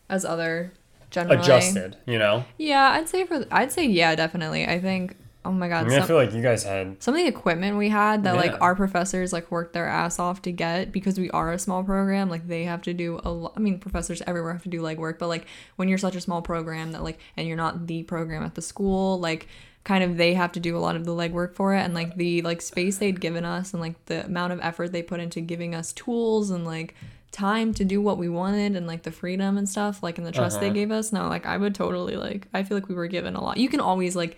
As 0.09 0.25
other 0.25 0.71
generally 1.09 1.39
adjusted? 1.41 1.97
You 2.05 2.19
know, 2.19 2.45
Yeah, 2.57 2.91
I'd 2.95 3.09
say 3.09 3.25
for 3.25 3.45
I'd 3.51 3.71
say 3.71 3.85
yeah, 3.85 4.15
definitely. 4.15 4.65
I 4.67 4.79
think. 4.79 5.15
Oh 5.45 5.51
my 5.51 5.65
I 5.65 5.69
god. 5.69 5.87
mean, 5.87 5.99
I 5.99 6.05
feel 6.05 6.15
like 6.15 6.31
you 6.33 6.41
guys 6.41 6.63
had 6.63 7.03
some 7.03 7.15
of 7.15 7.19
the 7.19 7.27
equipment 7.27 7.77
we 7.77 7.89
had 7.89 8.23
that 8.23 8.35
Yeah. 8.35 8.39
like 8.41 8.61
our 8.61 8.75
professors 8.75 9.33
like 9.33 9.51
worked 9.51 9.73
their 9.73 9.87
ass 9.89 10.17
off 10.17 10.41
to 10.43 10.53
get 10.53 10.93
because 10.93 11.19
we 11.19 11.29
are 11.31 11.51
a 11.51 11.59
small 11.59 11.83
program 11.83 12.29
like 12.29 12.47
they 12.47 12.63
have 12.63 12.81
to 12.83 12.93
do 12.93 13.19
a 13.25 13.29
lot 13.29 13.51
i 13.57 13.59
mean 13.59 13.77
professors 13.77 14.21
everywhere 14.25 14.53
have 14.53 14.63
to 14.63 14.69
do 14.69 14.79
like 14.81 14.97
work, 14.97 15.19
but 15.19 15.27
like 15.27 15.45
when 15.75 15.89
you're 15.89 15.97
such 15.97 16.15
a 16.15 16.21
small 16.21 16.41
program 16.41 16.93
that 16.93 17.03
like 17.03 17.19
and 17.35 17.45
you're 17.45 17.57
not 17.57 17.87
the 17.87 18.03
program 18.03 18.41
at 18.41 18.55
the 18.55 18.61
school 18.61 19.19
like 19.19 19.49
kind 19.83 20.03
of 20.03 20.15
they 20.17 20.33
have 20.33 20.51
to 20.53 20.59
do 20.59 20.77
a 20.77 20.79
lot 20.79 20.95
of 20.95 21.03
the 21.05 21.11
legwork 21.11 21.53
for 21.55 21.75
it 21.75 21.81
and 21.81 21.93
like 21.93 22.15
the 22.15 22.41
like 22.41 22.61
space 22.61 22.97
they'd 22.99 23.19
given 23.19 23.43
us 23.43 23.73
and 23.73 23.81
like 23.81 24.05
the 24.05 24.25
amount 24.25 24.53
of 24.53 24.59
effort 24.61 24.91
they 24.91 25.03
put 25.03 25.19
into 25.19 25.41
giving 25.41 25.75
us 25.75 25.91
tools 25.93 26.49
and 26.51 26.65
like 26.65 26.95
time 27.31 27.73
to 27.73 27.83
do 27.83 27.99
what 27.99 28.17
we 28.17 28.29
wanted 28.29 28.75
and 28.75 28.85
like 28.87 29.03
the 29.03 29.11
freedom 29.11 29.57
and 29.57 29.67
stuff 29.67 30.01
like 30.01 30.17
and 30.17 30.25
the 30.25 30.31
trust 30.31 30.59
they 30.59 30.67
Uh-huh. 30.67 30.73
gave 30.75 30.91
us 30.91 31.11
no 31.11 31.27
like 31.27 31.45
i 31.45 31.57
would 31.57 31.75
totally 31.75 32.15
like 32.15 32.47
i 32.53 32.63
feel 32.63 32.77
like 32.77 32.87
we 32.87 32.95
were 32.95 33.07
given 33.07 33.35
a 33.35 33.43
lot 33.43 33.57
you 33.57 33.67
can 33.67 33.79
always 33.81 34.15
like 34.15 34.37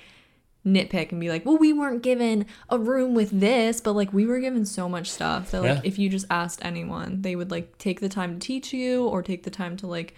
nitpick 0.66 1.12
and 1.12 1.22
be 1.22 1.30
like, 1.30 1.46
well, 1.46 1.58
we 1.60 1.72
weren't 1.72 2.02
given 2.02 2.44
a 2.72 2.80
room 2.80 3.14
with 3.14 3.30
this, 3.40 3.80
but 3.80 3.94
like 3.94 4.12
we 4.12 4.26
were 4.26 4.40
given 4.40 4.66
so 4.66 4.90
much 4.90 5.12
stuff 5.12 5.52
that 5.52 5.62
like 5.62 5.76
Yeah. 5.76 5.82
if 5.84 6.00
you 6.00 6.10
just 6.10 6.26
asked 6.32 6.60
anyone, 6.66 7.22
they 7.22 7.36
would 7.36 7.52
like 7.52 7.78
take 7.78 8.00
the 8.00 8.10
time 8.10 8.40
to 8.40 8.48
teach 8.48 8.74
you 8.74 9.06
or 9.08 9.22
take 9.22 9.44
the 9.44 9.52
time 9.52 9.78
to 9.78 9.86
like, 9.86 10.16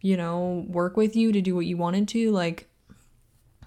you 0.00 0.16
know, 0.16 0.64
work 0.68 0.96
with 0.96 1.14
you 1.14 1.30
to 1.30 1.40
do 1.40 1.54
what 1.54 1.66
you 1.66 1.76
wanted 1.76 2.08
to. 2.08 2.32
Like, 2.32 2.66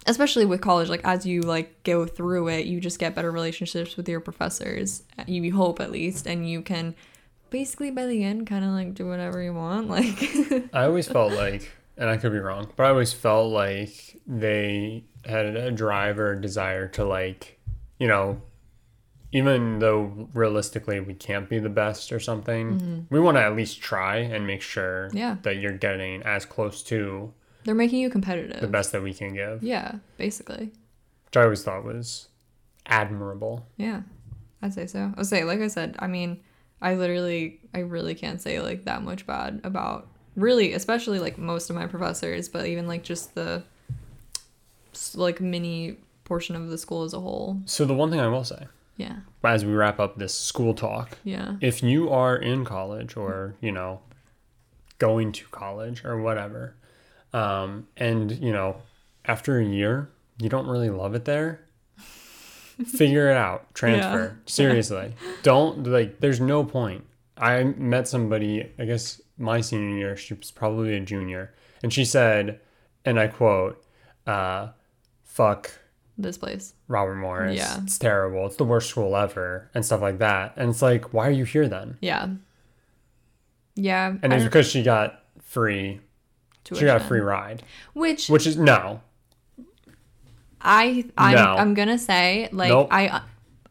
especially 0.06 0.44
with 0.44 0.60
college, 0.60 0.88
like 0.88 1.00
as 1.04 1.24
you 1.26 1.40
like 1.42 1.82
go 1.82 2.06
through 2.06 2.48
it, 2.48 2.66
you 2.66 2.80
just 2.80 2.98
get 2.98 3.14
better 3.14 3.30
relationships 3.30 3.96
with 3.96 4.08
your 4.08 4.20
professors. 4.20 5.02
You 5.26 5.54
hope 5.54 5.80
at 5.80 5.90
least, 5.90 6.26
and 6.26 6.48
you 6.48 6.62
can 6.62 6.94
basically 7.50 7.90
by 7.90 8.06
the 8.06 8.24
end 8.24 8.46
kind 8.46 8.64
of 8.64 8.70
like 8.72 8.94
do 8.94 9.06
whatever 9.08 9.40
you 9.42 9.54
want. 9.54 9.88
Like, 9.94 10.68
I 10.74 10.84
always 10.84 11.06
felt 11.08 11.32
like, 11.32 11.70
and 11.96 12.10
I 12.10 12.16
could 12.16 12.32
be 12.32 12.38
wrong, 12.38 12.70
but 12.76 12.84
I 12.86 12.90
always 12.90 13.12
felt 13.12 13.52
like 13.52 14.20
they 14.26 15.04
had 15.24 15.46
a 15.56 15.70
drive 15.70 16.18
or 16.18 16.32
a 16.32 16.40
desire 16.40 16.88
to 16.88 17.04
like, 17.04 17.58
you 17.98 18.08
know, 18.08 18.42
even 19.32 19.78
though 19.80 20.28
realistically 20.34 21.00
we 21.00 21.14
can't 21.14 21.48
be 21.48 21.58
the 21.58 21.68
best 21.68 22.12
or 22.12 22.20
something, 22.20 23.06
we 23.10 23.18
want 23.18 23.36
to 23.36 23.42
at 23.42 23.56
least 23.56 23.80
try 23.80 24.16
and 24.18 24.46
make 24.46 24.62
sure 24.62 25.08
Mm-hmm. 25.08 25.16
Yeah. 25.18 25.36
that 25.42 25.56
you're 25.56 25.72
getting 25.76 26.22
as 26.22 26.44
close 26.44 26.82
to 26.84 27.32
they're 27.64 27.74
making 27.74 28.00
you 28.00 28.10
competitive. 28.10 28.60
the 28.60 28.66
best 28.66 28.92
that 28.92 29.02
we 29.02 29.12
can 29.14 29.34
give, 29.34 29.62
Yeah, 29.62 29.96
basically. 30.18 30.66
which 31.26 31.36
I 31.36 31.42
always 31.44 31.62
thought 31.62 31.84
was 31.84 32.28
admirable. 32.86 33.66
Yeah, 33.76 34.02
I'd 34.62 34.74
say 34.74 34.86
so. 34.86 35.12
I'll 35.16 35.24
say, 35.24 35.44
like 35.44 35.60
I 35.60 35.68
said, 35.68 35.96
I 35.98 36.06
mean, 36.06 36.40
I 36.82 36.94
literally, 36.94 37.60
I 37.74 37.78
really 37.80 38.14
can't 38.14 38.40
say 38.40 38.60
like 38.60 38.84
that 38.84 39.02
much 39.02 39.26
bad 39.26 39.60
about 39.64 40.08
really, 40.36 40.72
especially 40.74 41.18
like 41.18 41.38
most 41.38 41.70
of 41.70 41.76
my 41.76 41.86
professors, 41.86 42.48
but 42.48 42.66
even 42.66 42.86
like 42.86 43.02
just 43.02 43.34
the 43.34 43.62
like 45.14 45.40
mini 45.40 45.96
portion 46.24 46.56
of 46.56 46.68
the 46.68 46.78
school 46.78 47.02
as 47.04 47.14
a 47.14 47.20
whole. 47.20 47.60
So 47.66 47.84
the 47.84 47.94
one 47.94 48.10
thing 48.10 48.20
I 48.20 48.28
will 48.28 48.44
say, 48.44 48.66
Yeah, 48.96 49.16
as 49.42 49.64
we 49.64 49.72
wrap 49.72 49.98
up 50.00 50.18
this 50.18 50.34
school 50.34 50.74
talk, 50.74 51.18
yeah, 51.24 51.56
if 51.60 51.82
you 51.82 52.10
are 52.10 52.36
in 52.36 52.64
college 52.64 53.16
or 53.16 53.54
you 53.60 53.72
know 53.72 54.00
going 54.98 55.32
to 55.32 55.44
college 55.48 56.04
or 56.04 56.20
whatever 56.20 56.74
um, 57.34 57.86
and 57.96 58.30
you 58.30 58.52
know 58.52 58.76
after 59.26 59.58
a 59.58 59.64
year 59.64 60.08
you 60.38 60.48
don't 60.48 60.66
really 60.66 60.90
love 60.90 61.14
it 61.14 61.24
there 61.24 61.60
figure 62.86 63.30
it 63.30 63.36
out 63.36 63.72
transfer 63.74 64.38
seriously 64.46 65.14
don't 65.42 65.86
like 65.86 66.20
there's 66.20 66.40
no 66.40 66.64
point 66.64 67.04
i 67.36 67.62
met 67.62 68.08
somebody 68.08 68.70
i 68.78 68.84
guess 68.84 69.20
my 69.38 69.60
senior 69.60 69.96
year 69.96 70.16
she 70.16 70.34
was 70.34 70.50
probably 70.50 70.96
a 70.96 71.00
junior 71.00 71.52
and 71.82 71.92
she 71.92 72.04
said 72.04 72.60
and 73.04 73.18
i 73.20 73.26
quote 73.26 73.84
uh 74.26 74.68
fuck 75.22 75.70
this 76.16 76.38
place. 76.38 76.74
Robert 76.86 77.16
Morris. 77.16 77.56
Yeah. 77.56 77.80
It's 77.82 77.98
terrible. 77.98 78.46
It's 78.46 78.54
the 78.54 78.64
worst 78.64 78.88
school 78.90 79.16
ever 79.16 79.68
and 79.74 79.84
stuff 79.84 80.00
like 80.00 80.18
that. 80.18 80.52
And 80.56 80.70
it's 80.70 80.80
like, 80.80 81.12
why 81.12 81.26
are 81.26 81.32
you 81.32 81.44
here 81.44 81.66
then? 81.66 81.98
Yeah, 82.00 82.28
yeah, 83.74 84.14
And 84.22 84.32
I 84.32 84.36
it's 84.36 84.44
because 84.44 84.68
she 84.68 84.82
got 84.82 85.22
free 85.42 86.00
she 86.72 86.84
got 86.84 87.00
a 87.00 87.04
free 87.04 87.20
ride. 87.20 87.62
Which 87.92 88.28
Which 88.28 88.46
is 88.46 88.56
no. 88.56 89.00
I 90.60 91.04
I'm, 91.16 91.34
No. 91.34 91.54
I'm 91.56 91.74
gonna 91.74 91.98
say 91.98 92.48
like 92.52 92.70
Nope. 92.70 92.88
I 92.90 93.22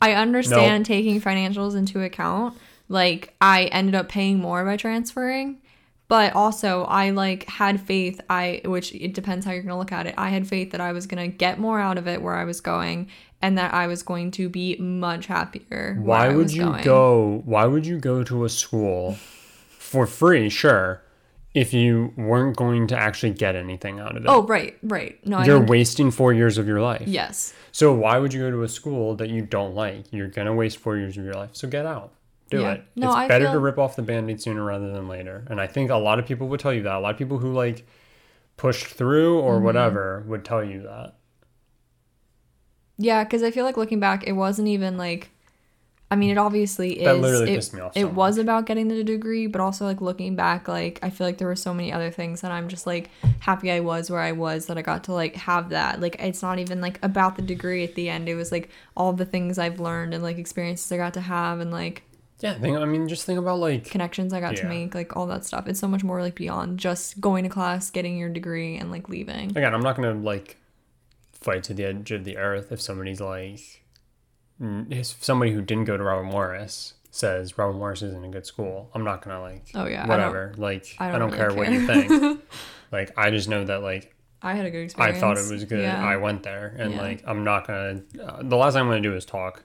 I 0.03 0.13
understand 0.15 0.85
taking 0.85 1.21
financials 1.21 1.75
into 1.75 2.01
account. 2.03 2.57
Like 2.89 3.33
I 3.39 3.65
ended 3.65 3.95
up 3.95 4.09
paying 4.09 4.37
more 4.37 4.65
by 4.65 4.75
transferring, 4.75 5.61
but 6.09 6.35
also 6.35 6.83
I 6.83 7.11
like 7.11 7.47
had 7.47 7.79
faith 7.79 8.19
I 8.29 8.61
which 8.65 8.93
it 8.93 9.13
depends 9.13 9.45
how 9.45 9.53
you're 9.53 9.61
going 9.61 9.71
to 9.71 9.77
look 9.77 9.93
at 9.93 10.05
it. 10.05 10.13
I 10.17 10.29
had 10.29 10.45
faith 10.45 10.71
that 10.71 10.81
I 10.81 10.91
was 10.91 11.07
going 11.07 11.31
to 11.31 11.35
get 11.35 11.57
more 11.57 11.79
out 11.79 11.97
of 11.97 12.07
it 12.07 12.21
where 12.21 12.35
I 12.35 12.43
was 12.43 12.59
going 12.59 13.09
and 13.41 13.57
that 13.57 13.73
I 13.73 13.87
was 13.87 14.03
going 14.03 14.31
to 14.31 14.49
be 14.49 14.75
much 14.75 15.27
happier. 15.27 15.97
Why 16.01 16.29
would 16.29 16.51
you 16.51 16.65
going. 16.65 16.83
go 16.83 17.41
why 17.45 17.65
would 17.65 17.85
you 17.85 17.97
go 17.97 18.23
to 18.23 18.43
a 18.43 18.49
school 18.49 19.13
for 19.79 20.05
free, 20.05 20.49
sure, 20.49 21.02
if 21.53 21.73
you 21.73 22.13
weren't 22.17 22.55
going 22.57 22.87
to 22.87 22.97
actually 22.97 23.31
get 23.31 23.55
anything 23.55 23.99
out 23.99 24.15
of 24.17 24.23
it? 24.23 24.27
Oh, 24.29 24.43
right, 24.43 24.77
right. 24.83 25.19
No, 25.25 25.41
You're 25.43 25.59
wasting 25.63 26.09
four 26.11 26.33
years 26.33 26.57
of 26.57 26.67
your 26.67 26.81
life. 26.81 27.03
yes. 27.07 27.53
So 27.71 27.93
why 27.93 28.17
would 28.19 28.33
you 28.33 28.41
go 28.41 28.51
to 28.51 28.63
a 28.63 28.67
school 28.69 29.15
that 29.15 29.29
you 29.29 29.41
don't 29.41 29.73
like? 29.75 30.05
You're 30.11 30.27
gonna 30.27 30.53
waste 30.53 30.77
four 30.77 30.95
years 30.97 31.17
of 31.17 31.23
your 31.25 31.33
life. 31.33 31.49
So 31.53 31.67
get 31.67 31.85
out. 31.85 32.13
Do 32.51 32.61
Yeah. 32.61 32.73
it. 32.73 32.83
No, 32.95 33.07
it's 33.07 33.15
I 33.15 33.27
better 33.27 33.51
to 33.51 33.57
rip 33.59 33.79
off 33.79 33.95
the 33.95 34.03
band-aid 34.03 34.39
sooner 34.41 34.63
rather 34.63 34.91
than 34.91 35.07
later. 35.07 35.43
And 35.49 35.59
I 35.59 35.65
think 35.67 35.89
a 35.89 35.95
lot 35.95 36.19
of 36.19 36.25
people 36.27 36.47
would 36.49 36.59
tell 36.59 36.73
you 36.73 36.83
that. 36.83 36.93
A 36.95 36.99
lot 36.99 37.11
of 37.11 37.17
people 37.17 37.39
who 37.39 37.51
like 37.53 37.87
pushed 38.57 38.85
through 38.85 39.39
or 39.39 39.55
Mm-hmm. 39.55 39.65
whatever 39.65 40.23
would 40.27 40.45
tell 40.45 40.63
you 40.63 40.83
that. 40.83 41.15
Yeah, 42.97 43.23
because 43.23 43.41
I 43.41 43.49
feel 43.51 43.65
like 43.65 43.75
looking 43.77 43.99
back, 43.99 44.23
it 44.27 44.33
wasn't 44.33 44.67
even 44.67 44.97
like. 44.97 45.29
I 46.11 46.15
mean, 46.15 46.29
it 46.29 46.37
obviously 46.37 46.99
is. 46.99 47.05
That 47.05 47.19
literally 47.19 47.53
it, 47.53 47.55
pissed 47.55 47.73
me 47.73 47.81
off 47.81 47.95
so 47.95 47.99
It 47.99 48.13
was 48.13 48.37
about 48.37 48.67
getting 48.67 48.87
the 48.87 49.03
degree, 49.03 49.47
but 49.47 49.59
also 49.59 49.85
like 49.85 49.99
looking 49.99 50.35
back, 50.35 50.67
like 50.67 50.99
I 51.01 51.09
feel 51.09 51.25
like 51.25 51.39
there 51.39 51.47
were 51.47 51.55
so 51.55 51.73
many 51.73 51.91
other 51.91 52.11
things 52.11 52.41
that 52.41 52.51
I'm 52.51 52.67
just 52.67 52.85
like 52.85 53.09
happy 53.39 53.71
I 53.71 53.79
was 53.79 54.11
where 54.11 54.19
I 54.19 54.31
was 54.31 54.67
that 54.67 54.77
I 54.77 54.83
got 54.83 55.05
to 55.05 55.13
like 55.13 55.35
have 55.35 55.69
that. 55.69 56.01
Like 56.01 56.17
it's 56.19 56.43
not 56.43 56.59
even 56.59 56.81
like 56.81 56.99
about 57.01 57.35
the 57.35 57.41
degree 57.41 57.83
at 57.83 57.95
the 57.95 58.09
end. 58.09 58.29
It 58.29 58.35
was 58.35 58.51
like 58.51 58.69
all 58.95 59.13
the 59.13 59.25
things 59.25 59.57
I've 59.57 59.79
learned 59.79 60.13
and 60.13 60.21
like 60.21 60.37
experiences 60.37 60.91
I 60.91 60.97
got 60.97 61.15
to 61.15 61.21
have 61.21 61.59
and 61.59 61.71
like 61.71 62.03
Yeah, 62.41 62.53
think 62.53 62.77
I 62.77 62.85
mean 62.85 63.07
just 63.07 63.25
think 63.25 63.39
about 63.39 63.57
like 63.57 63.85
connections 63.85 64.33
I 64.33 64.39
got 64.39 64.55
to 64.57 64.67
make, 64.67 64.93
like 64.93 65.15
all 65.17 65.25
that 65.27 65.45
stuff. 65.45 65.67
It's 65.67 65.79
so 65.79 65.87
much 65.87 66.03
more 66.03 66.21
like 66.21 66.35
beyond 66.35 66.79
just 66.79 67.21
going 67.21 67.43
to 67.43 67.49
class, 67.49 67.89
getting 67.89 68.17
your 68.17 68.29
degree, 68.29 68.77
and 68.77 68.91
like 68.91 69.09
leaving. 69.09 69.49
again, 69.49 69.73
I'm 69.73 69.81
not 69.81 69.95
gonna 69.95 70.13
like 70.13 70.57
fight 71.31 71.63
to 71.63 71.73
the 71.73 71.85
edge 71.85 72.11
of 72.11 72.23
the 72.23 72.37
earth 72.37 72.71
if 72.71 72.81
somebody's 72.81 73.19
like 73.19 73.82
mm, 74.63 75.05
somebody 75.23 75.51
who 75.51 75.61
didn't 75.61 75.85
go 75.85 75.97
to 75.97 76.03
Robert 76.03 76.23
Morris 76.25 76.93
says 77.11 77.57
Robert 77.57 77.77
Morris 77.77 78.01
isn't 78.01 78.23
a 78.25 78.29
good 78.29 78.45
school. 78.45 78.89
I'm 78.93 79.03
not 79.03 79.21
gonna 79.23 79.41
like 79.41 79.65
Oh 79.75 79.85
yeah, 79.85 80.03
I 80.03 80.07
whatever. 80.07 80.53
like 80.57 80.95
I 80.99 81.09
I 81.09 81.11
don't 81.19 81.29
don't, 81.31 81.31
really 81.31 81.37
care, 81.37 81.53
what 81.55 81.71
you 81.71 81.85
think. 82.09 82.41
like 82.91 83.11
I 83.17 83.29
just 83.29 83.49
know 83.49 83.63
that 83.65 83.81
like 83.83 84.15
I 84.41 84.55
had 84.55 84.65
a 84.65 84.71
good 84.71 84.83
experience. 84.85 85.17
I 85.17 85.19
thought 85.19 85.37
it 85.37 85.49
was 85.51 85.63
good. 85.65 85.81
Yeah. 85.83 86.03
I 86.05 86.17
went 86.17 86.43
there, 86.43 86.75
and 86.77 86.93
Yeah. 86.93 87.01
like 87.01 87.23
I'm 87.25 87.43
not 87.43 87.67
gonna. 87.67 88.01
Uh, 88.21 88.41
the 88.43 88.57
last 88.57 88.73
thing 88.73 88.81
I'm 88.81 88.87
gonna 88.89 89.01
do 89.01 89.15
is 89.15 89.25
talk 89.25 89.63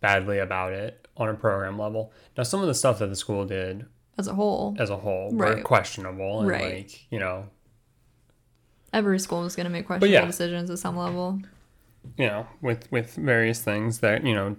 badly 0.00 0.38
about 0.38 0.72
it 0.72 1.06
on 1.16 1.28
a 1.28 1.34
program 1.34 1.78
level. 1.78 2.12
Now, 2.36 2.42
some 2.44 2.60
of 2.60 2.66
the 2.66 2.74
stuff 2.74 2.98
that 3.00 3.06
the 3.08 3.14
school 3.16 3.44
did 3.44 3.86
as 4.18 4.26
a 4.26 4.34
whole. 4.34 4.74
as 4.78 4.90
a 4.90 4.96
whole 4.96 5.30
were 5.32 5.60
questionable, 5.62 6.40
and 6.40 6.48
Right. 6.48 6.74
like 6.86 7.06
you 7.12 7.18
know, 7.20 7.46
Every 8.92 9.20
school 9.20 9.44
is 9.44 9.54
going 9.54 9.64
to 9.66 9.70
make 9.70 9.86
questionable 9.86 10.12
yeah. 10.12 10.24
decisions 10.26 10.68
at 10.70 10.78
some 10.80 10.96
level. 10.96 11.40
You 12.16 12.26
know, 12.26 12.46
with 12.60 12.90
with 12.90 13.14
various 13.14 13.62
things 13.62 13.98
that 14.00 14.24
you 14.24 14.34
know 14.34 14.56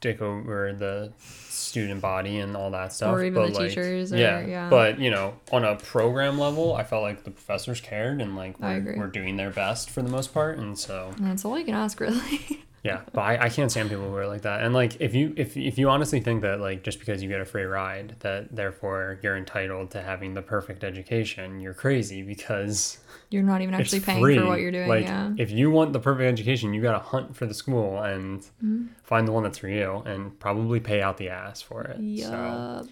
take 0.00 0.20
over 0.20 0.72
the 0.72 1.12
student 1.20 2.00
body 2.00 2.38
and 2.38 2.56
all 2.56 2.72
that 2.72 2.92
stuff, 2.92 3.14
Or 3.14 3.22
even 3.22 3.34
but 3.34 3.52
the 3.52 3.58
like, 3.60 3.68
teachers 3.68 4.12
or- 4.12 4.16
yeah, 4.16 4.44
yeah. 4.44 4.68
But 4.68 4.98
you 4.98 5.10
know, 5.12 5.34
on 5.52 5.64
a 5.64 5.76
program 5.76 6.38
level, 6.38 6.74
I 6.74 6.82
felt 6.82 7.02
like 7.02 7.22
the 7.22 7.30
professors 7.30 7.80
cared 7.80 8.20
and 8.20 8.34
like 8.34 8.58
were, 8.58 8.94
were 8.96 9.06
doing 9.06 9.36
their 9.36 9.50
best 9.50 9.90
for 9.90 10.02
the 10.02 10.10
most 10.10 10.34
part, 10.34 10.58
and 10.58 10.76
so 10.78 11.12
And 11.16 11.26
that's 11.26 11.44
all 11.44 11.56
you 11.58 11.64
can 11.64 11.74
ask, 11.74 12.00
really. 12.00 12.64
Yeah, 12.84 13.02
but 13.12 13.20
I, 13.20 13.44
I 13.44 13.48
can't 13.48 13.70
stand 13.70 13.90
people 13.90 14.08
who 14.10 14.16
are 14.16 14.26
like 14.26 14.42
that. 14.42 14.62
And 14.62 14.74
like, 14.74 15.00
if 15.00 15.14
you 15.14 15.32
if 15.36 15.56
if 15.56 15.78
you 15.78 15.88
honestly 15.88 16.18
think 16.20 16.42
that 16.42 16.58
like 16.60 16.82
just 16.82 16.98
because 16.98 17.22
you 17.22 17.28
get 17.28 17.40
a 17.40 17.44
free 17.44 17.62
ride 17.62 18.16
that 18.20 18.54
therefore 18.54 19.20
you're 19.22 19.36
entitled 19.36 19.92
to 19.92 20.02
having 20.02 20.34
the 20.34 20.42
perfect 20.42 20.82
education, 20.82 21.60
you're 21.60 21.74
crazy 21.74 22.22
because 22.22 22.98
You're 23.30 23.44
not 23.44 23.60
even 23.62 23.74
actually 23.74 24.00
paying 24.00 24.20
free. 24.20 24.36
for 24.36 24.46
what 24.46 24.58
you're 24.58 24.72
doing. 24.72 24.88
Like, 24.88 25.04
yeah. 25.04 25.30
if 25.38 25.52
you 25.52 25.70
want 25.70 25.92
the 25.92 26.00
perfect 26.00 26.26
education, 26.26 26.74
you 26.74 26.82
gotta 26.82 26.98
hunt 26.98 27.36
for 27.36 27.46
the 27.46 27.54
school 27.54 28.02
and 28.02 28.40
Mm-hmm. 28.42 28.86
find 29.04 29.28
the 29.28 29.32
one 29.32 29.44
that's 29.44 29.58
for 29.58 29.68
you, 29.68 30.02
and 30.04 30.36
probably 30.40 30.80
pay 30.80 31.02
out 31.02 31.18
the 31.18 31.28
ass 31.28 31.62
for 31.62 31.82
it. 31.84 31.98
So, 32.18 32.88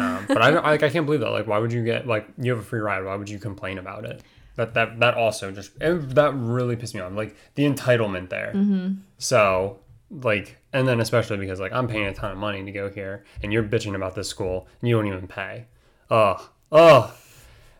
um, 0.00 0.24
but 0.26 0.42
I 0.42 0.50
don't- 0.50 0.64
like 0.64 0.82
I 0.82 0.88
can't 0.90 1.06
believe 1.06 1.20
that. 1.20 1.30
Like, 1.30 1.46
why 1.46 1.58
would 1.58 1.72
you 1.72 1.84
get 1.84 2.08
like 2.08 2.28
you 2.38 2.50
have 2.50 2.60
a 2.60 2.66
free 2.66 2.80
ride? 2.80 3.04
Why 3.04 3.14
would 3.14 3.30
you 3.30 3.38
complain 3.38 3.78
about 3.78 4.04
it? 4.04 4.20
That 4.58 4.74
that 4.74 4.98
that 4.98 5.14
also 5.14 5.52
just 5.52 5.70
it- 5.80 6.16
that 6.16 6.34
really 6.34 6.74
pissed 6.74 6.92
me 6.92 7.00
off. 7.00 7.12
Like 7.12 7.36
the 7.54 7.62
entitlement 7.62 8.28
there. 8.28 8.52
Mm-hmm. 8.54 8.94
So 9.18 9.78
like, 10.10 10.56
and 10.72 10.88
then 10.88 10.98
especially 10.98 11.36
because 11.36 11.60
like 11.60 11.72
I'm 11.72 11.86
paying 11.86 12.06
a 12.06 12.12
ton 12.12 12.32
of 12.32 12.38
money 12.38 12.64
to 12.64 12.72
go 12.72 12.90
here, 12.90 13.24
and 13.40 13.52
you're 13.52 13.62
bitching 13.62 13.94
about 13.94 14.16
this 14.16 14.28
school, 14.28 14.66
and 14.80 14.88
you 14.88 14.96
don't 14.96 15.06
even 15.06 15.28
pay. 15.28 15.66
Ugh, 16.10 16.42
ugh, 16.72 17.12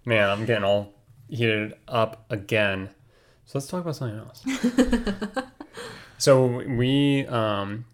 man, 0.05 0.31
I'm 0.31 0.45
getting 0.45 0.63
all 0.63 0.95
heated 1.29 1.75
up 1.89 2.25
again. 2.31 2.91
So 3.45 3.59
let's 3.59 3.67
talk 3.67 3.81
about 3.81 3.97
something 3.97 4.21
else. 4.21 4.45
so 6.19 6.63
we 6.65 7.27
um, 7.27 7.87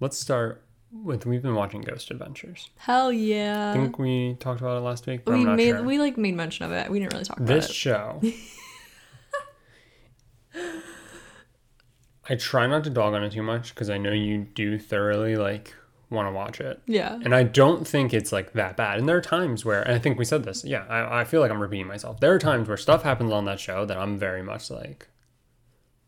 let's 0.00 0.18
start 0.18 0.64
with 0.92 1.26
we've 1.26 1.42
been 1.42 1.54
watching 1.54 1.80
Ghost 1.82 2.10
Adventures. 2.10 2.70
Hell 2.76 3.12
yeah! 3.12 3.70
I 3.70 3.74
think 3.74 3.98
we 3.98 4.36
talked 4.40 4.60
about 4.60 4.76
it 4.76 4.80
last 4.80 5.06
week, 5.06 5.24
but 5.24 5.34
we 5.34 5.40
I'm 5.40 5.46
not 5.46 5.56
made 5.56 5.70
sure. 5.70 5.82
we 5.82 5.98
like 5.98 6.16
made 6.18 6.34
mention 6.34 6.64
of 6.66 6.72
it. 6.72 6.90
We 6.90 6.98
didn't 6.98 7.12
really 7.12 7.24
talk 7.24 7.38
about 7.38 7.48
this 7.48 7.70
show. 7.70 8.20
I 12.28 12.36
try 12.36 12.66
not 12.66 12.84
to 12.84 12.90
dog 12.90 13.14
on 13.14 13.24
it 13.24 13.32
too 13.32 13.42
much 13.42 13.74
because 13.74 13.90
I 13.90 13.98
know 13.98 14.12
you 14.12 14.46
do 14.54 14.78
thoroughly 14.78 15.36
like 15.36 15.74
want 16.10 16.28
to 16.28 16.32
watch 16.32 16.60
it. 16.60 16.80
Yeah. 16.86 17.18
And 17.22 17.34
I 17.34 17.44
don't 17.44 17.86
think 17.86 18.12
it's 18.12 18.32
like 18.32 18.52
that 18.52 18.76
bad. 18.76 18.98
And 18.98 19.08
there 19.08 19.16
are 19.16 19.22
times 19.22 19.64
where, 19.64 19.82
and 19.82 19.94
I 19.94 19.98
think 19.98 20.18
we 20.18 20.24
said 20.24 20.44
this, 20.44 20.64
yeah, 20.64 20.84
I, 20.88 21.20
I 21.20 21.24
feel 21.24 21.40
like 21.40 21.50
I'm 21.50 21.60
repeating 21.60 21.86
myself. 21.86 22.20
There 22.20 22.32
are 22.32 22.38
times 22.38 22.68
where 22.68 22.76
stuff 22.76 23.02
happens 23.02 23.32
on 23.32 23.44
that 23.46 23.60
show 23.60 23.84
that 23.84 23.96
I'm 23.96 24.18
very 24.18 24.42
much 24.42 24.70
like, 24.70 25.08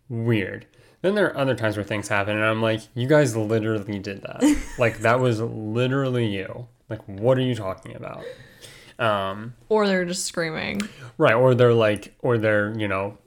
weird. 0.08 0.66
Then 1.02 1.14
there 1.14 1.26
are 1.26 1.36
other 1.36 1.54
times 1.54 1.76
where 1.76 1.84
things 1.84 2.08
happen 2.08 2.36
and 2.36 2.44
I'm 2.44 2.62
like, 2.62 2.80
you 2.94 3.06
guys 3.08 3.36
literally 3.36 3.98
did 3.98 4.22
that. 4.22 4.42
like, 4.78 5.00
that 5.00 5.20
was 5.20 5.40
literally 5.40 6.26
you. 6.26 6.68
Like, 6.88 7.02
what 7.06 7.36
are 7.38 7.42
you 7.42 7.54
talking 7.54 7.94
about? 7.96 8.24
Um, 8.98 9.54
Or 9.68 9.86
they're 9.86 10.04
just 10.04 10.24
screaming. 10.26 10.80
right. 11.18 11.34
Or 11.34 11.54
they're 11.54 11.74
like, 11.74 12.14
or 12.20 12.38
they're, 12.38 12.72
you 12.78 12.88
know, 12.88 13.18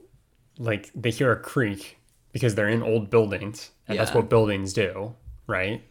like 0.58 0.90
they 0.94 1.10
hear 1.10 1.32
a 1.32 1.36
creak 1.38 1.98
because 2.32 2.54
they're 2.54 2.68
in 2.68 2.82
old 2.82 3.10
buildings 3.10 3.70
and 3.88 3.98
that's 3.98 4.14
what 4.14 4.28
buildings 4.30 4.72
do, 4.72 5.14
right? 5.46 5.82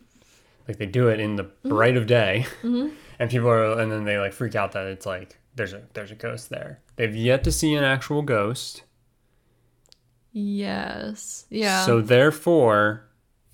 Like 0.68 0.78
they 0.78 0.86
do 0.88 1.10
it 1.10 1.20
in 1.20 1.36
the 1.36 1.44
Mm-hmm. 1.44 1.70
bright 1.70 1.98
of 1.98 2.08
day, 2.08 2.46
and 2.64 3.30
people 3.30 3.48
are, 3.50 3.80
and 3.80 3.92
then 3.92 4.04
they 4.06 4.18
like 4.18 4.34
freak 4.34 4.56
out 4.56 4.72
that 4.74 4.86
it's 4.88 5.06
like 5.06 5.38
there's 5.56 5.74
a 5.74 5.82
there's 5.94 6.10
a 6.12 6.16
ghost 6.16 6.50
there. 6.50 6.80
They've 6.96 7.16
yet 7.16 7.44
to 7.44 7.52
see 7.52 7.74
an 7.76 7.84
actual 7.84 8.22
ghost, 8.24 8.84
Yes. 10.38 11.46
Yeah. 11.50 11.86
so 11.86 12.02
therefore, 12.02 13.06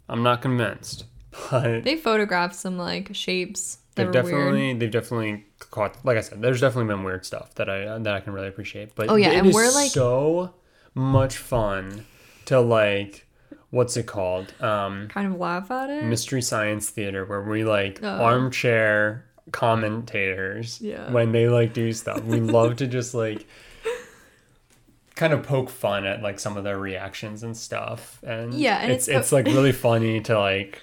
I'm 0.09 0.23
not 0.23 0.41
convinced. 0.41 1.05
But 1.49 1.84
they 1.86 1.95
photographed 1.95 2.55
some 2.55 2.77
like 2.77 3.15
shapes 3.15 3.77
they've 3.95 4.11
definitely 4.11 4.51
weird. 4.61 4.79
they've 4.82 4.91
definitely 4.91 5.45
caught. 5.59 5.95
Like 6.03 6.17
I 6.17 6.21
said, 6.21 6.41
there's 6.41 6.59
definitely 6.59 6.93
been 6.93 7.03
weird 7.05 7.25
stuff 7.25 7.55
that 7.55 7.69
I 7.69 7.97
that 7.99 8.13
I 8.13 8.19
can 8.19 8.34
really 8.34 8.49
appreciate. 8.49 8.95
But 8.95 9.09
Oh, 9.09 9.15
yeah, 9.15 9.29
it 9.29 9.38
and 9.38 9.47
is 9.47 9.53
we're, 9.55 9.71
like- 9.71 9.91
so 9.91 10.53
much 10.93 11.38
fun 11.38 12.05
to 12.45 12.59
like 12.59 13.25
what's 13.69 13.95
it 13.95 14.07
called 14.07 14.53
um 14.61 15.07
Kind 15.07 15.32
of 15.34 15.39
laugh 15.39 15.71
at 15.71 15.89
it. 15.89 16.03
mystery 16.03 16.41
science 16.41 16.89
theater 16.89 17.23
where 17.25 17.41
we 17.41 17.63
like 17.63 17.99
Oh. 18.03 18.07
armchair 18.09 19.23
commentators 19.53 20.82
Yeah. 20.82 21.09
when 21.11 21.32
they 21.32 21.47
like 21.47 21.73
do 21.73 21.93
stuff 21.93 22.23
we 22.23 22.41
love 22.41 22.75
to 22.77 22.88
just 22.88 23.13
like 23.13 23.45
kind 25.22 25.34
of 25.34 25.43
poke 25.43 25.69
fun 25.69 26.05
at 26.05 26.22
like 26.24 26.39
some 26.39 26.57
of 26.57 26.63
their 26.63 26.80
reactions 26.80 27.43
and 27.43 27.55
stuff 27.55 28.19
and 28.24 28.53
Yeah, 28.53 28.80
and 28.82 28.91
it's 28.91 29.07
it's- 29.07 29.26
it's 29.26 29.32
like 29.32 29.45
really 29.45 29.72
funny 29.88 30.19
to 30.22 30.34
like 30.39 30.82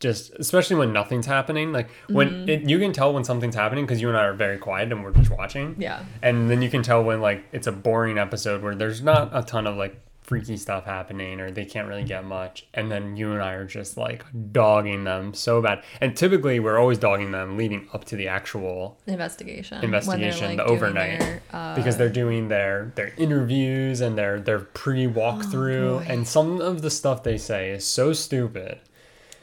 just 0.00 0.30
especially 0.38 0.76
when 0.76 0.92
nothing's 0.92 1.26
happening 1.26 1.72
like 1.72 1.88
when 2.08 2.28
Mm-hmm. 2.28 2.48
it, 2.50 2.68
you 2.70 2.78
can 2.78 2.92
tell 2.92 3.14
when 3.14 3.24
something's 3.24 3.54
happening 3.54 3.84
because 3.86 4.00
you 4.02 4.08
and 4.08 4.16
i 4.16 4.24
are 4.24 4.34
very 4.34 4.58
quiet 4.58 4.92
and 4.92 5.02
we're 5.02 5.10
just 5.12 5.30
watching 5.30 5.74
yeah. 5.78 6.04
and 6.22 6.50
then 6.50 6.60
you 6.62 6.68
can 6.68 6.82
tell 6.82 7.02
when 7.02 7.20
like 7.20 7.44
it's 7.52 7.66
a 7.66 7.72
boring 7.72 8.18
episode 8.18 8.62
where 8.62 8.74
there's 8.74 9.00
not 9.02 9.30
a 9.32 9.42
ton 9.42 9.66
of 9.66 9.76
like 9.76 9.98
freaky 10.26 10.56
stuff 10.56 10.84
happening 10.84 11.40
or 11.40 11.52
they 11.52 11.64
can't 11.64 11.86
really 11.86 12.02
get 12.02 12.24
much 12.24 12.66
and 12.74 12.90
then 12.90 13.16
you 13.16 13.32
and 13.32 13.40
I 13.40 13.52
are 13.52 13.64
just 13.64 13.96
like 13.96 14.24
dogging 14.50 15.04
them 15.04 15.32
so 15.34 15.62
bad. 15.62 15.84
And 16.00 16.16
typically 16.16 16.58
we're 16.58 16.78
always 16.78 16.98
dogging 16.98 17.30
them 17.30 17.56
leading 17.56 17.88
up 17.92 18.04
to 18.06 18.16
the 18.16 18.26
actual 18.26 18.98
Investigation. 19.06 19.82
investigation, 19.84 20.48
like, 20.48 20.56
the 20.56 20.64
overnight 20.64 21.20
their, 21.20 21.42
uh, 21.52 21.76
because 21.76 21.96
they're 21.96 22.08
doing 22.08 22.48
their 22.48 22.92
their 22.96 23.12
interviews 23.16 24.00
and 24.00 24.18
their 24.18 24.40
their 24.40 24.58
pre 24.58 25.06
walkthrough 25.06 26.00
boy. 26.00 26.12
and 26.12 26.26
some 26.26 26.60
of 26.60 26.82
the 26.82 26.90
stuff 26.90 27.22
they 27.22 27.38
say 27.38 27.70
is 27.70 27.86
so 27.86 28.12
stupid 28.12 28.80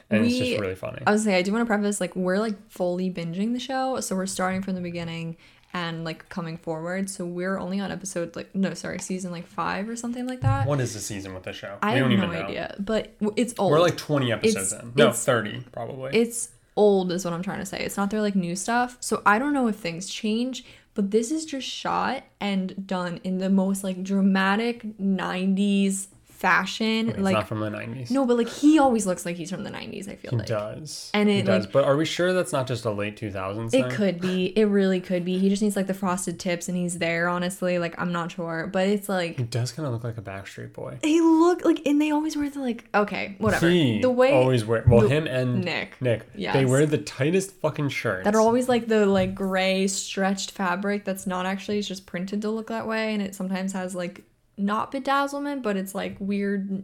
and 0.09 0.25
it's 0.25 0.37
just 0.37 0.59
really 0.59 0.75
funny. 0.75 1.01
I 1.07 1.11
was 1.11 1.23
say 1.23 1.35
I 1.35 1.41
do 1.41 1.51
want 1.51 1.63
to 1.63 1.65
preface 1.65 1.99
like 1.99 2.15
we're 2.15 2.39
like 2.39 2.69
fully 2.69 3.09
binging 3.09 3.53
the 3.53 3.59
show, 3.59 3.99
so 3.99 4.15
we're 4.15 4.25
starting 4.25 4.61
from 4.61 4.75
the 4.75 4.81
beginning 4.81 5.37
and 5.73 6.03
like 6.05 6.29
coming 6.29 6.57
forward. 6.57 7.09
So 7.09 7.25
we're 7.25 7.57
only 7.57 7.79
on 7.79 7.91
episode 7.91 8.35
like 8.35 8.53
no, 8.55 8.73
sorry, 8.73 8.99
season 8.99 9.31
like 9.31 9.47
five 9.47 9.89
or 9.89 9.95
something 9.95 10.27
like 10.27 10.41
that. 10.41 10.67
what 10.67 10.79
is 10.79 10.93
the 10.93 10.99
season 10.99 11.33
with 11.33 11.43
the 11.43 11.53
show? 11.53 11.77
I 11.81 11.93
we 11.95 11.99
have 11.99 12.09
don't 12.11 12.29
no 12.31 12.31
idea, 12.31 12.75
but 12.79 13.13
it's 13.35 13.53
old. 13.57 13.71
We're 13.71 13.79
like 13.79 13.97
20 13.97 14.31
episodes 14.31 14.71
It's- 14.73 14.83
in. 14.83 14.93
No, 14.95 15.05
it's- 15.05 15.25
30 15.25 15.63
probably. 15.71 16.11
it's 16.13 16.49
old 16.75 17.11
is 17.11 17.23
what 17.25 17.33
I'm 17.33 17.43
trying 17.43 17.59
to 17.59 17.65
say. 17.65 17.79
It's 17.79 17.97
not 17.97 18.09
their 18.11 18.21
like 18.21 18.35
new 18.35 18.55
stuff. 18.55 18.97
So 18.99 19.21
I 19.25 19.39
don't 19.39 19.53
know 19.53 19.67
if 19.67 19.75
things 19.75 20.07
change, 20.09 20.65
but 20.95 21.11
this 21.11 21.31
is 21.31 21.45
just 21.45 21.67
shot 21.67 22.23
and 22.39 22.85
done 22.87 23.19
in 23.23 23.39
the 23.39 23.49
most 23.49 23.83
like 23.83 24.03
dramatic 24.03 24.83
90s 24.99 26.07
fashion. 26.43 27.23
Like 27.23 27.33
not 27.33 27.47
from 27.47 27.61
the 27.61 27.69
90s. 27.69 28.11
no, 28.11 28.25
but 28.25 28.37
like 28.37 28.49
he 28.49 28.77
always 28.77 29.07
looks 29.07 29.25
like 29.25 29.37
he's 29.37 29.49
from 29.49 29.63
the 29.63 29.69
'90s. 29.71 30.09
I 30.09 30.15
feel 30.15 30.31
like. 30.37 30.47
He 30.47 30.53
like 30.53 30.75
does. 30.75 31.09
And 31.13 31.29
he 31.29 31.39
it, 31.39 31.45
does. 31.45 31.63
like- 31.63 31.71
but 31.73 31.85
are 31.85 31.95
we 31.95 32.05
sure 32.05 32.33
that's 32.33 32.51
not 32.51 32.67
just 32.67 32.83
a 32.85 32.91
late 32.91 33.15
2000s 33.19 33.71
thing? 33.71 33.85
it 33.85 33.91
could 33.91 34.19
be. 34.21 34.47
It 34.57 34.65
really 34.65 34.99
could 34.99 35.23
be. 35.25 35.39
He 35.39 35.49
just 35.49 35.61
needs 35.63 35.75
like 35.77 35.87
the 35.87 35.93
frosted 35.93 36.39
tips, 36.39 36.67
and 36.67 36.77
he's 36.77 36.99
there. 36.99 37.27
Honestly, 37.29 37.79
like 37.79 37.95
I'm 37.97 38.11
not 38.11 38.31
sure, 38.33 38.67
but 38.71 38.87
it's 38.87 39.07
like 39.09 39.37
He 39.37 39.43
does 39.43 39.71
kind 39.71 39.87
of 39.87 39.93
look 39.93 40.03
like 40.03 40.17
a 40.17 40.21
Backstreet 40.21 40.73
Boy. 40.73 40.99
he 41.01 41.21
look 41.21 41.63
like, 41.65 41.81
and 41.87 42.01
they 42.01 42.11
always 42.11 42.35
wear 42.37 42.49
the 42.49 42.59
like. 42.59 42.85
Okay, 42.93 43.35
whatever. 43.39 43.69
He 43.69 44.01
the 44.01 44.11
way 44.11 44.33
always 44.33 44.65
wear 44.65 44.83
well 44.87 45.01
the- 45.01 45.09
him 45.09 45.25
and 45.27 45.63
Nick. 45.63 46.01
Nick. 46.01 46.25
Yeah. 46.35 46.51
They 46.53 46.65
wear 46.65 46.85
the 46.85 46.97
tightest 46.97 47.53
fucking 47.61 47.89
shirts. 47.89 48.25
that 48.25 48.35
are 48.35 48.41
always 48.41 48.67
like 48.67 48.87
the 48.87 49.05
like 49.05 49.33
gray 49.33 49.87
stretched 49.87 50.51
fabric 50.51 51.05
that's 51.05 51.25
not 51.25 51.45
actually 51.45 51.79
it's 51.79 51.87
just 51.87 52.05
printed 52.05 52.41
to 52.41 52.49
look 52.49 52.67
that 52.67 52.85
way 52.87 53.13
and 53.13 53.21
it 53.21 53.33
sometimes 53.33 53.71
has 53.73 53.95
like 53.95 54.23
not 54.57 54.91
bedazzlement 54.91 55.61
but 55.63 55.75
it's 55.77 55.95
like 55.95 56.15
weird 56.19 56.83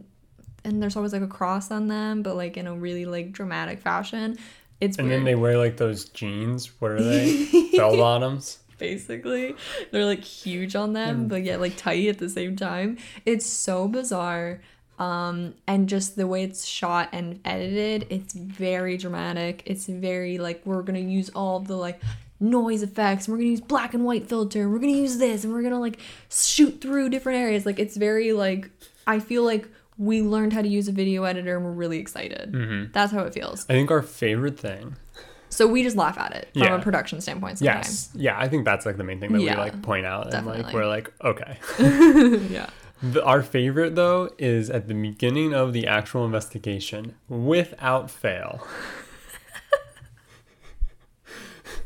and 0.64 0.82
there's 0.82 0.96
always 0.96 1.12
like 1.12 1.22
a 1.22 1.26
cross 1.26 1.70
on 1.70 1.88
them 1.88 2.22
but 2.22 2.36
like 2.36 2.56
in 2.56 2.66
a 2.66 2.74
really 2.74 3.04
like 3.06 3.32
dramatic 3.32 3.80
fashion 3.80 4.36
it's 4.80 4.98
and 4.98 5.08
weird 5.08 5.18
then 5.20 5.24
they 5.24 5.34
wear 5.34 5.58
like 5.58 5.76
those 5.76 6.06
jeans. 6.06 6.70
What 6.80 6.92
are 6.92 7.02
they? 7.02 7.46
Bell 7.76 7.96
bottoms. 7.96 8.58
basically 8.78 9.54
they're 9.90 10.06
like 10.06 10.24
huge 10.24 10.74
on 10.74 10.94
them 10.94 11.28
but 11.28 11.42
yet 11.44 11.60
like 11.60 11.76
tight 11.76 12.08
at 12.08 12.18
the 12.18 12.28
same 12.30 12.56
time 12.56 12.96
it's 13.26 13.44
so 13.46 13.86
bizarre 13.86 14.60
um 14.98 15.54
and 15.66 15.86
just 15.88 16.16
the 16.16 16.26
way 16.26 16.42
it's 16.42 16.64
shot 16.64 17.08
and 17.12 17.40
edited 17.44 18.06
it's 18.10 18.32
very 18.34 18.96
dramatic 18.96 19.62
it's 19.66 19.86
very 19.86 20.38
like 20.38 20.62
we're 20.64 20.82
gonna 20.82 20.98
use 20.98 21.28
all 21.34 21.60
the 21.60 21.76
like 21.76 22.00
noise 22.40 22.82
effects 22.82 23.26
and 23.26 23.32
we're 23.34 23.38
gonna 23.38 23.50
use 23.50 23.60
black 23.60 23.92
and 23.94 24.04
white 24.04 24.26
filter 24.28 24.68
we're 24.68 24.78
gonna 24.78 24.92
use 24.92 25.18
this 25.18 25.44
and 25.44 25.52
we're 25.52 25.62
gonna 25.62 25.78
like 25.78 25.98
shoot 26.30 26.80
through 26.80 27.08
different 27.10 27.38
areas 27.38 27.66
like 27.66 27.78
it's 27.78 27.96
very 27.96 28.32
like 28.32 28.70
i 29.06 29.18
feel 29.18 29.42
like 29.44 29.68
we 29.98 30.22
learned 30.22 30.52
how 30.54 30.62
to 30.62 30.68
use 30.68 30.88
a 30.88 30.92
video 30.92 31.24
editor 31.24 31.56
and 31.56 31.64
we're 31.64 31.70
really 31.72 31.98
excited 31.98 32.50
mm-hmm. 32.52 32.90
that's 32.92 33.12
how 33.12 33.20
it 33.24 33.34
feels 33.34 33.66
I 33.68 33.74
think 33.74 33.90
our 33.90 34.00
favorite 34.00 34.58
thing. 34.58 34.96
so 35.50 35.66
we 35.66 35.82
just 35.82 35.96
laugh 35.96 36.16
at 36.16 36.32
it 36.34 36.48
from 36.54 36.62
Yeah. 36.62 36.76
a 36.76 36.80
production 36.80 37.20
standpoint 37.20 37.58
sometimes 37.58 37.86
Yes. 37.86 38.10
Yeah, 38.14 38.38
I 38.38 38.48
think 38.48 38.64
that's 38.64 38.86
like 38.86 38.96
the 38.96 39.04
main 39.04 39.20
thing 39.20 39.32
that 39.32 39.42
Yeah, 39.42 39.56
we 39.56 39.60
like 39.60 39.82
point 39.82 40.06
out 40.06 40.32
and 40.32 40.46
like 40.46 40.72
we're 40.72 40.86
like, 40.86 41.12
okay. 41.22 41.58
yeah 42.50 42.70
The, 43.02 43.24
our 43.24 43.42
favorite 43.42 43.94
though 43.94 44.30
is 44.38 44.70
at 44.70 44.88
the 44.88 44.94
beginning 44.94 45.54
of 45.54 45.72
the 45.72 45.86
actual 45.86 46.24
investigation, 46.24 47.14
without 47.28 48.10
fail. 48.10 48.66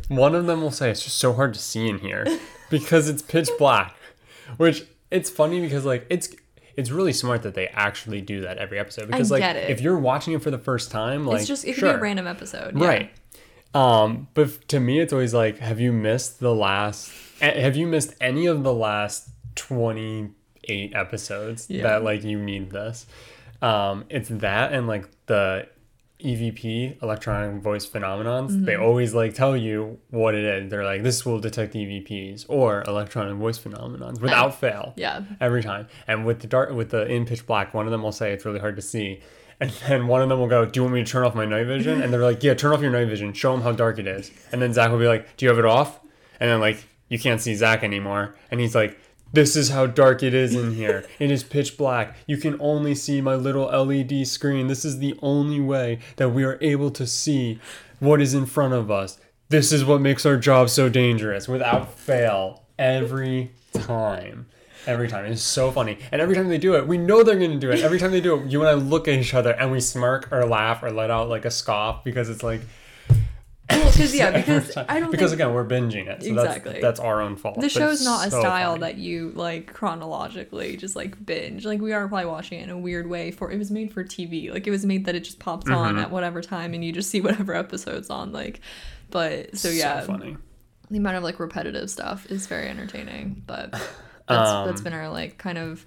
One 0.09 0.35
of 0.35 0.47
them 0.47 0.61
will 0.63 0.71
say 0.71 0.91
it's 0.91 1.03
just 1.03 1.19
so 1.19 1.33
hard 1.33 1.55
to 1.55 1.61
see 1.61 1.89
in 1.89 1.99
here 1.99 2.27
because 2.71 3.09
it's 3.09 3.23
pitch 3.23 3.49
black, 3.59 3.95
which 4.57 4.85
it's 5.11 5.31
funny 5.31 5.61
because 5.61 5.85
like 5.85 6.07
it's 6.11 6.35
it's 6.77 6.91
really 6.91 7.13
smart 7.13 7.43
that 7.43 7.55
they 7.55 7.69
actually 7.69 8.21
do 8.21 8.41
that 8.43 8.59
every 8.59 8.79
episode 8.79 9.07
because 9.07 9.31
like 9.31 9.41
get 9.41 9.57
it. 9.57 9.71
if 9.71 9.81
you're 9.81 9.99
watching 9.99 10.35
it 10.35 10.43
for 10.43 10.51
the 10.51 10.59
first 10.59 10.91
time, 10.91 11.27
like 11.27 11.39
it's 11.39 11.49
just 11.49 11.65
it 11.65 11.75
could 11.75 11.81
sure. 11.81 11.93
be 11.93 11.99
a 11.99 12.01
random 12.01 12.27
episode 12.27 12.79
yeah. 12.79 12.87
Right. 12.87 13.11
Um, 13.75 14.29
but 14.35 14.69
to 14.69 14.79
me, 14.79 15.01
it's 15.01 15.13
always 15.13 15.35
like, 15.35 15.59
have 15.59 15.81
you 15.81 15.93
missed 15.93 16.39
the 16.39 16.55
last? 16.55 17.11
Have 17.41 17.77
you 17.77 17.87
missed 17.87 18.15
any 18.21 18.47
of 18.47 18.63
the 18.63 18.73
last 18.73 19.29
twenty 19.57 20.31
eight 20.65 20.95
episodes 20.95 21.69
Yeah. 21.69 21.83
that 21.83 22.05
like 22.05 22.23
you 22.23 22.41
need 22.41 22.71
this? 22.71 23.07
Um, 23.61 24.05
it's 24.11 24.29
that 24.29 24.73
and 24.73 24.87
like 24.87 25.09
the 25.27 25.67
EVP 26.25 27.03
electronic 27.03 27.63
voice 27.63 27.87
phenomenons. 27.87 28.51
Mm-hmm. 28.51 28.65
They 28.65 28.77
always 28.77 29.15
like 29.15 29.35
tell 29.35 29.57
you 29.57 29.99
what 30.11 30.35
it 30.35 30.45
is. 30.45 30.71
They're 30.71 30.85
like, 30.85 31.03
this 31.03 31.25
will 31.25 31.39
detect 31.39 31.75
EVPs 31.75 32.47
or 32.49 32.83
electronic 32.87 33.37
voice 33.37 33.59
phenomenons 33.59 34.21
without 34.21 34.55
fail 34.61 34.95
yeah 34.97 35.23
every 35.41 35.63
time. 35.63 35.87
And 36.09 36.25
with 36.25 36.41
the 36.41 36.47
dark, 36.47 36.71
with 36.71 36.91
the 36.91 37.07
in 37.07 37.27
pitch 37.27 37.47
black, 37.47 37.75
one 37.75 37.87
of 37.87 37.93
them 37.93 38.03
will 38.03 38.13
say 38.13 38.33
it's 38.33 38.45
really 38.45 38.61
hard 38.61 38.77
to 38.77 38.83
see, 38.83 39.21
and 39.61 39.71
then 39.87 40.07
one 40.07 40.23
of 40.23 40.29
them 40.29 40.39
will 40.39 40.49
go, 40.49 40.65
"Do 40.65 40.81
you 40.81 40.85
want 40.85 40.95
me 40.95 41.05
to 41.05 41.11
turn 41.11 41.25
off 41.25 41.35
my 41.35 41.45
night 41.45 41.67
vision?" 41.67 42.03
And 42.03 42.13
they're 42.13 42.23
like, 42.23 42.43
"Yeah, 42.43 42.55
turn 42.55 42.73
off 42.73 42.81
your 42.81 42.91
night 42.91 43.09
vision. 43.09 43.33
Show 43.33 43.53
them 43.53 43.63
how 43.63 43.73
dark 43.73 43.99
it 43.99 44.07
is." 44.07 44.31
And 44.51 44.61
then 44.61 44.73
Zak 44.73 44.91
will 44.91 44.99
be 44.99 45.07
like, 45.07 45.37
"Do 45.37 45.45
you 45.45 45.51
have 45.51 45.59
it 45.59 45.67
off?" 45.67 46.01
And 46.41 46.51
then 46.51 46.61
like 46.61 46.85
you 47.09 47.19
can't 47.19 47.41
see 47.41 47.55
Zak 47.55 47.83
anymore, 47.85 48.35
and 48.51 48.61
he's 48.61 48.75
like. 48.75 48.99
This 49.35 49.57
is 49.57 49.71
how 49.71 49.87
dark 49.87 50.23
it 50.23 50.33
is 50.33 50.55
in 50.55 50.75
here. 50.83 51.05
It 51.19 51.29
is 51.33 51.43
pitch 51.43 51.77
black. 51.77 52.17
You 52.29 52.37
can 52.37 52.57
only 52.61 52.95
see 52.95 53.21
my 53.21 53.35
little 53.35 53.65
LED 53.65 54.29
screen. 54.29 54.69
This 54.69 54.85
is 54.85 55.01
the 55.01 55.19
only 55.23 55.59
way 55.59 55.99
that 56.17 56.29
we 56.29 56.45
are 56.45 56.57
able 56.61 56.93
to 56.93 57.05
see 57.05 57.59
what 57.99 58.21
is 58.21 58.33
in 58.33 58.47
front 58.47 58.75
of 58.75 58.93
us. 58.93 59.19
This 59.49 59.73
is 59.73 59.85
what 59.85 60.01
makes 60.01 60.25
our 60.25 60.37
job 60.37 60.71
so 60.71 60.89
dangerous 60.89 61.49
without 61.49 61.93
fail 61.99 62.63
every 62.79 63.51
time. 63.73 64.47
Every 64.87 65.09
time. 65.09 65.25
It's 65.25 65.43
so 65.43 65.73
funny. 65.73 65.99
And 66.13 66.23
every 66.23 66.37
time 66.37 66.49
they 66.49 66.59
do 66.59 66.77
it, 66.77 66.87
we 66.87 66.97
know 66.97 67.25
they're 67.25 67.39
going 67.39 67.51
to 67.51 67.59
do 67.59 67.73
it. 67.73 67.81
Every 67.81 67.99
time 67.99 68.13
they 68.13 68.21
do 68.21 68.37
it, 68.37 68.47
you 68.51 68.61
and 68.61 68.69
I 68.69 68.75
look 68.75 69.09
at 69.09 69.15
each 69.15 69.35
other 69.35 69.51
and 69.51 69.73
we 69.73 69.81
smirk 69.81 70.31
or 70.31 70.45
laugh 70.47 70.81
or 70.83 70.93
let 70.93 71.11
out 71.11 71.29
like 71.29 71.45
a 71.45 71.51
scoff 71.51 72.05
because 72.05 72.29
it's 72.29 72.45
like. 72.45 72.61
Because 73.95 74.15
yeah 74.15 74.31
because 74.31 74.77
i 74.77 75.01
don't 75.01 75.11
because 75.11 75.31
think 75.31 75.41
again, 75.41 75.55
we're 75.55 75.65
binging 75.67 76.07
it. 76.09 76.23
So 76.23 76.29
Exactly. 76.33 76.73
that's, 76.73 76.83
that's 76.83 77.01
our 77.01 77.21
own 77.23 77.37
fault. 77.37 77.61
the 77.61 77.69
show's 77.69 78.05
not 78.05 78.27
a 78.27 78.31
style 78.31 78.73
funny. 78.73 78.81
that 78.81 78.99
you 78.99 79.31
like 79.35 79.73
chronologically 79.73 80.77
just 80.77 80.97
like 80.97 81.25
binge 81.25 81.65
like 81.65 81.81
we 81.81 81.93
are 81.93 82.07
probably 82.09 82.27
watching 82.27 82.61
it 82.61 82.65
in 82.65 82.71
a 82.71 82.79
weird 82.79 83.09
way 83.09 83.31
for 83.31 83.51
it 83.51 83.59
was 83.59 83.71
made 83.71 83.93
for 83.93 84.05
tv 84.05 84.53
like 84.53 84.67
it 84.67 84.71
was 84.71 84.85
made 84.85 85.07
that 85.07 85.15
it 85.15 85.21
just 85.25 85.39
pops 85.39 85.65
Mm-hmm. 85.65 85.75
on 85.75 85.99
at 85.99 86.11
whatever 86.11 86.43
time 86.43 86.75
and 86.75 86.85
you 86.85 86.93
just 86.93 87.11
see 87.11 87.21
whatever 87.21 87.55
episode's 87.55 88.11
on 88.11 88.33
like 88.33 88.61
but 89.11 89.57
so 89.57 89.69
yeah 89.71 90.01
funny. 90.03 90.37
the 90.91 90.99
amount 90.99 91.17
of 91.17 91.23
like 91.23 91.39
repetitive 91.41 91.89
stuff 91.91 92.27
is 92.31 92.47
very 92.47 92.69
entertaining 92.69 93.43
but 93.47 93.71
that's 94.29 94.51
Um, 94.51 94.67
that's 94.67 94.81
been 94.81 94.93
our 94.93 95.09
like 95.09 95.39
kind 95.39 95.59
of 95.59 95.87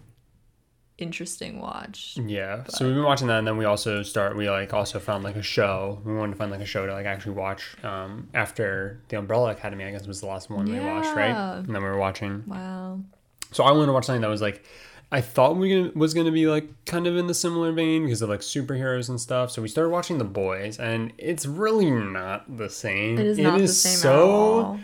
interesting 0.97 1.59
watch 1.61 2.17
Yeah. 2.25 2.63
So 2.69 2.85
we've 2.85 2.95
been 2.95 3.03
watching 3.03 3.27
that, 3.27 3.39
and 3.39 3.47
then 3.47 3.57
we 3.57 3.65
also 3.65 4.03
start. 4.03 4.35
We 4.35 4.49
like 4.49 4.73
also 4.73 4.99
found 4.99 5.23
like 5.23 5.35
a 5.35 5.41
show. 5.41 6.01
We 6.03 6.15
wanted 6.15 6.33
to 6.33 6.37
find 6.37 6.51
like 6.51 6.61
a 6.61 6.65
show 6.65 6.85
to 6.85 6.93
like 6.93 7.05
actually 7.05 7.33
watch. 7.33 7.75
Um, 7.83 8.27
after 8.33 9.01
the 9.09 9.17
Umbrella 9.17 9.51
Academy, 9.51 9.83
I 9.85 9.91
guess 9.91 10.07
was 10.07 10.21
the 10.21 10.27
last 10.27 10.49
one 10.49 10.65
we 10.65 10.79
watched, 10.79 11.15
right? 11.15 11.31
And 11.31 11.67
then 11.67 11.81
we 11.83 11.89
were 11.89 11.97
watching. 11.97 12.43
wow 12.47 12.99
So 13.51 13.63
I 13.63 13.71
wanted 13.71 13.87
to 13.87 13.93
watch 13.93 14.05
something 14.05 14.21
that 14.21 14.27
was 14.29 14.41
like, 14.41 14.63
I 15.11 15.21
thought 15.21 15.55
we 15.55 15.69
gonna, 15.69 15.91
was 15.95 16.13
gonna 16.13 16.31
be 16.31 16.47
like 16.47 16.67
kind 16.85 17.07
of 17.07 17.15
in 17.15 17.27
the 17.27 17.33
similar 17.33 17.71
vein 17.71 18.03
because 18.03 18.21
of 18.21 18.29
like 18.29 18.41
superheroes 18.41 19.07
and 19.09 19.19
stuff. 19.21 19.51
So 19.51 19.61
we 19.61 19.67
started 19.67 19.89
watching 19.89 20.17
The 20.17 20.25
Boys, 20.25 20.79
and 20.79 21.13
it's 21.17 21.45
really 21.45 21.89
not 21.89 22.57
the 22.57 22.69
same. 22.69 23.17
it 23.17 23.25
is 23.25 23.37
not 23.37 23.59
the 23.59 23.67
same 23.67 23.95
so 23.97 24.59
at 24.59 24.65
all 24.65 24.79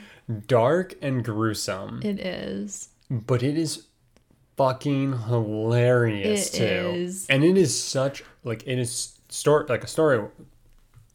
dark 0.48 0.96
and 1.02 1.24
gruesome, 1.26 2.00
it 2.04 2.20
is 2.20 2.90
but 3.10 3.44
it 3.44 3.58
is 3.58 3.88
fucking 4.58 5.24
hilarious 5.24 6.54
It 6.54 6.58
too. 6.58 6.92
is. 6.96 7.26
And 7.30 7.44
it 7.44 7.58
is 7.58 7.82
such 7.82 8.24
like 8.44 8.64
it 8.68 8.78
is 8.80 9.18
story 9.30 9.66
like 9.70 9.84
a 9.84 9.88
story 9.88 10.26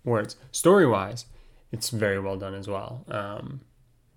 words 0.05 0.37
story 0.53 0.87
wise, 0.87 1.27
it's 1.73 1.91
very 1.91 2.19
well 2.19 2.37
done 2.37 2.55
as 2.55 2.67
well. 2.69 3.05
Um, 3.09 3.61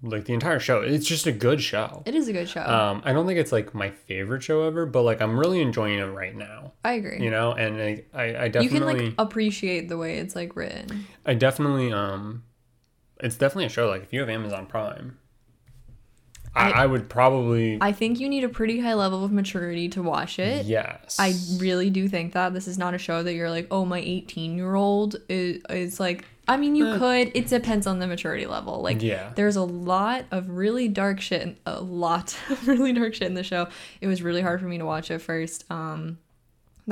like 0.04 0.26
the 0.26 0.34
entire 0.34 0.60
show, 0.60 0.82
it's 0.82 1.06
just 1.06 1.28
a 1.28 1.32
good 1.32 1.62
show. 1.62 2.02
it 2.08 2.16
is 2.16 2.28
a 2.28 2.34
good 2.34 2.50
show 2.50 2.62
Um, 2.62 3.04
I 3.06 3.14
don't 3.14 3.28
think 3.28 3.38
it's 3.38 3.52
like 3.52 3.76
my 3.76 3.92
favorite 3.92 4.42
show 4.42 4.64
ever, 4.64 4.86
but 4.88 5.04
like 5.04 5.22
I'm 5.22 5.40
really 5.40 5.62
enjoying 5.62 6.00
it 6.00 6.06
right 6.06 6.36
now. 6.36 6.72
i 6.84 6.94
agree 6.94 7.20
You 7.22 7.30
know, 7.30 7.52
and 7.52 7.80
I, 7.80 8.04
I, 8.14 8.24
I 8.24 8.46
you 8.46 8.50
definitely, 8.52 8.80
can 8.96 9.06
like 9.10 9.14
appreciate 9.20 9.90
the 9.90 9.98
way 9.98 10.18
it's 10.18 10.36
like 10.36 10.56
written 10.56 11.06
I 11.26 11.36
definitely, 11.36 11.94
um, 11.94 12.44
it's 13.20 13.36
definitely 13.36 13.66
a 13.66 13.70
show. 13.70 13.88
Like 13.90 14.02
if 14.02 14.12
you 14.12 14.22
have 14.22 14.30
Amazon 14.30 14.66
Prime, 14.66 15.20
I, 16.56 16.72
I- 16.72 16.84
I 16.84 16.86
would 16.86 17.08
probably 17.10 17.78
I 17.82 17.92
think 17.94 18.20
you 18.20 18.28
need 18.30 18.44
a 18.44 18.50
pretty 18.50 18.80
high 18.80 18.94
level 18.94 19.24
of 19.24 19.32
maturity 19.32 19.88
to 19.90 20.04
watch 20.04 20.38
it. 20.40 20.66
yes. 20.66 21.18
I 21.20 21.34
really 21.58 21.90
do 21.90 22.08
think 22.10 22.34
that 22.34 22.54
this 22.54 22.68
is 22.68 22.78
not 22.78 22.94
a 22.94 22.98
show 22.98 23.24
that 23.24 23.34
you're 23.34 23.50
like, 23.50 23.68
oh, 23.72 23.86
my 23.86 24.00
18 24.00 24.56
year 24.58 24.76
old 24.76 25.16
is, 25.30 25.62
is 25.70 26.00
like. 26.00 26.26
I 26.48 26.58
mean, 26.58 26.76
you 26.76 26.88
Eh. 26.88 26.98
could. 26.98 27.32
It 27.36 27.48
depends 27.48 27.88
on 27.88 28.00
the 28.00 28.08
maturity 28.08 28.46
level. 28.48 28.82
Like, 28.82 29.02
Yeah. 29.02 29.32
there's 29.36 29.56
a 29.56 29.64
lot 29.64 30.26
of 30.32 30.50
really 30.50 30.90
dark 30.90 31.22
shit. 31.22 31.58
A 31.66 31.80
lot 31.80 32.36
of 32.50 32.68
really 32.68 32.92
dark 32.92 33.14
shit 33.14 33.28
in 33.28 33.36
the 33.36 33.44
show. 33.44 33.68
It 34.02 34.08
was 34.08 34.22
really 34.22 34.42
hard 34.42 34.60
for 34.60 34.66
me 34.66 34.78
to 34.80 34.86
watch 34.86 35.12
at 35.12 35.22
first. 35.22 35.64
Um, 35.72 36.18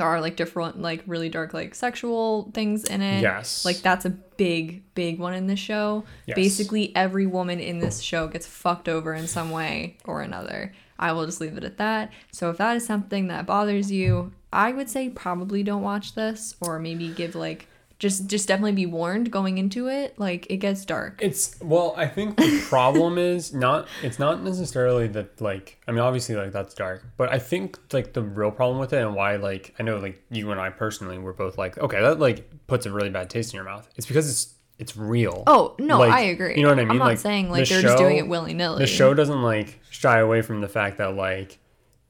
there 0.00 0.08
are 0.08 0.22
like 0.22 0.36
different, 0.36 0.80
like 0.80 1.02
really 1.06 1.28
dark, 1.28 1.52
like 1.52 1.74
sexual 1.74 2.50
things 2.54 2.84
in 2.84 3.02
it. 3.02 3.20
Yes. 3.20 3.66
Like 3.66 3.76
that's 3.82 4.06
a 4.06 4.10
big, 4.10 4.82
big 4.94 5.18
one 5.18 5.34
in 5.34 5.46
this 5.46 5.58
show. 5.58 6.04
Yes. 6.24 6.36
Basically, 6.36 6.96
every 6.96 7.26
woman 7.26 7.60
in 7.60 7.80
this 7.80 8.00
show 8.00 8.26
gets 8.26 8.46
fucked 8.46 8.88
over 8.88 9.12
in 9.12 9.26
some 9.26 9.50
way 9.50 9.98
or 10.06 10.22
another. 10.22 10.72
I 10.98 11.12
will 11.12 11.26
just 11.26 11.38
leave 11.38 11.58
it 11.58 11.64
at 11.64 11.76
that. 11.76 12.12
So 12.32 12.48
if 12.48 12.56
that 12.56 12.76
is 12.76 12.86
something 12.86 13.28
that 13.28 13.44
bothers 13.44 13.92
you, 13.92 14.32
I 14.50 14.72
would 14.72 14.88
say 14.88 15.10
probably 15.10 15.62
don't 15.62 15.82
watch 15.82 16.14
this 16.14 16.56
or 16.62 16.78
maybe 16.78 17.08
give 17.08 17.34
like 17.34 17.68
just 18.00 18.26
just 18.28 18.48
definitely 18.48 18.72
be 18.72 18.86
warned 18.86 19.30
going 19.30 19.58
into 19.58 19.86
it. 19.86 20.18
Like 20.18 20.46
it 20.50 20.56
gets 20.56 20.84
dark. 20.86 21.20
It's 21.22 21.60
well, 21.60 21.94
I 21.96 22.06
think 22.06 22.36
the 22.38 22.64
problem 22.68 23.18
is 23.18 23.52
not 23.52 23.86
it's 24.02 24.18
not 24.18 24.42
necessarily 24.42 25.06
that 25.08 25.40
like 25.40 25.78
I 25.86 25.92
mean 25.92 26.00
obviously 26.00 26.34
like 26.34 26.50
that's 26.50 26.74
dark, 26.74 27.04
but 27.18 27.30
I 27.30 27.38
think 27.38 27.78
like 27.92 28.14
the 28.14 28.22
real 28.22 28.50
problem 28.50 28.80
with 28.80 28.94
it 28.94 29.02
and 29.02 29.14
why 29.14 29.36
like 29.36 29.74
I 29.78 29.82
know 29.82 29.98
like 29.98 30.20
you 30.30 30.50
and 30.50 30.58
I 30.58 30.70
personally 30.70 31.18
were 31.18 31.34
both 31.34 31.58
like 31.58 31.76
okay 31.78 32.00
that 32.00 32.18
like 32.18 32.66
puts 32.66 32.86
a 32.86 32.90
really 32.90 33.10
bad 33.10 33.28
taste 33.28 33.52
in 33.52 33.56
your 33.56 33.66
mouth. 33.66 33.86
It's 33.96 34.06
because 34.06 34.30
it's 34.30 34.54
it's 34.78 34.96
real. 34.96 35.44
Oh 35.46 35.76
no, 35.78 35.98
Like, 35.98 36.10
I 36.10 36.20
agree. 36.22 36.56
You 36.56 36.62
know 36.62 36.70
what 36.70 36.78
I 36.78 36.84
mean? 36.84 36.92
I'm 36.92 36.98
not 36.98 37.04
like 37.04 37.18
saying 37.18 37.50
like 37.50 37.68
the 37.68 37.74
they're 37.74 37.82
just 37.82 37.98
doing 37.98 38.16
it 38.16 38.26
willy 38.26 38.54
nilly. 38.54 38.78
The 38.78 38.86
show 38.86 39.12
doesn't 39.12 39.42
like 39.42 39.78
shy 39.90 40.20
away 40.20 40.40
from 40.40 40.62
the 40.62 40.68
fact 40.68 40.96
that 40.98 41.14
like 41.14 41.58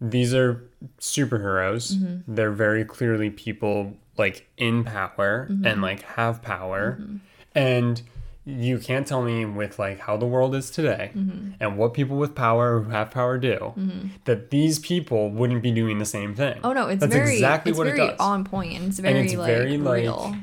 these 0.01 0.33
are 0.35 0.71
superheroes. 1.01 1.95
Mm-hmm. 1.95 2.33
They're 2.33 2.53
very 2.53 2.85
clearly 2.85 3.29
people 3.29 3.97
like 4.25 4.37
in 4.57 4.77
power 4.85 5.31
Mm-hmm. 5.51 5.67
and 5.69 5.77
like 5.89 6.03
have 6.17 6.37
power. 6.43 6.83
And 7.55 7.95
you 8.47 8.79
can't 8.79 9.07
tell 9.07 9.23
me 9.23 9.45
with 9.45 9.79
like 9.79 9.99
how 10.07 10.17
the 10.17 10.27
world 10.35 10.55
is 10.61 10.71
today 10.71 11.11
Mm-hmm. 11.15 11.51
and 11.63 11.69
what 11.79 11.95
people 11.99 12.17
with 12.17 12.35
power 12.35 12.81
who 12.81 12.91
have 12.91 13.11
power 13.11 13.35
do 13.39 13.59
that 14.25 14.51
these 14.51 14.77
people 14.79 15.23
wouldn't 15.39 15.63
be 15.63 15.73
doing 15.83 15.99
the 15.99 16.11
same 16.19 16.33
thing. 16.35 16.59
Oh 16.65 16.73
no, 16.73 16.85
it's 16.93 17.01
That's 17.01 17.13
very 17.21 17.35
exactly 17.35 17.71
it's 17.71 17.79
what 17.79 17.87
it 17.89 17.97
very 17.97 18.09
does. 18.09 18.21
on 18.21 18.45
point 18.45 18.73
and 18.77 18.85
it's 18.89 18.99
very 18.99 19.21
it's 19.27 19.35
like 19.35 19.47
very, 19.47 19.77
like, 19.79 20.03
real. 20.03 20.37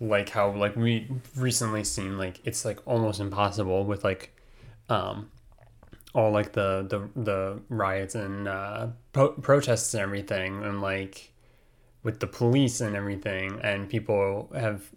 like 0.00 0.28
how 0.36 0.46
like 0.64 0.74
we 0.76 0.92
recently 1.36 1.84
seen 1.84 2.18
like 2.24 2.36
it's 2.48 2.64
like 2.68 2.78
almost 2.86 3.20
impossible 3.20 3.80
with 3.90 4.02
like 4.10 4.24
um 4.96 5.30
all 6.14 6.30
like 6.38 6.52
the 6.52 6.68
the 6.92 7.00
the 7.30 7.60
riots 7.68 8.14
and 8.14 8.46
uh 8.48 8.88
pro- 9.12 9.32
protests 9.48 9.94
and 9.94 10.02
everything 10.02 10.62
and 10.64 10.80
like 10.82 11.30
with 12.04 12.20
the 12.20 12.26
police 12.26 12.80
and 12.80 12.94
everything 12.94 13.58
and 13.62 13.88
people 13.88 14.50
have 14.54 14.90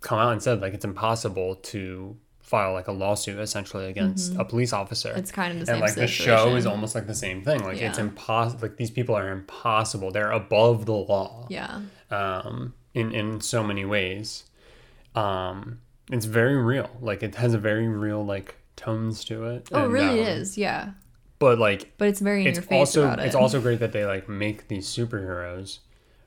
come 0.00 0.18
out 0.18 0.32
and 0.32 0.42
said 0.42 0.60
like 0.60 0.74
it's 0.74 0.84
impossible 0.84 1.56
to 1.56 2.16
file 2.40 2.72
like 2.72 2.88
a 2.88 2.92
lawsuit 2.92 3.38
essentially 3.38 3.86
against 3.86 4.34
a 4.36 4.44
police 4.44 4.72
officer 4.72 5.08
Mm-hmm. 5.10 5.18
It's 5.18 5.32
kind 5.32 5.52
of 5.52 5.60
the 5.60 5.66
same 5.66 5.74
and 5.76 5.80
like 5.82 5.94
the 5.94 6.06
show 6.06 6.54
is 6.56 6.66
almost 6.66 6.94
like 6.94 7.06
the 7.06 7.14
same 7.14 7.42
thing 7.42 7.62
like 7.64 7.80
it's 7.80 7.98
impossible 7.98 8.60
like 8.62 8.76
these 8.76 8.90
people 8.90 9.14
are 9.16 9.30
impossible 9.30 10.10
they're 10.12 10.32
above 10.32 10.84
the 10.86 10.92
law 10.92 11.46
Yeah. 11.48 11.80
um, 12.10 12.74
in 12.94 13.12
in 13.12 13.40
so 13.40 13.62
many 13.62 13.84
ways. 13.84 14.44
Um, 15.14 15.80
it's 16.10 16.26
very 16.26 16.56
real. 16.56 16.90
Like 17.00 17.22
it 17.22 17.36
has 17.36 17.54
a 17.54 17.58
very 17.58 17.88
real 17.88 18.24
like 18.24 18.56
tones 18.76 19.24
to 19.26 19.46
it. 19.46 19.68
Oh, 19.72 19.80
it 19.80 19.84
and, 19.84 19.92
really 19.92 20.20
um, 20.20 20.26
is. 20.26 20.58
Yeah. 20.58 20.90
But 21.38 21.58
like 21.58 21.92
But 21.98 22.08
it's 22.08 22.20
very 22.20 22.42
in 22.42 22.48
it's 22.48 22.56
your 22.56 22.64
face 22.64 22.78
also 22.78 23.04
about 23.04 23.20
it. 23.20 23.26
it's 23.26 23.34
also 23.34 23.60
great 23.60 23.78
that 23.80 23.92
they 23.92 24.04
like 24.04 24.28
make 24.28 24.68
these 24.68 24.86
superheroes 24.88 25.78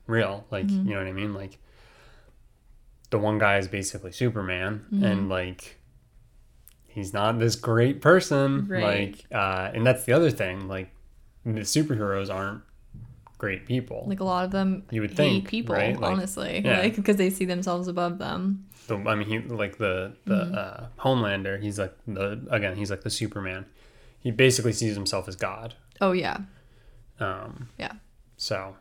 real. 0.08 0.46
Like 0.52 0.68
Mm-hmm. 0.68 0.88
you 0.88 0.94
know 0.94 1.00
what 1.00 1.08
I 1.08 1.14
mean? 1.14 1.34
Like 1.34 1.58
the 3.10 3.20
one 3.20 3.38
guy 3.38 3.58
is 3.58 3.68
basically 3.68 4.12
Superman, 4.12 4.86
Mm-hmm. 4.94 5.04
and 5.04 5.30
like 5.30 5.80
he's 6.86 7.14
not 7.14 7.40
this 7.40 7.56
great 7.56 8.02
person. 8.02 8.68
Right. 8.68 9.16
Like, 9.16 9.26
uh, 9.32 9.72
and 9.74 9.86
that's 9.86 10.04
the 10.06 10.14
other 10.14 10.30
thing. 10.32 10.68
Like 10.68 10.92
the 11.46 11.62
superheroes 11.62 12.34
aren't 12.34 12.62
great 13.38 13.66
people. 13.66 14.06
like 14.08 14.20
a 14.22 14.24
lot 14.24 14.46
of 14.46 14.52
them 14.52 14.84
You 14.90 15.02
would 15.02 15.16
think, 15.18 15.48
people, 15.50 15.76
right? 15.76 16.00
Like, 16.00 16.12
honestly. 16.12 16.62
yeah. 16.64 16.80
Like 16.80 16.96
because 16.96 17.18
they 17.18 17.30
see 17.30 17.44
themselves 17.46 17.88
above 17.90 18.18
them. 18.18 18.66
the 18.88 18.96
I 18.98 19.16
mean 19.16 19.28
he 19.28 19.40
like 19.40 19.78
the 19.78 20.16
the 20.26 20.36
Mm-hmm. 20.36 20.56
uh, 20.56 20.88
Homelander 21.00 21.62
he's 21.62 21.78
like 21.80 21.94
the 22.08 22.46
again 22.50 22.76
he's 22.78 22.90
like 22.90 23.02
the 23.02 23.10
Superman 23.10 23.66
he 24.20 24.32
basically 24.32 24.72
sees 24.72 24.96
himself 24.96 25.28
as 25.28 25.36
God 25.36 25.76
Oh 26.00 26.14
yeah. 26.14 26.38
um 27.20 27.68
Yeah. 27.78 27.94
so 28.38 28.76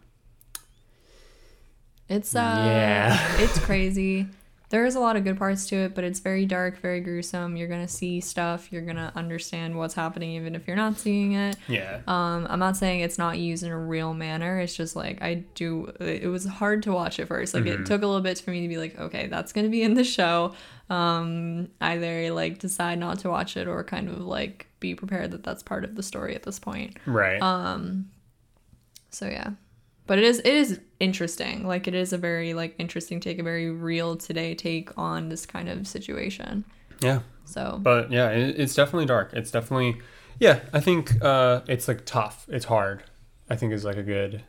It's 2.13 2.35
uh 2.35 2.39
Yeah. 2.67 3.37
it's 3.43 3.59
crazy. 3.59 4.27
There 4.69 4.87
is 4.87 4.95
a 4.95 5.01
lot 5.01 5.17
of 5.17 5.25
good 5.25 5.37
parts 5.39 5.67
to 5.69 5.77
it, 5.77 5.95
but 5.95 6.03
it's 6.03 6.21
very 6.21 6.47
dark, 6.47 6.79
very 6.79 7.01
gruesome. 7.01 7.57
You're 7.59 7.69
gonna 7.69 7.87
see 7.89 8.21
stuff. 8.23 8.73
You're 8.73 8.81
gonna 8.91 9.13
understand 9.15 9.77
what's 9.77 9.93
happening, 9.93 10.31
even 10.31 10.55
if 10.55 10.67
you're 10.67 10.77
not 10.77 10.99
seeing 10.99 11.33
it. 11.33 11.57
yeah 11.69 12.01
Um, 12.07 12.47
I'm 12.49 12.59
not 12.59 12.79
saying 12.79 13.01
it's 13.01 13.19
not 13.19 13.37
used 13.39 13.65
in 13.65 13.71
a 13.71 13.79
real 13.79 14.15
manner. 14.15 14.59
It's 14.61 14.75
just 14.75 14.97
like 14.97 15.21
I 15.21 15.45
do. 15.55 15.93
It 16.01 16.27
was 16.29 16.47
hard 16.47 16.83
to 16.85 16.93
watch 16.93 17.21
at 17.21 17.29
first. 17.29 17.53
Like 17.53 17.65
Mm-hmm. 17.65 17.83
it 17.83 17.87
took 17.87 18.01
a 18.03 18.07
little 18.07 18.23
bit 18.23 18.39
for 18.41 18.51
me 18.51 18.63
to 18.63 18.69
be 18.69 18.79
like, 18.79 18.99
okay, 18.99 19.27
that's 19.27 19.53
gonna 19.53 19.69
be 19.69 19.83
in 19.83 19.93
the 19.93 20.05
show. 20.05 20.55
Um, 20.89 21.69
either 21.83 22.31
like 22.33 22.59
decide 22.59 22.99
not 22.99 23.19
to 23.21 23.29
watch 23.31 23.59
it 23.59 23.67
or 23.69 23.85
kind 23.85 24.09
of 24.09 24.21
like 24.21 24.69
be 24.81 24.95
prepared 24.95 25.33
that 25.33 25.43
that's 25.43 25.63
part 25.63 25.85
of 25.85 25.97
the 25.97 26.03
story 26.03 26.35
at 26.35 26.45
this 26.45 26.59
point. 26.59 26.97
right 27.05 27.41
Um, 27.43 28.09
So 29.11 29.27
yeah, 29.27 29.51
but 30.07 30.19
it 30.19 30.25
is 30.25 30.39
it 30.41 30.47
is 30.55 30.81
interesting. 31.01 31.67
Like 31.67 31.87
it 31.89 31.95
is 31.95 32.13
a 32.13 32.19
very 32.19 32.55
like 32.55 32.75
interesting 32.79 33.21
take, 33.21 33.39
a 33.39 33.43
very 33.43 33.71
real 33.71 34.17
today 34.17 34.55
take 34.55 34.91
on 34.99 35.29
this 35.29 35.47
kind 35.47 35.69
of 35.69 35.87
situation. 35.87 36.65
yeah 37.01 37.21
So 37.45 37.79
but 37.83 38.11
yeah 38.13 38.31
it, 38.31 38.59
it's 38.61 38.75
definitely 38.75 39.07
dark 39.07 39.33
it's 39.33 39.51
definitely 39.51 40.01
yeah 40.39 40.61
I 40.73 40.81
think 40.81 41.23
uh 41.23 41.61
it's 41.67 41.89
like 41.89 42.05
tough 42.05 42.47
it's 42.49 42.65
hard 42.67 43.03
I 43.51 43.57
think 43.57 43.73
is 43.73 43.85
like 43.85 43.97
a 43.97 44.03
good 44.03 44.43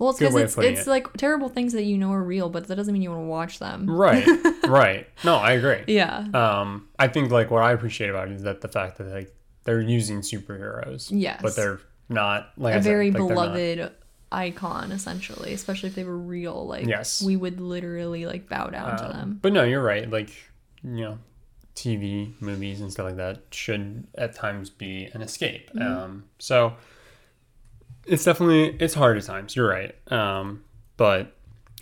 well, 0.00 0.10
it's 0.10 0.18
because 0.20 0.34
it's 0.36 0.56
it's 0.58 0.86
it. 0.86 0.90
like 0.90 1.12
terrible 1.14 1.48
things 1.48 1.72
that 1.72 1.82
you 1.82 1.98
know 1.98 2.12
are 2.12 2.22
real, 2.22 2.48
but 2.48 2.68
that 2.68 2.76
doesn't 2.76 2.92
mean 2.92 3.02
you 3.02 3.10
want 3.10 3.22
to 3.22 3.26
watch 3.26 3.58
them. 3.58 3.90
right 3.90 4.24
right 4.68 5.08
no 5.24 5.34
I 5.36 5.52
agree 5.52 5.82
Yeah. 5.88 6.18
um 6.32 6.88
I 6.98 7.08
think 7.08 7.30
like 7.32 7.50
what 7.50 7.62
I 7.64 7.72
appreciate 7.72 8.08
about 8.10 8.28
it 8.28 8.34
is 8.34 8.42
that 8.42 8.60
the 8.60 8.68
fact 8.68 8.98
that 8.98 9.08
like 9.08 9.34
they're 9.64 9.80
using 9.82 10.20
superheroes 10.20 11.08
Yes. 11.10 11.40
but 11.42 11.54
they're 11.56 11.80
not 12.08 12.50
like 12.56 12.74
a 12.74 12.76
I 12.78 12.80
said, 12.80 12.84
very 12.84 13.10
like, 13.10 13.18
they're 13.18 13.34
not- 13.36 13.52
beloved 13.54 13.92
icon 14.30 14.92
essentially 14.92 15.52
especially 15.54 15.88
if 15.88 15.94
they 15.94 16.04
were 16.04 16.18
real 16.18 16.66
like 16.66 16.86
Yes. 16.86 17.22
we 17.22 17.34
would 17.36 17.60
literally 17.60 18.26
like 18.26 18.48
bow 18.48 18.66
down 18.68 18.98
to 18.98 19.04
Um, 19.06 19.12
them 19.12 19.38
But 19.42 19.52
no, 19.52 19.64
you're 19.64 19.82
right. 19.82 20.08
Like, 20.10 20.30
you 20.82 21.00
know, 21.04 21.18
TV, 21.74 22.32
movies, 22.40 22.80
and 22.80 22.90
stuff 22.92 23.06
like 23.06 23.16
that 23.16 23.42
should 23.52 24.06
at 24.16 24.34
times 24.34 24.68
be 24.68 25.04
an 25.14 25.22
escape. 25.22 25.70
Mm-hmm. 25.74 25.82
Um, 25.98 26.24
so 26.38 26.74
it's 28.06 28.24
definitely 28.24 28.76
it's 28.80 28.94
hard 28.94 29.16
at 29.16 29.24
times. 29.24 29.54
You're 29.56 29.68
right. 29.68 29.94
Um, 30.12 30.64
but 30.96 31.34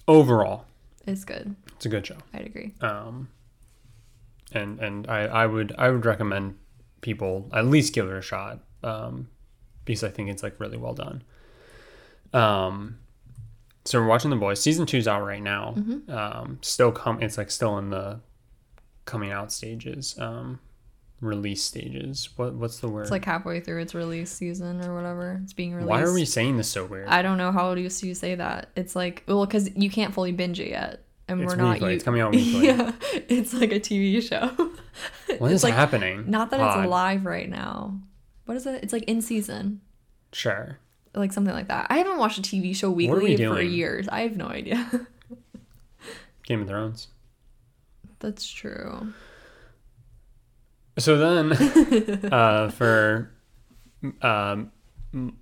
overall, 0.07 0.67
it's 1.07 1.25
good 1.25 1.55
it's 1.75 1.87
a 1.87 1.89
good 1.89 2.07
show. 2.07 2.17
i'd 2.35 2.47
agree 2.47 2.73
Um, 2.81 3.29
and 4.53 4.79
and 4.81 5.09
I, 5.09 5.23
I 5.27 5.47
would 5.47 5.75
I 5.79 5.91
would 5.91 6.05
recommend 6.07 6.57
people 7.01 7.49
at 7.53 7.67
least 7.67 7.93
give 7.93 8.07
it 8.09 8.15
a 8.17 8.23
shot. 8.23 8.61
Um, 8.85 9.29
because 9.85 10.03
I 10.05 10.09
think 10.11 10.31
it's 10.31 10.43
like 10.43 10.59
really 10.61 10.77
well 10.77 10.95
done. 10.95 11.23
Um, 12.35 12.99
so 13.85 14.01
we're 14.01 14.07
watching 14.09 14.31
The 14.31 14.37
Boys. 14.37 14.61
Season 14.61 14.87
two's 14.87 15.07
out 15.07 15.25
right 15.25 15.43
now. 15.43 15.75
Mm-hmm. 15.77 16.11
Um, 16.11 16.59
still 16.63 16.91
come. 16.93 17.23
It's 17.23 17.39
like 17.39 17.51
still 17.51 17.79
in 17.79 17.91
the 17.91 18.21
coming 19.05 19.31
out 19.31 19.53
stages. 19.53 20.19
Um, 20.19 20.59
release 21.21 21.63
stages. 21.63 22.29
What 22.37 22.55
what's 22.55 22.81
the 22.81 22.89
word? 22.89 23.03
it's 23.03 23.11
like 23.11 23.25
halfway 23.25 23.61
through 23.61 23.81
its 23.81 23.95
release 23.95 24.31
season 24.31 24.85
or 24.85 24.95
whatever 24.95 25.41
it's 25.43 25.53
being 25.55 25.73
released 25.75 25.89
Why 25.89 26.03
are 26.03 26.13
we 26.13 26.25
saying 26.27 26.59
this 26.59 26.69
so 26.71 26.85
weird? 26.85 27.09
i 27.09 27.23
don't 27.23 27.39
know 27.39 27.51
how 27.53 27.75
do 27.75 27.81
you 27.81 27.89
you 28.03 28.15
say 28.15 28.35
that 28.35 28.69
it's 28.77 28.95
like 28.95 29.23
well 29.27 29.47
because 29.47 29.75
you 29.75 29.89
can't 29.89 30.13
fully 30.13 30.33
binge 30.33 30.61
it 30.61 30.69
yet 30.69 31.05
and 31.27 31.41
It's 31.41 31.51
we're 31.51 31.57
not 31.57 31.73
weekly. 31.75 31.95
It's 31.95 32.05
coming 32.05 32.21
out 32.21 32.33
weekly. 32.33 32.67
yeah 32.67 32.93
it's 33.31 33.55
like 33.55 33.73
a 33.73 33.81
tv 33.81 34.21
show 34.23 34.49
what 35.39 35.51
is 35.53 35.65
like 35.65 35.73
happening? 35.73 36.31
not 36.31 36.51
that 36.51 36.61
Pod. 36.61 36.81
it's 36.85 36.91
live 36.91 37.25
right 37.25 37.49
now 37.49 37.99
what 38.45 38.59
is 38.59 38.67
it 38.67 38.83
it's 38.85 38.93
like 38.93 39.05
in 39.05 39.23
season 39.23 39.81
Sure. 40.33 40.79
Like 41.21 41.33
something 41.33 41.55
like 41.55 41.69
that 41.69 41.87
i 41.91 41.99
haven't 41.99 42.19
watched 42.19 42.39
a 42.39 42.43
tv 42.43 42.75
show 42.75 42.89
are 42.89 42.93
we 42.93 43.09
weekly 43.09 43.37
for 43.47 43.61
years 43.61 44.09
i 44.09 44.21
have 44.21 44.37
no 44.37 44.47
idea 44.47 45.07
Game 46.45 46.63
of 46.63 46.69
Thrones. 46.69 47.09
that's 48.21 48.47
true 48.47 49.13
So 50.99 51.19
then, 51.19 51.53
uh, 52.33 52.71
for 52.71 53.31
um, 54.23 54.71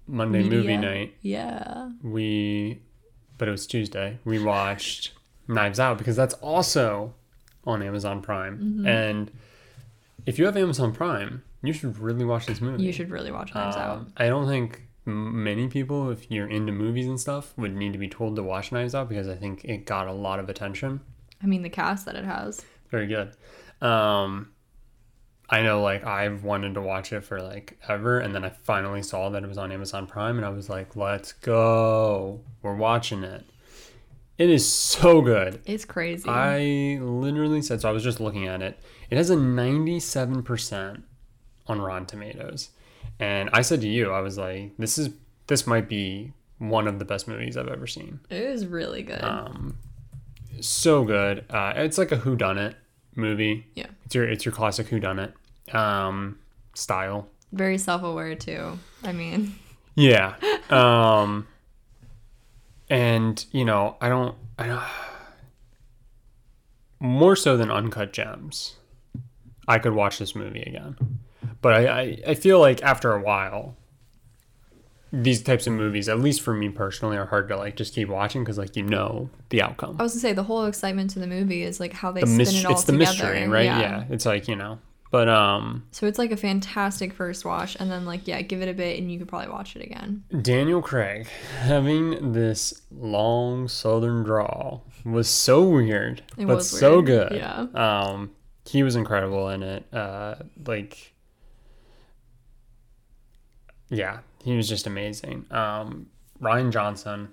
Monday 0.07 0.43
movie 0.43 0.77
night, 0.77 1.15
yeah 1.21 1.91
we, 2.03 2.81
but 3.39 3.49
it 3.49 3.51
was 3.51 3.67
Tuesday, 3.67 4.19
we 4.25 4.43
watched 4.43 5.13
Knives 5.47 5.79
Out 5.79 5.99
because 5.99 6.17
that's 6.17 6.35
also 6.35 7.15
on 7.65 7.83
Amazon 7.83 8.21
Prime. 8.23 8.59
Mm-hmm. 8.59 8.87
And 8.87 9.31
if 10.27 10.39
you 10.39 10.47
have 10.47 10.57
Amazon 10.57 10.93
Prime, 10.93 11.43
you 11.63 11.73
should 11.73 11.99
really 11.99 12.25
watch 12.25 12.47
this 12.47 12.61
movie. 12.61 12.83
you 12.83 12.93
should 12.93 13.11
really 13.11 13.31
watch 13.31 13.55
Knives 13.55 13.77
Out 13.77 13.97
Um, 13.99 14.13
I 14.17 14.27
don't 14.27 14.47
think 14.49 14.83
many 15.07 15.69
people, 15.69 16.11
if 16.11 16.31
you're 16.31 16.49
into 16.49 16.73
movies 16.73 17.07
and 17.07 17.21
stuff, 17.21 17.53
would 17.57 17.75
need 17.75 17.93
to 17.93 17.99
be 17.99 18.09
told 18.09 18.37
to 18.37 18.43
watch 18.43 18.73
Knives 18.73 18.95
Out 18.95 19.09
because 19.09 19.29
I 19.29 19.35
think 19.35 19.65
it 19.65 19.87
got 19.87 20.09
a 20.09 20.13
lot 20.13 20.39
of 20.39 20.49
attention. 20.49 21.01
I 21.43 21.47
mean, 21.47 21.63
the 21.63 21.69
cast 21.69 22.07
that 22.07 22.17
it 22.17 22.25
has. 22.25 22.65
Very 22.91 23.07
good. 23.07 23.33
Um, 23.87 24.51
I 25.51 25.63
know, 25.63 25.83
like, 25.83 26.05
I've 26.07 26.43
wanted 26.43 26.75
to 26.75 26.81
watch 26.81 27.13
it 27.13 27.23
for 27.23 27.43
like 27.43 27.79
ever, 27.89 28.21
and 28.21 28.35
then 28.35 28.45
I 28.45 28.49
finally 28.49 29.03
saw 29.03 29.29
that 29.31 29.43
it 29.43 29.49
was 29.49 29.59
on 29.59 29.73
Amazon 29.73 30.07
Prime, 30.07 30.37
and 30.37 30.47
I 30.47 30.51
was 30.51 30.71
like, 30.71 30.97
let's 30.97 31.33
go. 31.33 32.41
We're 32.63 32.75
watching 32.75 33.25
it. 33.25 33.45
It 34.37 34.51
is 34.51 34.69
so 34.69 35.21
good. 35.21 35.61
It's 35.65 35.85
crazy. 35.85 36.29
I 36.29 36.99
literally 37.01 37.63
said, 37.63 37.81
so 37.81 37.89
I 37.89 37.93
was 37.93 38.03
just 38.03 38.21
looking 38.21 38.49
at 38.49 38.63
it. 38.63 38.81
It 39.11 39.17
has 39.17 39.31
a 39.31 39.37
97% 39.37 41.03
on 41.67 41.81
Rotten 41.81 42.07
Tomatoes. 42.07 42.71
And 43.21 43.49
I 43.53 43.63
said 43.63 43.81
to 43.83 43.89
you, 43.89 44.11
I 44.13 44.21
was 44.21 44.37
like, 44.39 44.73
this 44.79 44.99
is, 44.99 45.11
this 45.47 45.67
might 45.67 45.89
be 45.89 46.33
one 46.59 46.89
of 46.89 46.99
the 46.99 47.05
best 47.05 47.29
movies 47.29 47.57
I've 47.57 47.69
ever 47.69 47.87
seen. 47.87 48.21
it 48.31 48.43
is 48.43 48.67
really 48.67 49.03
good. 49.03 49.23
Um, 49.23 49.77
so 50.61 51.05
good. 51.05 51.45
Uh, 51.51 51.73
it's 51.77 51.99
like 51.99 52.13
a 52.13 52.17
Who 52.17 52.37
Done 52.37 52.59
It 52.59 52.77
movie. 53.15 53.67
yeah. 53.75 53.87
It's 54.07 54.15
your 54.15 54.25
it's 54.29 54.45
your 54.45 54.53
classic 54.53 54.89
Who 54.89 54.99
Done 55.01 55.19
It 55.19 55.75
um, 55.75 56.39
style. 56.75 57.29
Very 57.53 57.79
self 57.79 58.03
aware, 58.03 58.35
too. 58.35 58.79
I 59.03 59.13
mean, 59.13 59.55
Yeah. 59.95 60.35
Um, 60.71 61.47
and 62.91 63.45
you 63.53 63.65
know, 63.65 63.97
I 64.01 64.09
don't, 64.09 64.35
I 64.59 64.67
don't. 64.67 64.83
More 67.01 67.37
so 67.37 67.57
than 67.57 67.71
Uncut 67.71 68.13
Gems, 68.13 68.77
I 69.69 69.79
could 69.79 69.93
watch 69.93 70.19
this 70.19 70.35
movie 70.35 70.63
again. 70.63 70.97
But 71.61 71.75
I, 71.75 71.87
I, 72.01 72.19
I 72.29 72.35
feel 72.35 72.59
like 72.61 72.83
after 72.83 73.13
a 73.13 73.21
while, 73.21 73.77
these 75.13 75.43
types 75.43 75.67
of 75.69 75.73
movies, 75.73 76.09
at 76.09 76.19
least 76.19 76.41
for 76.41 76.53
me 76.53 76.69
personally, 76.69 77.17
are 77.17 77.27
hard 77.27 77.49
to 77.49 77.57
like 77.57 77.77
just 77.77 77.95
keep 77.95 78.09
watching 78.09 78.43
because 78.43 78.59
like 78.59 78.75
you 78.77 78.83
know 78.83 79.31
the 79.51 79.63
outcome. 79.63 79.97
I 79.99 80.03
was 80.03 80.13
gonna 80.13 80.21
say 80.21 80.33
the 80.33 80.43
whole 80.43 80.65
excitement 80.67 81.11
to 81.11 81.21
the 81.21 81.27
movie 81.29 81.63
is 81.63 81.79
like 81.79 81.93
how 81.93 82.11
they 82.11 82.23
the 82.23 82.27
spin 82.27 82.39
mys- 82.39 82.55
it 82.61 82.67
all 82.67 82.73
it's 82.73 82.85
the 82.85 82.93
together. 82.93 83.11
mystery, 83.13 83.49
right? 83.49 83.65
Yeah. 83.65 84.05
It's 84.11 84.27
like 84.27 84.49
you 84.49 84.57
know, 84.57 84.81
but 85.13 85.29
um, 85.29 85.85
So 85.93 86.07
it's 86.07 86.19
like 86.19 86.33
a 86.33 86.37
fantastic 86.37 87.13
first 87.13 87.45
watch, 87.45 87.77
and 87.79 87.89
then 87.93 88.05
like 88.07 88.27
yeah, 88.27 88.43
give 88.43 88.61
it 88.61 88.69
a 88.69 88.75
bit, 88.75 88.99
and 88.99 89.11
you 89.13 89.19
could 89.21 89.29
probably 89.29 89.51
watch 89.53 89.77
it 89.77 89.83
again. 89.83 90.25
Daniel 90.43 90.83
Craig 90.83 91.29
having 91.61 92.33
this 92.33 92.83
long 92.91 93.69
southern 93.69 94.25
drawl 94.25 94.85
was 95.05 95.29
so 95.29 95.63
weird, 95.63 96.23
It 96.37 96.47
but 96.47 96.57
was 96.57 96.69
so 96.69 96.95
weird, 97.01 97.07
good. 97.31 97.33
yeah. 97.37 97.67
Um, 97.75 98.33
he 98.67 98.83
was 98.83 98.97
incredible 98.97 99.51
in 99.51 99.63
it. 99.63 99.85
Uh, 99.95 100.37
like, 100.67 101.13
yeah, 103.89 104.19
he 104.43 104.57
was 104.57 104.69
just 104.69 104.87
amazing. 104.87 105.47
Um, 105.51 106.07
Rian 106.41 106.71
Johnson 106.71 107.29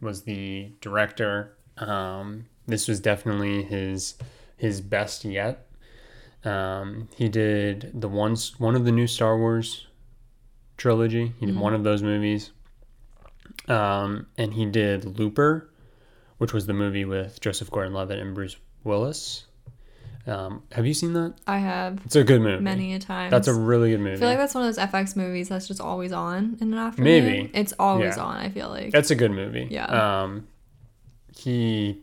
was 0.00 0.22
the 0.22 0.72
director. 0.80 1.56
Um, 1.78 2.46
this 2.66 2.88
was 2.88 3.00
definitely 3.00 3.62
his 3.62 4.14
his 4.56 4.80
best 4.80 5.24
yet. 5.24 5.66
Um, 6.44 7.08
he 7.16 7.28
did 7.28 7.90
the 8.00 8.08
ones 8.08 8.58
one 8.58 8.76
of 8.76 8.84
the 8.84 8.92
new 8.92 9.06
Star 9.06 9.36
Wars 9.38 9.86
trilogy. 10.76 11.32
He 11.38 11.46
did 11.46 11.58
one 11.58 11.74
of 11.74 11.84
those 11.84 12.02
movies. 12.02 12.52
Um, 13.68 14.26
and 14.38 14.54
he 14.54 14.66
did 14.66 15.18
Looper, 15.18 15.70
which 16.38 16.52
was 16.52 16.66
the 16.66 16.72
movie 16.72 17.04
with 17.04 17.40
Joseph 17.40 17.70
Gordon-Levitt 17.70 18.18
and 18.18 18.34
Bruce 18.34 18.56
Willis. 18.84 19.46
Um, 20.26 20.62
have 20.72 20.84
you 20.86 20.92
seen 20.94 21.12
that? 21.12 21.34
I 21.46 21.58
have 21.58 22.00
It's 22.04 22.16
a 22.16 22.24
good 22.24 22.40
movie. 22.42 22.62
many 22.62 22.94
a 22.94 22.98
time. 22.98 23.30
That's 23.30 23.46
a 23.46 23.54
really 23.54 23.90
good 23.92 24.00
movie. 24.00 24.14
I 24.14 24.18
feel 24.18 24.28
like 24.28 24.38
that's 24.38 24.54
one 24.54 24.66
of 24.66 24.74
those 24.74 24.84
FX 24.84 25.14
movies 25.16 25.48
that's 25.48 25.68
just 25.68 25.80
always 25.80 26.10
on 26.10 26.56
in 26.60 26.72
an 26.72 26.78
afternoon. 26.78 27.04
Maybe. 27.24 27.50
it's 27.54 27.72
always 27.78 28.16
Yeah. 28.16 28.24
on. 28.24 28.36
I 28.38 28.48
feel 28.48 28.68
like. 28.68 28.90
That's 28.90 29.10
a 29.12 29.14
good 29.14 29.30
movie. 29.30 29.68
Yeah. 29.70 29.84
Um, 30.22 30.48
he 31.36 32.02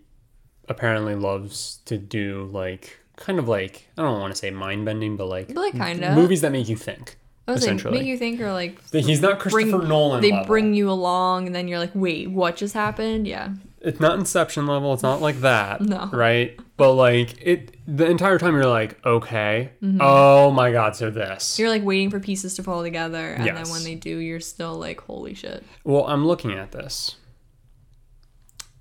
apparently 0.69 1.15
loves 1.15 1.80
to 1.86 1.97
do 1.97 2.49
like 2.51 2.99
kind 3.17 3.39
of 3.39 3.47
like 3.47 3.88
I 3.97 4.01
don't 4.01 4.19
want 4.19 4.34
to 4.34 4.38
say 4.39 4.49
mind 4.51 4.86
bending, 4.86 5.17
but 5.17 5.26
like 5.28 5.47
But, 5.47 5.57
like, 5.57 5.74
kinda. 5.74 6.15
movies 6.15 6.41
that 6.41 6.51
make 6.51 6.69
you 6.69 6.78
think. 6.78 7.17
I 7.47 7.51
was 7.51 7.61
essentially. 7.63 7.97
make 7.99 8.07
you 8.07 8.17
think 8.17 8.39
or 8.39 8.53
like 8.53 8.80
He's 8.91 9.21
not 9.21 9.39
bring 9.39 9.67
Christopher 9.67 9.86
Nolan. 9.86 10.21
they 10.21 10.32
level. 10.32 10.45
bring 10.45 10.74
you 10.74 10.89
along, 10.89 11.45
and 11.47 11.53
then 11.53 11.67
you're 11.67 11.80
like, 11.80 11.91
wait, 11.93 12.32
what 12.32 12.55
just 12.55 12.74
happened? 12.74 13.28
Yeah, 13.28 13.49
It's 13.82 13.99
not 13.99 14.17
Inception 14.17 14.65
level. 14.65 14.93
It's 14.93 15.03
not 15.03 15.19
like 15.21 15.41
that. 15.41 15.82
No. 15.93 16.09
Right. 16.13 16.57
But 16.84 16.93
like 16.95 17.41
it, 17.41 17.75
the 17.88 18.05
entire 18.09 18.38
time 18.38 18.55
you're 18.55 18.65
like, 18.65 19.03
okay, 19.05 19.71
Mm-hmm. 19.81 19.99
oh 20.01 20.51
my 20.51 20.71
god, 20.71 20.95
so 20.95 21.09
this. 21.09 21.57
you're 21.57 21.69
like 21.69 21.84
waiting 21.84 22.09
for 22.09 22.19
pieces 22.19 22.55
to 22.55 22.63
fall 22.63 22.84
together, 22.84 23.34
and 23.34 23.45
Yes. 23.45 23.55
then 23.55 23.71
when 23.71 23.84
they 23.86 23.95
do, 23.95 24.17
you're 24.17 24.39
still 24.41 24.75
like, 24.75 24.99
holy 25.01 25.34
shit. 25.34 25.63
Well, 25.86 26.05
I'm 26.07 26.25
looking 26.27 26.51
at 26.51 26.71
this. 26.73 27.15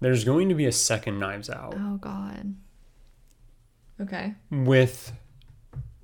There's 0.00 0.24
going 0.24 0.48
to 0.48 0.54
be 0.56 0.66
a 0.66 0.72
second 0.72 1.20
Knives 1.20 1.48
Out 1.48 1.74
Oh 1.78 1.96
god. 2.00 2.54
Okay. 4.00 4.34
with 4.50 5.12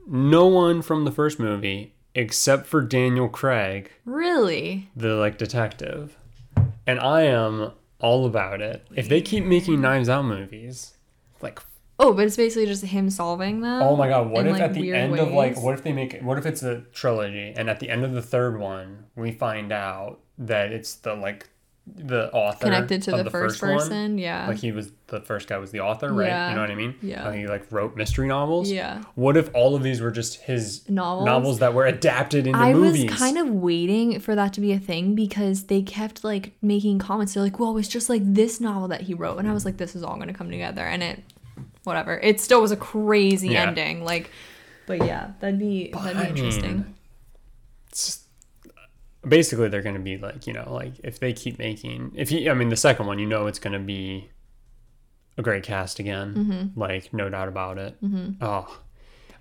no 0.07 0.47
one 0.47 0.83
from 0.83 1.05
the 1.05 1.11
first 1.11 1.41
movie 1.41 1.95
except 2.15 2.67
for 2.67 2.81
Daniel 2.81 3.29
Craig, 3.29 3.91
Really? 4.05 4.89
the 4.95 5.15
like 5.17 5.37
detective. 5.37 6.17
And 6.87 7.01
I 7.01 7.23
am 7.23 7.73
all 7.99 8.25
about 8.25 8.61
it. 8.61 8.87
If 8.95 9.09
they 9.09 9.21
keep 9.21 9.45
making 9.45 9.81
Knives 9.81 10.09
Out 10.09 10.25
movies, 10.25 10.95
like 11.43 11.61
Oh, 12.01 12.13
but 12.13 12.27
it's 12.27 12.37
basically 12.37 12.67
just 12.67 12.85
him 12.85 13.11
solving 13.11 13.61
them. 13.61 13.83
oh 13.83 13.97
my 13.97 14.09
god, 14.09 14.31
what 14.31 14.43
in, 14.43 14.49
if 14.49 14.53
like, 14.53 14.63
at 14.63 14.75
the 14.75 14.93
end 14.93 15.19
of 15.19 15.33
like 15.33 15.61
what 15.61 15.75
if 15.75 15.83
they 15.83 15.93
make 15.93 16.21
what 16.21 16.39
if 16.39 16.47
it's 16.47 16.63
a 16.63 16.83
trilogy 16.93 17.53
and 17.57 17.69
at 17.69 17.81
the 17.81 17.91
end 17.91 18.05
of 18.05 18.13
the 18.13 18.23
third 18.23 18.59
one 18.59 19.05
we 19.17 19.33
find 19.33 19.73
out 19.73 20.21
that 20.39 20.71
it's 20.73 20.95
the 20.97 21.15
like 21.15 21.49
the 21.97 22.31
author 22.33 22.67
connected 22.67 23.01
to 23.01 23.17
of 23.17 23.25
the, 23.25 23.31
first, 23.31 23.63
one? 23.63 23.73
person? 23.79 24.19
Yeah. 24.19 24.47
like 24.47 24.59
he 24.59 24.73
was 24.73 24.93
the 25.07 25.21
first 25.23 25.49
guy 25.49 25.57
was 25.57 25.71
the 25.71 25.81
author 25.81 26.13
right 26.13 26.27
Yeah. 26.27 26.51
you 26.51 26.55
know 26.55 26.61
what 26.61 26.71
i 26.71 26.75
mean 26.75 26.95
Yeah. 27.01 27.23
How 27.25 27.31
he 27.31 27.47
like 27.47 27.65
wrote 27.73 27.97
mystery 27.97 28.29
novels 28.29 28.71
yeah. 28.71 29.03
what 29.15 29.39
if 29.39 29.51
all 29.55 29.75
of 29.75 29.83
these 29.83 30.03
were 30.03 30.11
just 30.11 30.43
his 30.43 30.87
Novels? 30.91 31.25
novels 31.25 31.59
that 31.61 31.73
were 31.73 31.87
adapted 31.87 32.47
into 32.47 32.59
I 32.59 32.75
movies 32.75 33.05
I 33.05 33.07
was 33.07 33.19
kind 33.19 33.39
of 33.39 33.49
waiting 33.49 34.21
for 34.21 34.35
that 34.37 34.53
to 34.53 34.61
be 34.61 34.73
a 34.73 34.79
thing 34.79 35.15
because 35.15 35.65
they 35.65 35.81
kept 35.81 36.23
like 36.25 36.53
making 36.61 36.99
comments. 36.99 37.33
They're 37.35 37.43
like, 37.43 37.59
"Well, 37.59 37.77
it's 37.79 37.89
just 37.89 38.09
like 38.11 38.23
this 38.23 38.61
novel 38.61 38.89
that 38.89 39.01
he 39.03 39.15
wrote," 39.15 39.39
and 39.39 39.49
I 39.49 39.55
was 39.55 39.65
like, 39.65 39.79
"This 39.79 39.97
is 39.97 40.03
all 40.03 40.17
going 40.17 40.29
to 40.29 40.35
come 40.35 40.51
together." 40.51 40.83
And 40.83 41.03
it, 41.03 41.23
whatever. 41.89 42.17
It 42.19 42.41
still 42.41 42.61
was 42.61 42.71
a 42.71 42.77
crazy 42.77 43.49
Yeah. 43.49 43.67
ending. 43.67 44.05
Like, 44.05 44.31
but 44.87 45.05
yeah, 45.05 45.33
that'd 45.41 45.59
be 45.59 45.91
that'd 45.93 46.17
be 46.17 46.23
I 46.23 46.29
interesting. 46.29 46.73
mean, 46.77 46.95
just- 47.93 48.25
basically 49.27 49.69
they're 49.69 49.83
going 49.83 49.97
to 49.97 50.01
be 50.01 50.17
like 50.17 50.47
you 50.47 50.53
know 50.53 50.73
like 50.73 50.93
if 51.03 51.19
they 51.19 51.33
keep 51.33 51.59
making 51.59 52.13
if 52.15 52.31
you 52.31 52.49
i 52.51 52.55
mean 52.55 52.69
the 52.69 52.77
second 52.77 53.05
one 53.05 53.19
you 53.19 53.27
know 53.27 53.49
it's 53.49 53.59
going 53.59 53.73
to 53.73 53.79
be 53.81 54.31
a 55.37 55.43
great 55.43 55.65
cast 55.65 55.99
again 55.99 56.35
Mm-hmm. 56.35 56.81
like 56.81 57.13
no 57.13 57.29
doubt 57.29 57.49
about 57.49 57.79
it 57.79 57.97
oh 58.41 58.79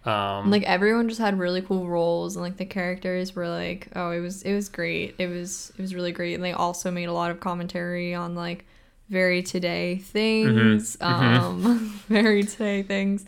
um 0.03 0.49
like 0.49 0.63
everyone 0.63 1.07
just 1.07 1.21
had 1.21 1.37
really 1.37 1.61
cool 1.61 1.87
roles 1.87 2.35
and 2.35 2.43
like 2.43 2.57
the 2.57 2.65
characters 2.65 3.35
were 3.35 3.47
like 3.47 3.87
oh 3.95 4.09
it 4.09 4.19
was 4.19 4.41
it 4.41 4.53
was 4.55 4.67
great 4.67 5.13
it 5.19 5.27
was 5.27 5.71
it 5.77 5.81
was 5.81 5.93
really 5.93 6.11
great 6.11 6.33
and 6.33 6.43
they 6.43 6.53
also 6.53 6.89
made 6.89 7.05
a 7.07 7.13
lot 7.13 7.29
of 7.29 7.39
commentary 7.39 8.15
on 8.15 8.33
like 8.35 8.65
very 9.09 9.41
today 9.41 9.97
things 9.97 10.97
um 11.01 11.99
very 12.07 12.43
today 12.43 12.83
things 12.83 13.25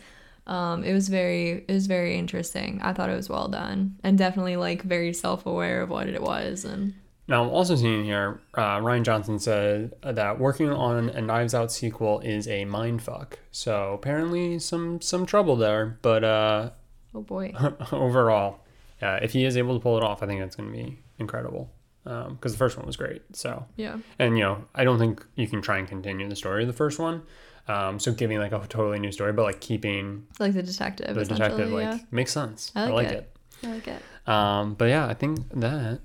um 0.48 0.84
it 0.84 0.94
was 0.94 1.08
very 1.10 1.64
it 1.68 1.72
was 1.74 1.88
very 1.88 2.18
interesting 2.18 2.80
i 2.82 2.92
thought 2.92 3.10
it 3.10 3.16
was 3.16 3.30
well 3.30 3.48
done 3.48 3.96
and 4.04 4.18
definitely 4.18 4.58
like 4.58 4.82
very 4.82 5.14
self-aware 5.14 5.82
of 5.82 5.90
what 5.90 6.08
it 6.08 6.22
was 6.22 6.66
and 6.66 6.94
Now, 7.28 7.44
I'm 7.44 7.50
also 7.52 7.76
seeing 7.76 8.04
here, 8.06 8.40
uh, 8.56 8.80
Rian 8.82 9.04
Johnson 9.04 9.38
said 9.38 9.94
that 10.02 10.40
working 10.40 10.72
on 10.72 11.10
a 11.10 11.22
Knives 11.22 11.54
Out 11.54 11.72
sequel 11.72 12.22
is 12.22 12.48
a 12.48 12.66
mind 12.66 13.04
fuck. 13.04 13.38
So 13.52 13.94
apparently, 13.94 14.58
some 14.58 15.00
some 15.00 15.28
trouble 15.28 15.56
there. 15.56 16.00
But 16.02 16.24
uh, 16.24 16.70
oh 17.14 17.22
boy 17.22 17.54
overall, 17.92 18.62
uh, 19.00 19.20
if 19.22 19.34
he 19.34 19.46
is 19.46 19.58
able 19.58 19.76
to 19.78 19.80
pull 19.80 19.96
it 19.98 20.04
off, 20.04 20.24
I 20.24 20.26
think 20.26 20.40
that's 20.42 20.56
going 20.56 20.72
to 20.72 20.76
be 20.76 20.98
incredible. 21.20 21.70
Because 22.04 22.54
the 22.54 22.58
first 22.58 22.78
one 22.78 22.86
was 22.88 22.96
great. 22.98 23.22
So, 23.34 23.66
yeah 23.76 23.98
and 24.18 24.38
you 24.38 24.44
know, 24.44 24.66
I 24.74 24.84
don't 24.84 24.98
think 25.00 25.24
you 25.36 25.48
can 25.48 25.62
try 25.62 25.78
and 25.78 25.88
continue 25.88 26.28
the 26.28 26.36
story 26.36 26.64
of 26.64 26.68
the 26.68 26.74
first 26.74 26.98
one. 27.00 27.24
Um, 27.68 28.00
so 28.00 28.12
giving 28.12 28.40
like 28.40 28.52
a 28.52 28.60
totally 28.68 29.00
new 29.00 29.12
story, 29.12 29.32
but 29.32 29.44
like 29.44 29.62
keeping 29.62 30.26
like 30.40 30.54
the 30.54 30.64
detective 30.64 31.14
the 31.16 31.26
detective 31.26 31.70
like 31.72 31.84
yeah 31.84 32.00
makes 32.10 32.32
sense. 32.32 32.72
I 32.76 32.84
I 32.84 32.86
like 32.86 32.94
like, 32.94 33.08
it. 33.08 33.34
it. 33.64 33.68
i 33.68 33.72
like 33.74 33.88
it 33.88 34.02
Um, 34.28 34.74
but 34.74 34.86
yeah, 34.86 35.06
I 35.08 35.14
think 35.14 35.40
that 35.60 36.00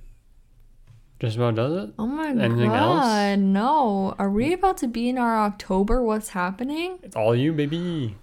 just 1.20 1.36
about 1.36 1.54
does 1.54 1.84
it. 1.88 1.94
Oh 1.98 2.06
my 2.06 2.28
Anything 2.28 2.70
else? 2.70 3.00
god, 3.00 3.38
no. 3.38 4.14
Are 4.18 4.28
we 4.28 4.52
about 4.52 4.76
to 4.78 4.88
be 4.88 5.08
in 5.08 5.16
our 5.16 5.38
October? 5.38 6.02
What's 6.02 6.30
happening? 6.30 6.98
It's 7.02 7.16
all 7.16 7.34
you, 7.34 7.52
baby. 7.54 8.16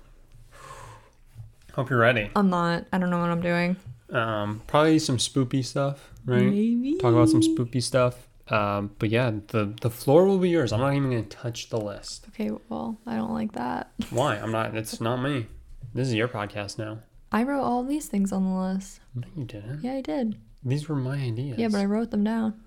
Hope 1.73 1.89
you're 1.89 1.99
ready. 1.99 2.29
I'm 2.35 2.49
not. 2.49 2.85
I 2.91 2.97
don't 2.97 3.09
know 3.09 3.19
what 3.19 3.29
I'm 3.29 3.41
doing. 3.41 3.77
Um, 4.11 4.61
probably 4.67 4.99
some 4.99 5.17
spoopy 5.17 5.63
stuff, 5.63 6.10
right? 6.25 6.43
Maybe. 6.43 6.97
Talk 6.97 7.13
about 7.13 7.29
some 7.29 7.41
spoopy 7.41 7.81
stuff. 7.81 8.27
Um, 8.47 8.91
but 8.99 9.09
yeah, 9.09 9.31
the 9.47 9.73
the 9.81 9.89
floor 9.89 10.25
will 10.25 10.37
be 10.39 10.49
yours. 10.49 10.73
I'm 10.73 10.79
not 10.81 10.93
even 10.93 11.09
gonna 11.09 11.23
touch 11.23 11.69
the 11.69 11.79
list. 11.79 12.25
Okay, 12.29 12.51
well, 12.69 12.99
I 13.07 13.15
don't 13.15 13.33
like 13.33 13.53
that. 13.53 13.91
Why? 14.09 14.35
I'm 14.35 14.51
not. 14.51 14.75
It's 14.75 14.99
not 14.99 15.17
me. 15.21 15.47
This 15.93 16.07
is 16.07 16.13
your 16.15 16.27
podcast 16.27 16.77
now. 16.77 16.99
I 17.31 17.43
wrote 17.43 17.63
all 17.63 17.83
these 17.83 18.07
things 18.07 18.31
on 18.33 18.43
the 18.43 18.59
list. 18.59 18.99
No, 19.15 19.27
you 19.37 19.45
didn't. 19.45 19.83
Yeah, 19.83 19.93
I 19.93 20.01
did. 20.01 20.37
These 20.63 20.89
were 20.89 20.95
my 20.95 21.15
ideas. 21.15 21.57
Yeah, 21.57 21.69
but 21.69 21.79
I 21.79 21.85
wrote 21.85 22.11
them 22.11 22.23
down. 22.25 22.59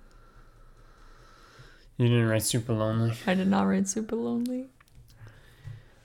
you 1.98 2.08
didn't 2.08 2.28
write 2.28 2.42
Supalonely. 2.42 3.14
I 3.26 3.34
did 3.34 3.48
not 3.48 3.64
write 3.64 3.84
Supalonely. 3.84 4.68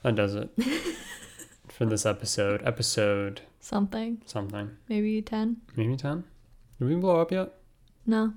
That 0.04 0.16
does 0.16 0.36
it 0.36 0.50
for 1.70 1.86
this 1.86 2.06
episode. 2.06 2.62
Episode 2.66 3.42
Something. 3.60 4.22
something. 4.26 4.72
Maybe 4.88 5.22
10. 5.22 5.58
Maybe 5.76 5.96
ten. 5.98 6.24
Did 6.80 6.88
we 6.88 6.96
blow 6.96 7.20
up 7.20 7.32
yet? 7.32 7.54
No. 8.06 8.34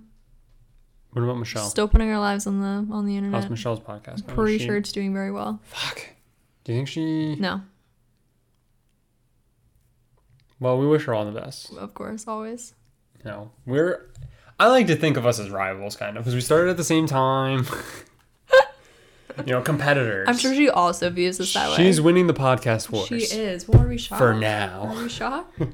What 1.13 1.23
about 1.23 1.39
Michelle? 1.39 1.69
Still 1.69 1.89
putting 1.89 2.11
our 2.11 2.19
lives 2.19 2.47
on 2.47 2.61
the 2.61 2.93
on 2.95 3.07
the 3.07 3.15
How's 3.15 3.25
internet. 3.25 3.51
Michelle's 3.51 3.81
podcast? 3.81 4.27
going? 4.27 4.35
Pretty 4.37 4.59
she- 4.59 4.67
sure 4.67 4.77
it's 4.79 4.93
doing 4.93 5.13
very 5.13 5.31
well. 5.31 5.61
Fuck. 5.65 6.07
Do 6.65 6.73
you 6.73 6.79
think 6.79 6.89
she? 6.89 7.35
No, 7.37 7.61
Well, 10.61 10.79
we 10.79 10.87
wish 10.87 11.05
her 11.07 11.15
all 11.15 11.25
the 11.25 11.33
best. 11.39 11.73
of 11.75 11.93
course, 11.95 12.27
always. 12.29 12.75
You 13.25 13.31
know, 13.31 13.51
we're. 13.67 14.09
I 14.61 14.69
like 14.69 14.87
to 14.89 14.97
think 14.97 15.17
of 15.17 15.27
us 15.27 15.41
as 15.41 15.51
rivals, 15.51 15.97
kind 15.97 16.17
of, 16.17 16.23
because 16.23 16.35
we 16.37 16.41
started 16.41 16.71
at 16.71 16.77
the 16.77 16.85
same 16.85 17.07
time. 17.07 17.67
you 19.39 19.53
know, 19.53 19.63
competitors. 19.63 20.27
I'm 20.29 20.37
sure 20.39 20.55
she 20.55 20.69
also 20.69 21.11
views 21.11 21.41
us 21.41 21.53
that 21.55 21.71
way. 21.71 21.77
She's 21.77 22.01
winning 22.01 22.27
the 22.27 22.35
podcast 22.35 22.91
wars. 22.91 23.09
She 23.09 23.17
is. 23.17 23.67
What 23.69 23.81
are 23.81 23.89
we 23.89 23.99
shocked? 23.99 24.19
For 24.19 24.35
now. 24.35 24.93
Are 24.95 25.03
we 25.03 25.09
shocked? 25.09 25.61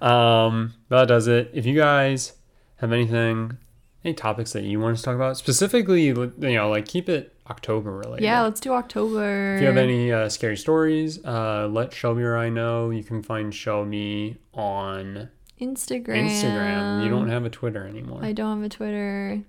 Um, 0.00 0.72
that 0.88 1.08
does 1.08 1.26
it. 1.26 1.50
If 1.52 1.66
you 1.66 1.74
guys 1.76 2.32
have 2.76 2.92
anything, 2.92 3.58
any 4.04 4.14
topics 4.14 4.52
that 4.54 4.62
you 4.62 4.80
want 4.80 4.94
us 4.94 5.00
to 5.00 5.04
talk 5.04 5.14
about, 5.14 5.36
specifically, 5.36 6.04
you 6.04 6.32
know, 6.38 6.70
like 6.70 6.86
keep 6.86 7.08
it 7.10 7.34
October 7.50 7.92
related. 7.92 8.24
yeah, 8.24 8.40
let's 8.42 8.60
do 8.60 8.72
October. 8.72 9.56
If 9.56 9.60
you 9.60 9.66
have 9.66 9.76
any 9.76 10.10
uh, 10.12 10.28
scary 10.30 10.56
stories, 10.56 11.22
uh, 11.24 11.68
let 11.70 11.92
Shelby 11.92 12.22
or 12.22 12.36
I 12.36 12.48
know. 12.48 12.88
You 12.90 13.02
can 13.04 13.22
find 13.22 13.54
Shelby 13.54 14.38
on 14.54 15.28
Instagram. 15.60 16.30
Instagram. 16.30 17.04
You 17.04 17.10
don't 17.10 17.28
have 17.28 17.44
a 17.44 17.50
Twitter 17.50 17.86
anymore. 17.86 18.20
I 18.22 18.32
don't 18.32 18.56
have 18.62 18.64
a 18.64 18.74
Twitter. 18.74 19.42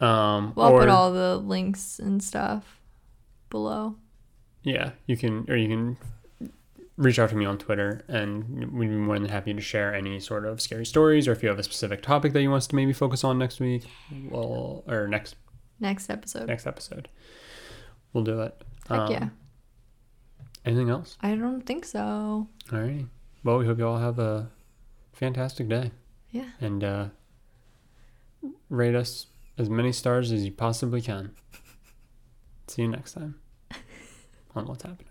Um, 0.00 0.52
Well, 0.54 0.66
I'll 0.66 0.72
or 0.74 0.80
put 0.80 0.88
all 0.88 1.12
the 1.12 1.36
links 1.36 1.98
and 1.98 2.22
stuff 2.22 2.80
below. 3.50 3.96
yeah, 4.62 4.90
you 5.06 5.16
can 5.16 5.44
or 5.48 5.56
you 5.56 5.68
can 5.68 5.96
reach 6.96 7.18
out 7.18 7.30
to 7.30 7.36
me 7.36 7.44
on 7.44 7.58
Twitter, 7.58 8.04
and 8.08 8.72
we'd 8.72 8.88
be 8.88 8.94
more 8.94 9.18
than 9.18 9.28
happy 9.28 9.54
to 9.54 9.60
share 9.60 9.94
any 9.94 10.18
sort 10.20 10.44
of 10.44 10.60
scary 10.60 10.84
stories, 10.86 11.26
or 11.28 11.32
if 11.32 11.42
you 11.42 11.48
have 11.48 11.58
a 11.58 11.62
specific 11.62 12.02
topic 12.02 12.32
that 12.32 12.42
you 12.42 12.50
want 12.50 12.58
us 12.62 12.66
to 12.68 12.76
maybe 12.76 12.92
focus 12.92 13.22
on 13.24 13.38
next 13.38 13.60
week, 13.60 13.84
well, 14.30 14.82
or 14.86 15.06
next 15.08 15.36
Next 15.80 16.10
episode. 16.10 16.46
next 16.48 16.66
episode, 16.66 17.08
we'll 18.12 18.24
do 18.24 18.40
it. 18.42 18.62
Heck 18.88 19.10
yeah. 19.10 19.28
Anything 20.64 20.90
else? 20.90 21.16
I 21.20 21.34
don't 21.36 21.62
think 21.62 21.84
so. 21.84 22.00
All 22.72 22.78
right. 22.78 23.06
Well, 23.44 23.58
we 23.58 23.66
hope 23.66 23.78
you 23.78 23.86
all 23.86 23.98
have 23.98 24.18
a 24.18 24.50
fantastic 25.12 25.68
day. 25.68 25.92
Yeah. 26.30 26.50
And 26.60 26.82
uh, 26.84 27.06
rate 28.68 28.94
us 28.96 29.26
as 29.58 29.68
many 29.68 29.92
stars 29.92 30.32
as 30.32 30.44
you 30.44 30.52
possibly 30.52 31.02
can. 31.02 31.32
See 32.68 32.82
you 32.82 32.88
next 32.88 33.12
time 33.12 33.34
on 34.54 34.66
What's 34.66 34.84
Happening. 34.84 35.07